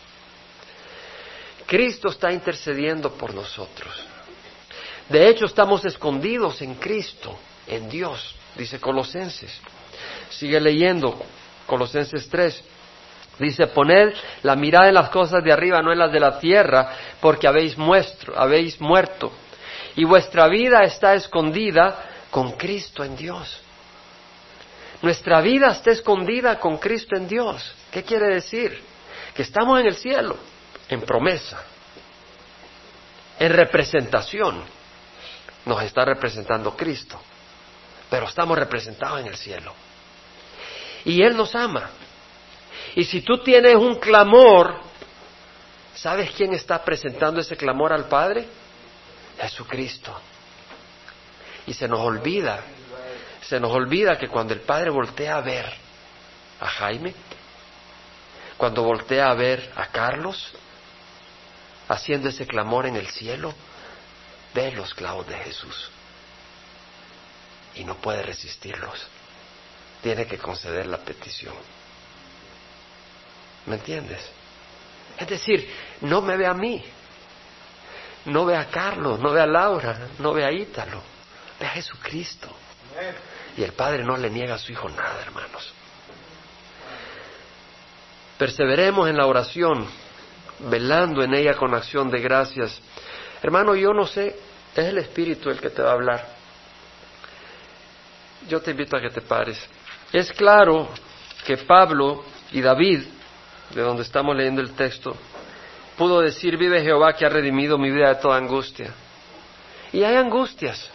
Cristo 1.65 2.09
está 2.09 2.31
intercediendo 2.31 3.11
por 3.13 3.33
nosotros. 3.33 3.93
De 5.09 5.27
hecho, 5.27 5.45
estamos 5.45 5.85
escondidos 5.85 6.61
en 6.61 6.75
Cristo, 6.75 7.37
en 7.67 7.89
Dios, 7.89 8.35
dice 8.55 8.79
Colosenses. 8.79 9.51
Sigue 10.29 10.59
leyendo 10.59 11.25
Colosenses 11.65 12.29
3. 12.29 12.63
Dice, 13.39 13.67
poned 13.67 14.13
la 14.43 14.55
mirada 14.55 14.87
en 14.87 14.93
las 14.93 15.09
cosas 15.09 15.43
de 15.43 15.51
arriba, 15.51 15.81
no 15.81 15.91
en 15.91 15.99
las 15.99 16.11
de 16.11 16.19
la 16.19 16.39
tierra, 16.39 16.89
porque 17.19 17.47
habéis, 17.47 17.75
habéis 18.35 18.79
muerto. 18.79 19.31
Y 19.95 20.05
vuestra 20.05 20.47
vida 20.47 20.83
está 20.83 21.15
escondida 21.15 21.95
con 22.31 22.53
Cristo 22.53 23.03
en 23.03 23.15
Dios. 23.15 23.61
Nuestra 25.01 25.41
vida 25.41 25.71
está 25.71 25.91
escondida 25.91 26.59
con 26.59 26.77
Cristo 26.77 27.15
en 27.15 27.27
Dios. 27.27 27.75
¿Qué 27.91 28.03
quiere 28.03 28.27
decir? 28.27 28.81
Que 29.33 29.41
estamos 29.41 29.79
en 29.79 29.87
el 29.87 29.95
cielo, 29.95 30.37
en 30.89 31.01
promesa, 31.01 31.61
en 33.37 33.51
representación. 33.51 34.63
Nos 35.65 35.83
está 35.83 36.05
representando 36.05 36.75
Cristo, 36.75 37.19
pero 38.09 38.27
estamos 38.27 38.57
representados 38.57 39.19
en 39.19 39.27
el 39.27 39.35
cielo. 39.35 39.73
Y 41.05 41.21
Él 41.21 41.37
nos 41.37 41.53
ama. 41.55 41.89
Y 42.95 43.03
si 43.05 43.21
tú 43.21 43.37
tienes 43.43 43.75
un 43.75 43.95
clamor, 43.95 44.75
¿sabes 45.93 46.31
quién 46.31 46.53
está 46.53 46.83
presentando 46.83 47.39
ese 47.39 47.55
clamor 47.55 47.93
al 47.93 48.05
Padre? 48.05 48.47
Jesucristo. 49.39 50.19
Y 51.67 51.73
se 51.73 51.87
nos 51.87 51.99
olvida, 51.99 52.63
se 53.41 53.59
nos 53.59 53.71
olvida 53.71 54.17
que 54.17 54.27
cuando 54.27 54.53
el 54.53 54.61
Padre 54.61 54.89
voltea 54.89 55.37
a 55.37 55.41
ver 55.41 55.65
a 56.59 56.67
Jaime, 56.67 57.13
cuando 58.57 58.83
voltea 58.83 59.29
a 59.29 59.33
ver 59.33 59.71
a 59.75 59.87
Carlos, 59.87 60.53
haciendo 61.87 62.29
ese 62.29 62.47
clamor 62.47 62.85
en 62.85 62.95
el 62.95 63.07
cielo, 63.07 63.53
ve 64.53 64.71
los 64.71 64.93
clavos 64.93 65.27
de 65.27 65.35
Jesús 65.35 65.89
y 67.75 67.83
no 67.83 67.95
puede 67.95 68.23
resistirlos. 68.23 69.07
Tiene 70.05 70.27
que 70.27 70.37
conceder 70.37 70.85
la 70.85 70.99
petición. 70.99 71.55
¿Me 73.65 73.73
entiendes? 73.73 74.21
Es 75.17 75.27
decir, 75.27 75.67
no 76.01 76.21
me 76.21 76.37
ve 76.37 76.45
a 76.45 76.53
mí, 76.53 76.85
no 78.25 78.45
ve 78.45 78.55
a 78.55 78.69
Carlos, 78.69 79.19
no 79.19 79.31
ve 79.31 79.41
a 79.41 79.47
Laura, 79.47 80.09
no 80.19 80.31
ve 80.31 80.45
a 80.45 80.51
Ítalo 80.51 81.01
Ve 81.59 81.65
a 81.65 81.69
Jesucristo. 81.69 82.49
Y 83.57 83.63
el 83.63 83.73
Padre 83.73 84.03
no 84.03 84.15
le 84.15 84.29
niega 84.29 84.53
a 84.53 84.57
su 84.59 84.71
Hijo 84.71 84.87
nada, 84.89 85.23
hermanos. 85.23 85.73
Perseveremos 88.37 89.09
en 89.09 89.17
la 89.17 89.25
oración, 89.25 89.89
velando 90.69 91.23
en 91.23 91.33
ella 91.33 91.55
con 91.55 91.73
acción 91.73 92.11
de 92.11 92.21
gracias. 92.21 92.79
Hermano, 93.41 93.73
yo 93.73 93.91
no 93.91 94.05
sé, 94.05 94.37
es 94.75 94.85
el 94.85 94.99
Espíritu 94.99 95.49
el 95.49 95.59
que 95.59 95.71
te 95.71 95.81
va 95.81 95.89
a 95.89 95.93
hablar. 95.93 96.27
Yo 98.47 98.61
te 98.61 98.69
invito 98.69 98.95
a 98.95 99.01
que 99.01 99.09
te 99.09 99.21
pares. 99.21 99.67
Es 100.11 100.31
claro 100.33 100.89
que 101.45 101.57
Pablo 101.57 102.23
y 102.51 102.61
David, 102.61 103.03
de 103.73 103.81
donde 103.81 104.03
estamos 104.03 104.35
leyendo 104.35 104.61
el 104.61 104.71
texto, 104.71 105.15
pudo 105.97 106.21
decir, 106.21 106.57
vive 106.57 106.81
Jehová 106.81 107.13
que 107.13 107.25
ha 107.25 107.29
redimido 107.29 107.77
mi 107.77 107.91
vida 107.91 108.09
de 108.09 108.15
toda 108.15 108.37
angustia. 108.37 108.93
Y 109.91 110.03
hay 110.03 110.15
angustias. 110.15 110.89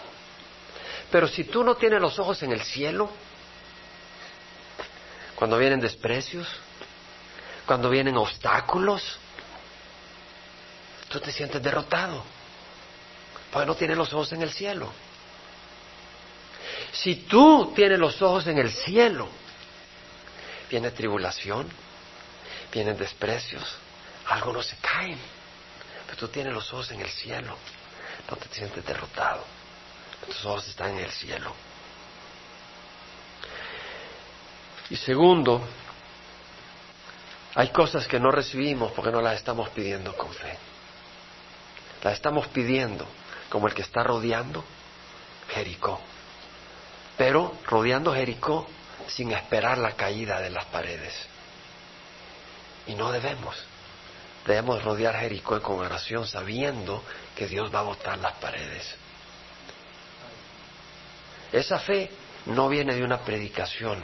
Pero 1.11 1.27
si 1.27 1.45
tú 1.45 1.65
no 1.65 1.75
tienes 1.75 2.01
los 2.01 2.19
ojos 2.19 2.43
en 2.43 2.53
el 2.53 2.61
cielo, 2.63 3.11
Cuando 5.41 5.57
vienen 5.57 5.81
desprecios, 5.81 6.47
cuando 7.65 7.89
vienen 7.89 8.15
obstáculos, 8.19 9.19
tú 11.09 11.19
te 11.19 11.33
sientes 11.33 11.63
derrotado, 11.63 12.23
porque 13.51 13.67
no 13.67 13.75
tienes 13.75 13.97
los 13.97 14.13
ojos 14.13 14.35
en 14.35 14.43
el 14.43 14.51
cielo. 14.51 14.93
Si 16.93 17.17
tú 17.17 17.73
tienes 17.75 17.99
los 17.99 18.21
ojos 18.21 18.47
en 18.47 18.59
el 18.59 18.71
cielo, 18.71 19.29
viene 20.69 20.91
tribulación, 20.91 21.69
vienen 22.73 22.97
desprecios, 22.97 23.77
algunos 24.29 24.67
se 24.67 24.77
caen, 24.77 25.19
pero 26.07 26.19
tú 26.19 26.29
tienes 26.29 26.53
los 26.53 26.73
ojos 26.73 26.91
en 26.91 27.01
el 27.01 27.09
cielo, 27.09 27.57
no 28.29 28.37
te 28.37 28.49
sientes 28.55 28.85
derrotado, 28.85 29.45
tus 30.27 30.45
ojos 30.45 30.69
están 30.69 30.91
en 30.91 31.05
el 31.05 31.11
cielo. 31.11 31.55
Y 34.91 34.97
segundo, 34.97 35.63
hay 37.55 37.69
cosas 37.69 38.07
que 38.09 38.19
no 38.19 38.31
recibimos 38.31 38.93
porque 38.93 39.13
no 39.13 39.21
las 39.21 39.37
estamos 39.37 39.69
pidiendo 39.71 40.17
con 40.17 40.33
fe. 40.33 40.59
Las 42.03 42.15
estamos 42.15 42.49
pidiendo 42.49 43.07
como 43.49 43.69
el 43.69 43.75
que 43.75 43.83
está 43.83 44.03
rodeando 44.03 44.65
Jericó. 45.49 46.01
Pero 47.21 47.53
rodeando 47.67 48.15
Jericó 48.15 48.67
sin 49.07 49.33
esperar 49.33 49.77
la 49.77 49.93
caída 49.93 50.41
de 50.41 50.49
las 50.49 50.65
paredes. 50.65 51.13
Y 52.87 52.95
no 52.95 53.13
debemos. 53.13 53.55
Debemos 54.47 54.83
rodear 54.83 55.15
Jericó 55.17 55.61
con 55.61 55.81
oración 55.81 56.27
sabiendo 56.27 57.05
que 57.37 57.47
Dios 57.47 57.71
va 57.75 57.81
a 57.81 57.83
botar 57.83 58.17
las 58.17 58.37
paredes. 58.37 58.95
Esa 61.53 61.79
fe 61.81 62.11
no 62.47 62.71
viene 62.71 62.95
de 62.95 63.05
una 63.05 63.19
predicación, 63.19 64.03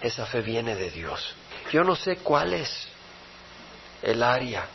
esa 0.00 0.26
fe 0.26 0.40
viene 0.40 0.74
de 0.74 0.90
Dios. 0.90 1.36
Yo 1.70 1.84
no 1.84 1.94
sé 1.94 2.16
cuál 2.16 2.52
es 2.52 2.88
el 4.02 4.20
área 4.24 4.66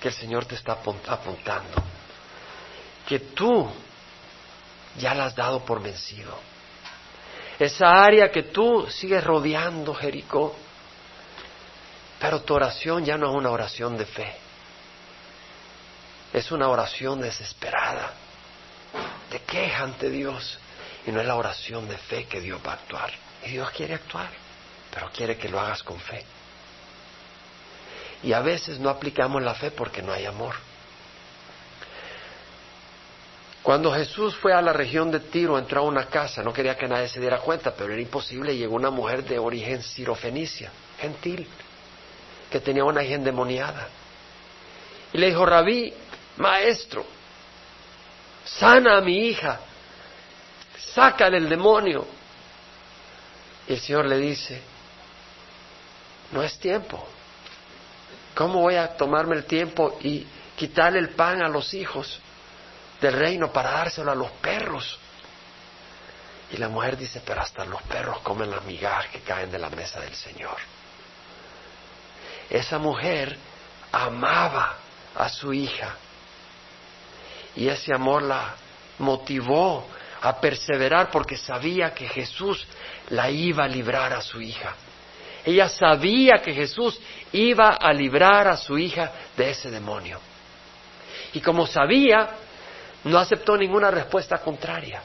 que 0.00 0.08
el 0.08 0.14
Señor 0.14 0.46
te 0.46 0.56
está 0.56 0.80
apuntando, 1.06 1.80
que 3.06 3.20
tú 3.20 3.70
ya 4.98 5.14
la 5.14 5.26
has 5.26 5.36
dado 5.36 5.64
por 5.64 5.80
vencido. 5.80 6.55
Esa 7.58 8.04
área 8.04 8.30
que 8.30 8.44
tú 8.44 8.86
sigues 8.90 9.24
rodeando, 9.24 9.94
Jericó, 9.94 10.54
pero 12.18 12.40
tu 12.42 12.54
oración 12.54 13.04
ya 13.04 13.16
no 13.16 13.30
es 13.30 13.36
una 13.36 13.50
oración 13.50 13.96
de 13.96 14.06
fe, 14.06 14.34
es 16.32 16.50
una 16.50 16.68
oración 16.68 17.20
desesperada, 17.20 18.12
de 19.30 19.40
queja 19.40 19.84
ante 19.84 20.10
Dios, 20.10 20.58
y 21.06 21.12
no 21.12 21.20
es 21.20 21.26
la 21.26 21.36
oración 21.36 21.88
de 21.88 21.96
fe 21.96 22.24
que 22.24 22.40
Dios 22.40 22.60
va 22.66 22.72
a 22.72 22.74
actuar. 22.74 23.12
Y 23.44 23.50
Dios 23.50 23.70
quiere 23.70 23.94
actuar, 23.94 24.28
pero 24.92 25.10
quiere 25.10 25.36
que 25.36 25.48
lo 25.48 25.60
hagas 25.60 25.82
con 25.82 26.00
fe. 26.00 26.24
Y 28.22 28.32
a 28.32 28.40
veces 28.40 28.78
no 28.78 28.90
aplicamos 28.90 29.42
la 29.42 29.54
fe 29.54 29.70
porque 29.70 30.02
no 30.02 30.12
hay 30.12 30.26
amor. 30.26 30.54
Cuando 33.66 33.92
Jesús 33.92 34.36
fue 34.36 34.52
a 34.52 34.62
la 34.62 34.72
región 34.72 35.10
de 35.10 35.18
Tiro, 35.18 35.58
entró 35.58 35.80
a 35.80 35.84
una 35.84 36.06
casa, 36.06 36.40
no 36.40 36.52
quería 36.52 36.76
que 36.76 36.86
nadie 36.86 37.08
se 37.08 37.18
diera 37.18 37.40
cuenta, 37.40 37.74
pero 37.74 37.92
era 37.92 38.00
imposible, 38.00 38.56
llegó 38.56 38.76
una 38.76 38.90
mujer 38.90 39.24
de 39.24 39.40
origen 39.40 39.82
sirofenicia, 39.82 40.70
gentil, 41.00 41.48
que 42.48 42.60
tenía 42.60 42.84
una 42.84 43.02
hija 43.02 43.16
endemoniada. 43.16 43.88
Y 45.12 45.18
le 45.18 45.30
dijo, 45.30 45.44
rabí, 45.44 45.92
maestro, 46.36 47.04
sana 48.44 48.98
a 48.98 49.00
mi 49.00 49.26
hija, 49.26 49.58
sácale 50.94 51.38
el 51.38 51.48
demonio. 51.48 52.06
Y 53.66 53.72
el 53.72 53.80
Señor 53.80 54.06
le 54.06 54.18
dice, 54.18 54.62
no 56.30 56.40
es 56.40 56.56
tiempo. 56.60 57.04
¿Cómo 58.32 58.60
voy 58.60 58.76
a 58.76 58.96
tomarme 58.96 59.34
el 59.34 59.44
tiempo 59.44 59.98
y 60.02 60.24
quitarle 60.54 61.00
el 61.00 61.08
pan 61.08 61.42
a 61.42 61.48
los 61.48 61.74
hijos 61.74 62.20
del 63.00 63.12
reino 63.12 63.52
para 63.52 63.72
dárselo 63.72 64.12
a 64.12 64.14
los 64.14 64.30
perros? 64.32 64.98
Y 66.52 66.58
la 66.58 66.68
mujer 66.68 66.96
dice, 66.96 67.22
pero 67.24 67.40
hasta 67.40 67.64
los 67.64 67.82
perros 67.82 68.20
comen 68.20 68.50
las 68.50 68.64
migajas 68.64 69.08
que 69.08 69.20
caen 69.20 69.50
de 69.50 69.58
la 69.58 69.70
mesa 69.70 70.00
del 70.00 70.14
Señor. 70.14 70.56
Esa 72.48 72.78
mujer 72.78 73.36
amaba 73.90 74.76
a 75.16 75.28
su 75.28 75.52
hija 75.52 75.96
y 77.56 77.68
ese 77.68 77.92
amor 77.92 78.22
la 78.22 78.54
motivó 78.98 79.86
a 80.20 80.40
perseverar 80.40 81.10
porque 81.10 81.36
sabía 81.36 81.92
que 81.92 82.08
Jesús 82.08 82.66
la 83.10 83.30
iba 83.30 83.64
a 83.64 83.68
librar 83.68 84.12
a 84.12 84.20
su 84.20 84.40
hija. 84.40 84.74
Ella 85.44 85.68
sabía 85.68 86.42
que 86.42 86.52
Jesús 86.52 87.00
iba 87.32 87.74
a 87.74 87.92
librar 87.92 88.48
a 88.48 88.56
su 88.56 88.76
hija 88.78 89.12
de 89.36 89.50
ese 89.50 89.70
demonio. 89.70 90.20
Y 91.32 91.40
como 91.40 91.66
sabía, 91.66 92.30
no 93.06 93.18
aceptó 93.18 93.56
ninguna 93.56 93.90
respuesta 93.90 94.38
contraria. 94.38 95.00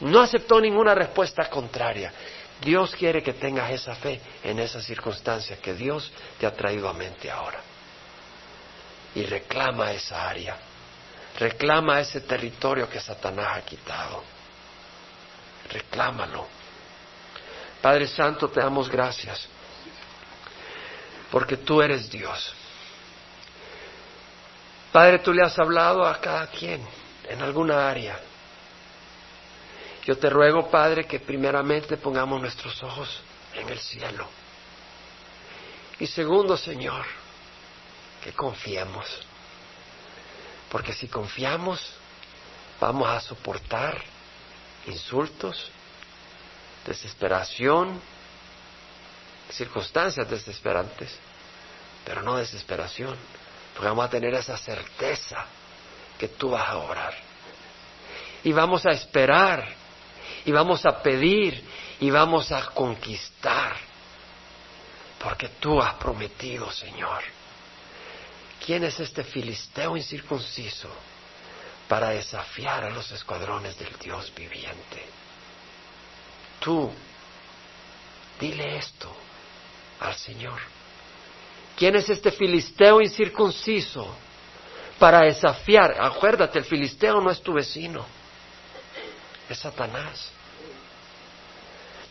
No 0.00 0.20
aceptó 0.20 0.60
ninguna 0.60 0.94
respuesta 0.94 1.48
contraria. 1.48 2.12
Dios 2.60 2.94
quiere 2.94 3.22
que 3.22 3.34
tengas 3.34 3.70
esa 3.70 3.94
fe 3.94 4.20
en 4.42 4.58
esa 4.58 4.80
circunstancia 4.80 5.56
que 5.60 5.74
Dios 5.74 6.10
te 6.38 6.46
ha 6.46 6.52
traído 6.52 6.88
a 6.88 6.92
mente 6.92 7.30
ahora. 7.30 7.60
Y 9.14 9.22
reclama 9.22 9.92
esa 9.92 10.28
área. 10.28 10.56
Reclama 11.38 12.00
ese 12.00 12.22
territorio 12.22 12.88
que 12.88 12.98
Satanás 13.00 13.58
ha 13.58 13.60
quitado. 13.62 14.24
Reclámalo. 15.70 16.46
Padre 17.80 18.08
Santo, 18.08 18.48
te 18.48 18.60
damos 18.60 18.90
gracias 18.90 19.48
porque 21.30 21.56
tú 21.58 21.80
eres 21.80 22.10
Dios. 22.10 22.55
Padre, 24.96 25.18
tú 25.18 25.30
le 25.30 25.42
has 25.42 25.58
hablado 25.58 26.06
a 26.06 26.18
cada 26.22 26.46
quien 26.46 26.80
en 27.28 27.42
alguna 27.42 27.86
área. 27.86 28.18
Yo 30.06 30.16
te 30.16 30.30
ruego, 30.30 30.70
Padre, 30.70 31.04
que 31.04 31.20
primeramente 31.20 31.98
pongamos 31.98 32.40
nuestros 32.40 32.82
ojos 32.82 33.20
en 33.52 33.68
el 33.68 33.78
cielo. 33.78 34.26
Y 35.98 36.06
segundo, 36.06 36.56
Señor, 36.56 37.04
que 38.24 38.32
confiemos. 38.32 39.04
Porque 40.70 40.94
si 40.94 41.08
confiamos, 41.08 41.92
vamos 42.80 43.06
a 43.06 43.20
soportar 43.20 44.02
insultos, 44.86 45.70
desesperación, 46.86 48.00
circunstancias 49.50 50.26
desesperantes, 50.30 51.14
pero 52.02 52.22
no 52.22 52.38
desesperación, 52.38 53.14
porque 53.76 53.88
vamos 53.88 54.06
a 54.06 54.10
tener 54.10 54.32
esa 54.32 54.56
certeza 54.56 55.44
que 56.18 56.28
tú 56.28 56.50
vas 56.50 56.66
a 56.66 56.78
orar. 56.78 57.14
Y 58.42 58.50
vamos 58.52 58.86
a 58.86 58.90
esperar, 58.90 59.68
y 60.46 60.50
vamos 60.50 60.86
a 60.86 61.02
pedir, 61.02 61.62
y 62.00 62.10
vamos 62.10 62.50
a 62.52 62.70
conquistar, 62.70 63.76
porque 65.22 65.48
tú 65.60 65.82
has 65.82 65.94
prometido, 65.94 66.70
Señor. 66.70 67.22
¿Quién 68.64 68.82
es 68.84 68.98
este 68.98 69.22
filisteo 69.22 69.94
incircunciso 69.94 70.88
para 71.86 72.10
desafiar 72.10 72.84
a 72.84 72.90
los 72.90 73.10
escuadrones 73.12 73.78
del 73.78 73.94
Dios 73.98 74.32
viviente? 74.34 75.04
Tú, 76.60 76.90
dile 78.40 78.78
esto 78.78 79.14
al 80.00 80.14
Señor. 80.14 80.75
¿Quién 81.76 81.94
es 81.94 82.08
este 82.08 82.30
filisteo 82.30 83.02
incircunciso 83.02 84.08
para 84.98 85.20
desafiar? 85.20 85.96
Acuérdate, 86.00 86.58
el 86.58 86.64
filisteo 86.64 87.20
no 87.20 87.30
es 87.30 87.42
tu 87.42 87.52
vecino, 87.52 88.04
es 89.48 89.58
Satanás. 89.58 90.32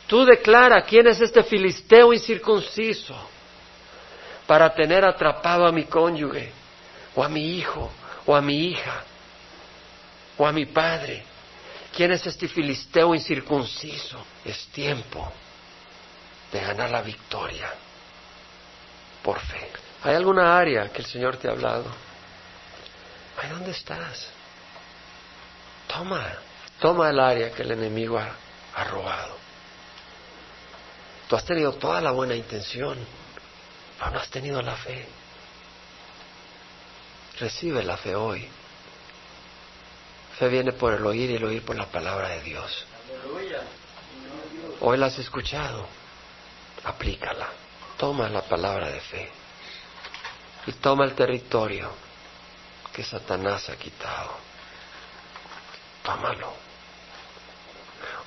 Tú 0.05 0.23
declara 0.23 0.83
quién 0.83 1.07
es 1.07 1.19
este 1.19 1.43
filisteo 1.43 2.13
incircunciso 2.13 3.15
para 4.45 4.71
tener 4.71 5.03
atrapado 5.03 5.65
a 5.65 5.71
mi 5.71 5.85
cónyuge, 5.85 6.51
o 7.15 7.23
a 7.23 7.27
mi 7.27 7.57
hijo, 7.57 7.91
o 8.27 8.35
a 8.35 8.41
mi 8.41 8.67
hija, 8.67 9.03
o 10.37 10.45
a 10.45 10.51
mi 10.51 10.67
padre. 10.67 11.23
¿Quién 11.95 12.11
es 12.11 12.27
este 12.27 12.47
filisteo 12.47 13.15
incircunciso? 13.15 14.23
Es 14.43 14.67
tiempo 14.67 15.33
de 16.51 16.61
ganar 16.61 16.91
la 16.91 17.01
victoria 17.01 17.73
por 19.25 19.39
fe. 19.39 19.71
¿Hay 20.03 20.15
alguna 20.15 20.55
área 20.55 20.87
que 20.89 21.01
el 21.01 21.07
Señor 21.07 21.37
te 21.37 21.47
ha 21.47 21.51
hablado? 21.51 21.85
¿Ahí 23.41 23.49
dónde 23.49 23.71
estás? 23.71 24.29
Toma, 25.87 26.31
toma 26.79 27.09
el 27.09 27.19
área 27.19 27.51
que 27.51 27.63
el 27.63 27.71
enemigo 27.71 28.19
ha, 28.19 28.29
ha 28.75 28.83
robado. 28.83 29.35
Tú 31.27 31.35
has 31.35 31.43
tenido 31.43 31.73
toda 31.73 32.01
la 32.01 32.11
buena 32.11 32.35
intención, 32.35 32.99
pero 33.97 34.11
no 34.11 34.19
has 34.19 34.29
tenido 34.29 34.61
la 34.61 34.75
fe. 34.75 35.07
Recibe 37.39 37.83
la 37.83 37.97
fe 37.97 38.15
hoy. 38.15 38.47
Fe 40.37 40.49
viene 40.49 40.71
por 40.73 40.93
el 40.93 41.03
oír 41.03 41.31
y 41.31 41.35
el 41.37 41.43
oír 41.45 41.65
por 41.65 41.75
la 41.75 41.87
palabra 41.87 42.29
de 42.29 42.41
Dios. 42.41 42.85
Hoy 44.81 44.97
la 44.97 45.07
has 45.07 45.17
escuchado. 45.17 45.87
aplícala. 46.83 47.64
Toma 47.97 48.29
la 48.29 48.41
palabra 48.41 48.89
de 48.89 48.99
fe 48.99 49.31
y 50.67 50.73
toma 50.73 51.05
el 51.05 51.13
territorio 51.13 51.91
que 52.93 53.03
Satanás 53.03 53.69
ha 53.69 53.75
quitado. 53.75 54.31
Tómalo. 56.03 56.53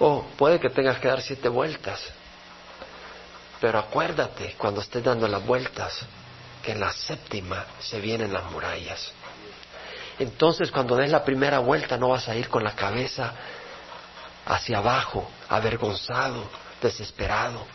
O 0.00 0.22
puede 0.36 0.60
que 0.60 0.70
tengas 0.70 0.98
que 0.98 1.08
dar 1.08 1.20
siete 1.20 1.48
vueltas, 1.48 2.00
pero 3.60 3.78
acuérdate 3.78 4.54
cuando 4.56 4.80
estés 4.80 5.02
dando 5.02 5.26
las 5.26 5.44
vueltas 5.44 5.98
que 6.62 6.72
en 6.72 6.80
la 6.80 6.92
séptima 6.92 7.66
se 7.80 8.00
vienen 8.00 8.32
las 8.32 8.44
murallas. 8.50 9.12
Entonces 10.18 10.70
cuando 10.70 10.96
des 10.96 11.10
la 11.10 11.24
primera 11.24 11.58
vuelta 11.58 11.96
no 11.96 12.08
vas 12.08 12.28
a 12.28 12.36
ir 12.36 12.48
con 12.48 12.62
la 12.64 12.74
cabeza 12.74 13.32
hacia 14.46 14.78
abajo, 14.78 15.30
avergonzado, 15.48 16.44
desesperado. 16.80 17.66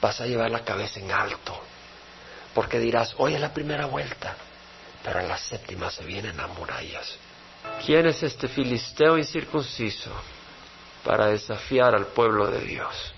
Vas 0.00 0.20
a 0.20 0.26
llevar 0.26 0.50
la 0.50 0.64
cabeza 0.64 1.00
en 1.00 1.10
alto, 1.10 1.58
porque 2.54 2.78
dirás, 2.78 3.14
hoy 3.18 3.34
es 3.34 3.40
la 3.40 3.52
primera 3.52 3.86
vuelta, 3.86 4.36
pero 5.02 5.20
en 5.20 5.28
la 5.28 5.38
séptima 5.38 5.90
se 5.90 6.04
vienen 6.04 6.36
las 6.36 6.48
murallas. 6.50 7.16
¿Quién 7.84 8.06
es 8.06 8.22
este 8.22 8.48
filisteo 8.48 9.18
incircunciso 9.18 10.10
para 11.04 11.26
desafiar 11.26 11.94
al 11.94 12.06
pueblo 12.06 12.50
de 12.50 12.60
Dios? 12.60 13.12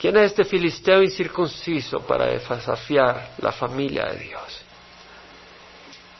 ¿Quién 0.00 0.16
es 0.16 0.32
este 0.32 0.44
filisteo 0.44 1.02
incircunciso 1.02 2.00
para 2.00 2.26
desafiar 2.26 3.30
la 3.38 3.52
familia 3.52 4.04
de 4.06 4.18
Dios? 4.18 4.60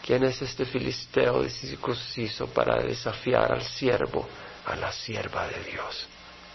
¿Quién 0.05 0.25
es 0.25 0.41
este 0.43 0.65
filisteo 0.65 1.43
incircunciso 1.43 2.47
para 2.49 2.83
desafiar 2.83 3.53
al 3.53 3.63
siervo, 3.63 4.29
a 4.67 4.77
la 4.77 4.93
sierva 4.93 5.47
de 5.49 5.65
Dios? 5.65 6.07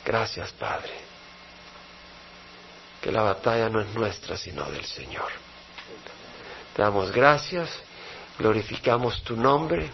Gracias, 0.05 0.51
Padre. 0.53 1.08
Que 3.01 3.11
la 3.11 3.23
batalla 3.23 3.69
no 3.69 3.81
es 3.81 3.93
nuestra, 3.93 4.37
sino 4.37 4.65
del 4.71 4.85
Señor. 4.85 5.31
Te 6.75 6.81
damos 6.81 7.11
gracias, 7.11 7.69
glorificamos 8.37 9.23
tu 9.23 9.35
nombre 9.35 9.89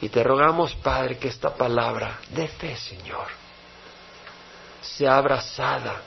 y 0.00 0.08
te 0.08 0.22
rogamos, 0.22 0.74
Padre, 0.76 1.18
que 1.18 1.28
esta 1.28 1.54
palabra 1.54 2.18
de 2.30 2.48
fe, 2.48 2.76
Señor, 2.76 3.26
sea 4.80 5.16
abrazada 5.16 6.02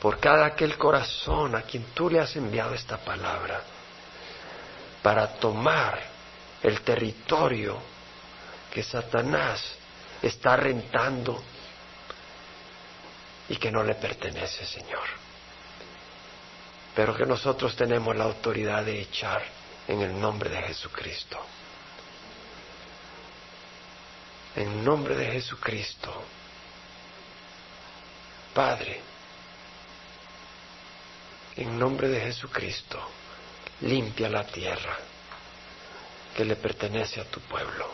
por 0.00 0.18
cada 0.18 0.46
aquel 0.46 0.76
corazón 0.76 1.56
a 1.56 1.62
quien 1.62 1.84
tú 1.94 2.08
le 2.08 2.20
has 2.20 2.36
enviado 2.36 2.74
esta 2.74 2.98
palabra 2.98 3.62
para 5.02 5.26
tomar 5.34 5.98
el 6.62 6.80
territorio 6.82 7.78
que 8.70 8.82
Satanás 8.82 9.62
está 10.22 10.56
rentando 10.56 11.42
y 13.48 13.56
que 13.56 13.70
no 13.70 13.82
le 13.82 13.94
pertenece, 13.94 14.66
Señor. 14.66 15.08
Pero 16.94 17.16
que 17.16 17.24
nosotros 17.24 17.76
tenemos 17.76 18.16
la 18.16 18.24
autoridad 18.24 18.84
de 18.84 19.00
echar 19.00 19.42
en 19.86 20.02
el 20.02 20.20
nombre 20.20 20.50
de 20.50 20.62
Jesucristo. 20.62 21.38
En 24.56 24.84
nombre 24.84 25.16
de 25.16 25.30
Jesucristo. 25.32 26.22
Padre, 28.52 29.00
en 31.56 31.78
nombre 31.78 32.08
de 32.08 32.20
Jesucristo, 32.20 33.00
limpia 33.82 34.28
la 34.28 34.44
tierra 34.44 34.96
que 36.36 36.44
le 36.44 36.56
pertenece 36.56 37.20
a 37.20 37.24
tu 37.24 37.40
pueblo. 37.40 37.88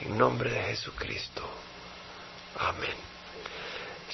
En 0.00 0.16
nombre 0.16 0.50
de 0.50 0.62
Jesucristo. 0.64 1.42
Amén. 2.58 3.15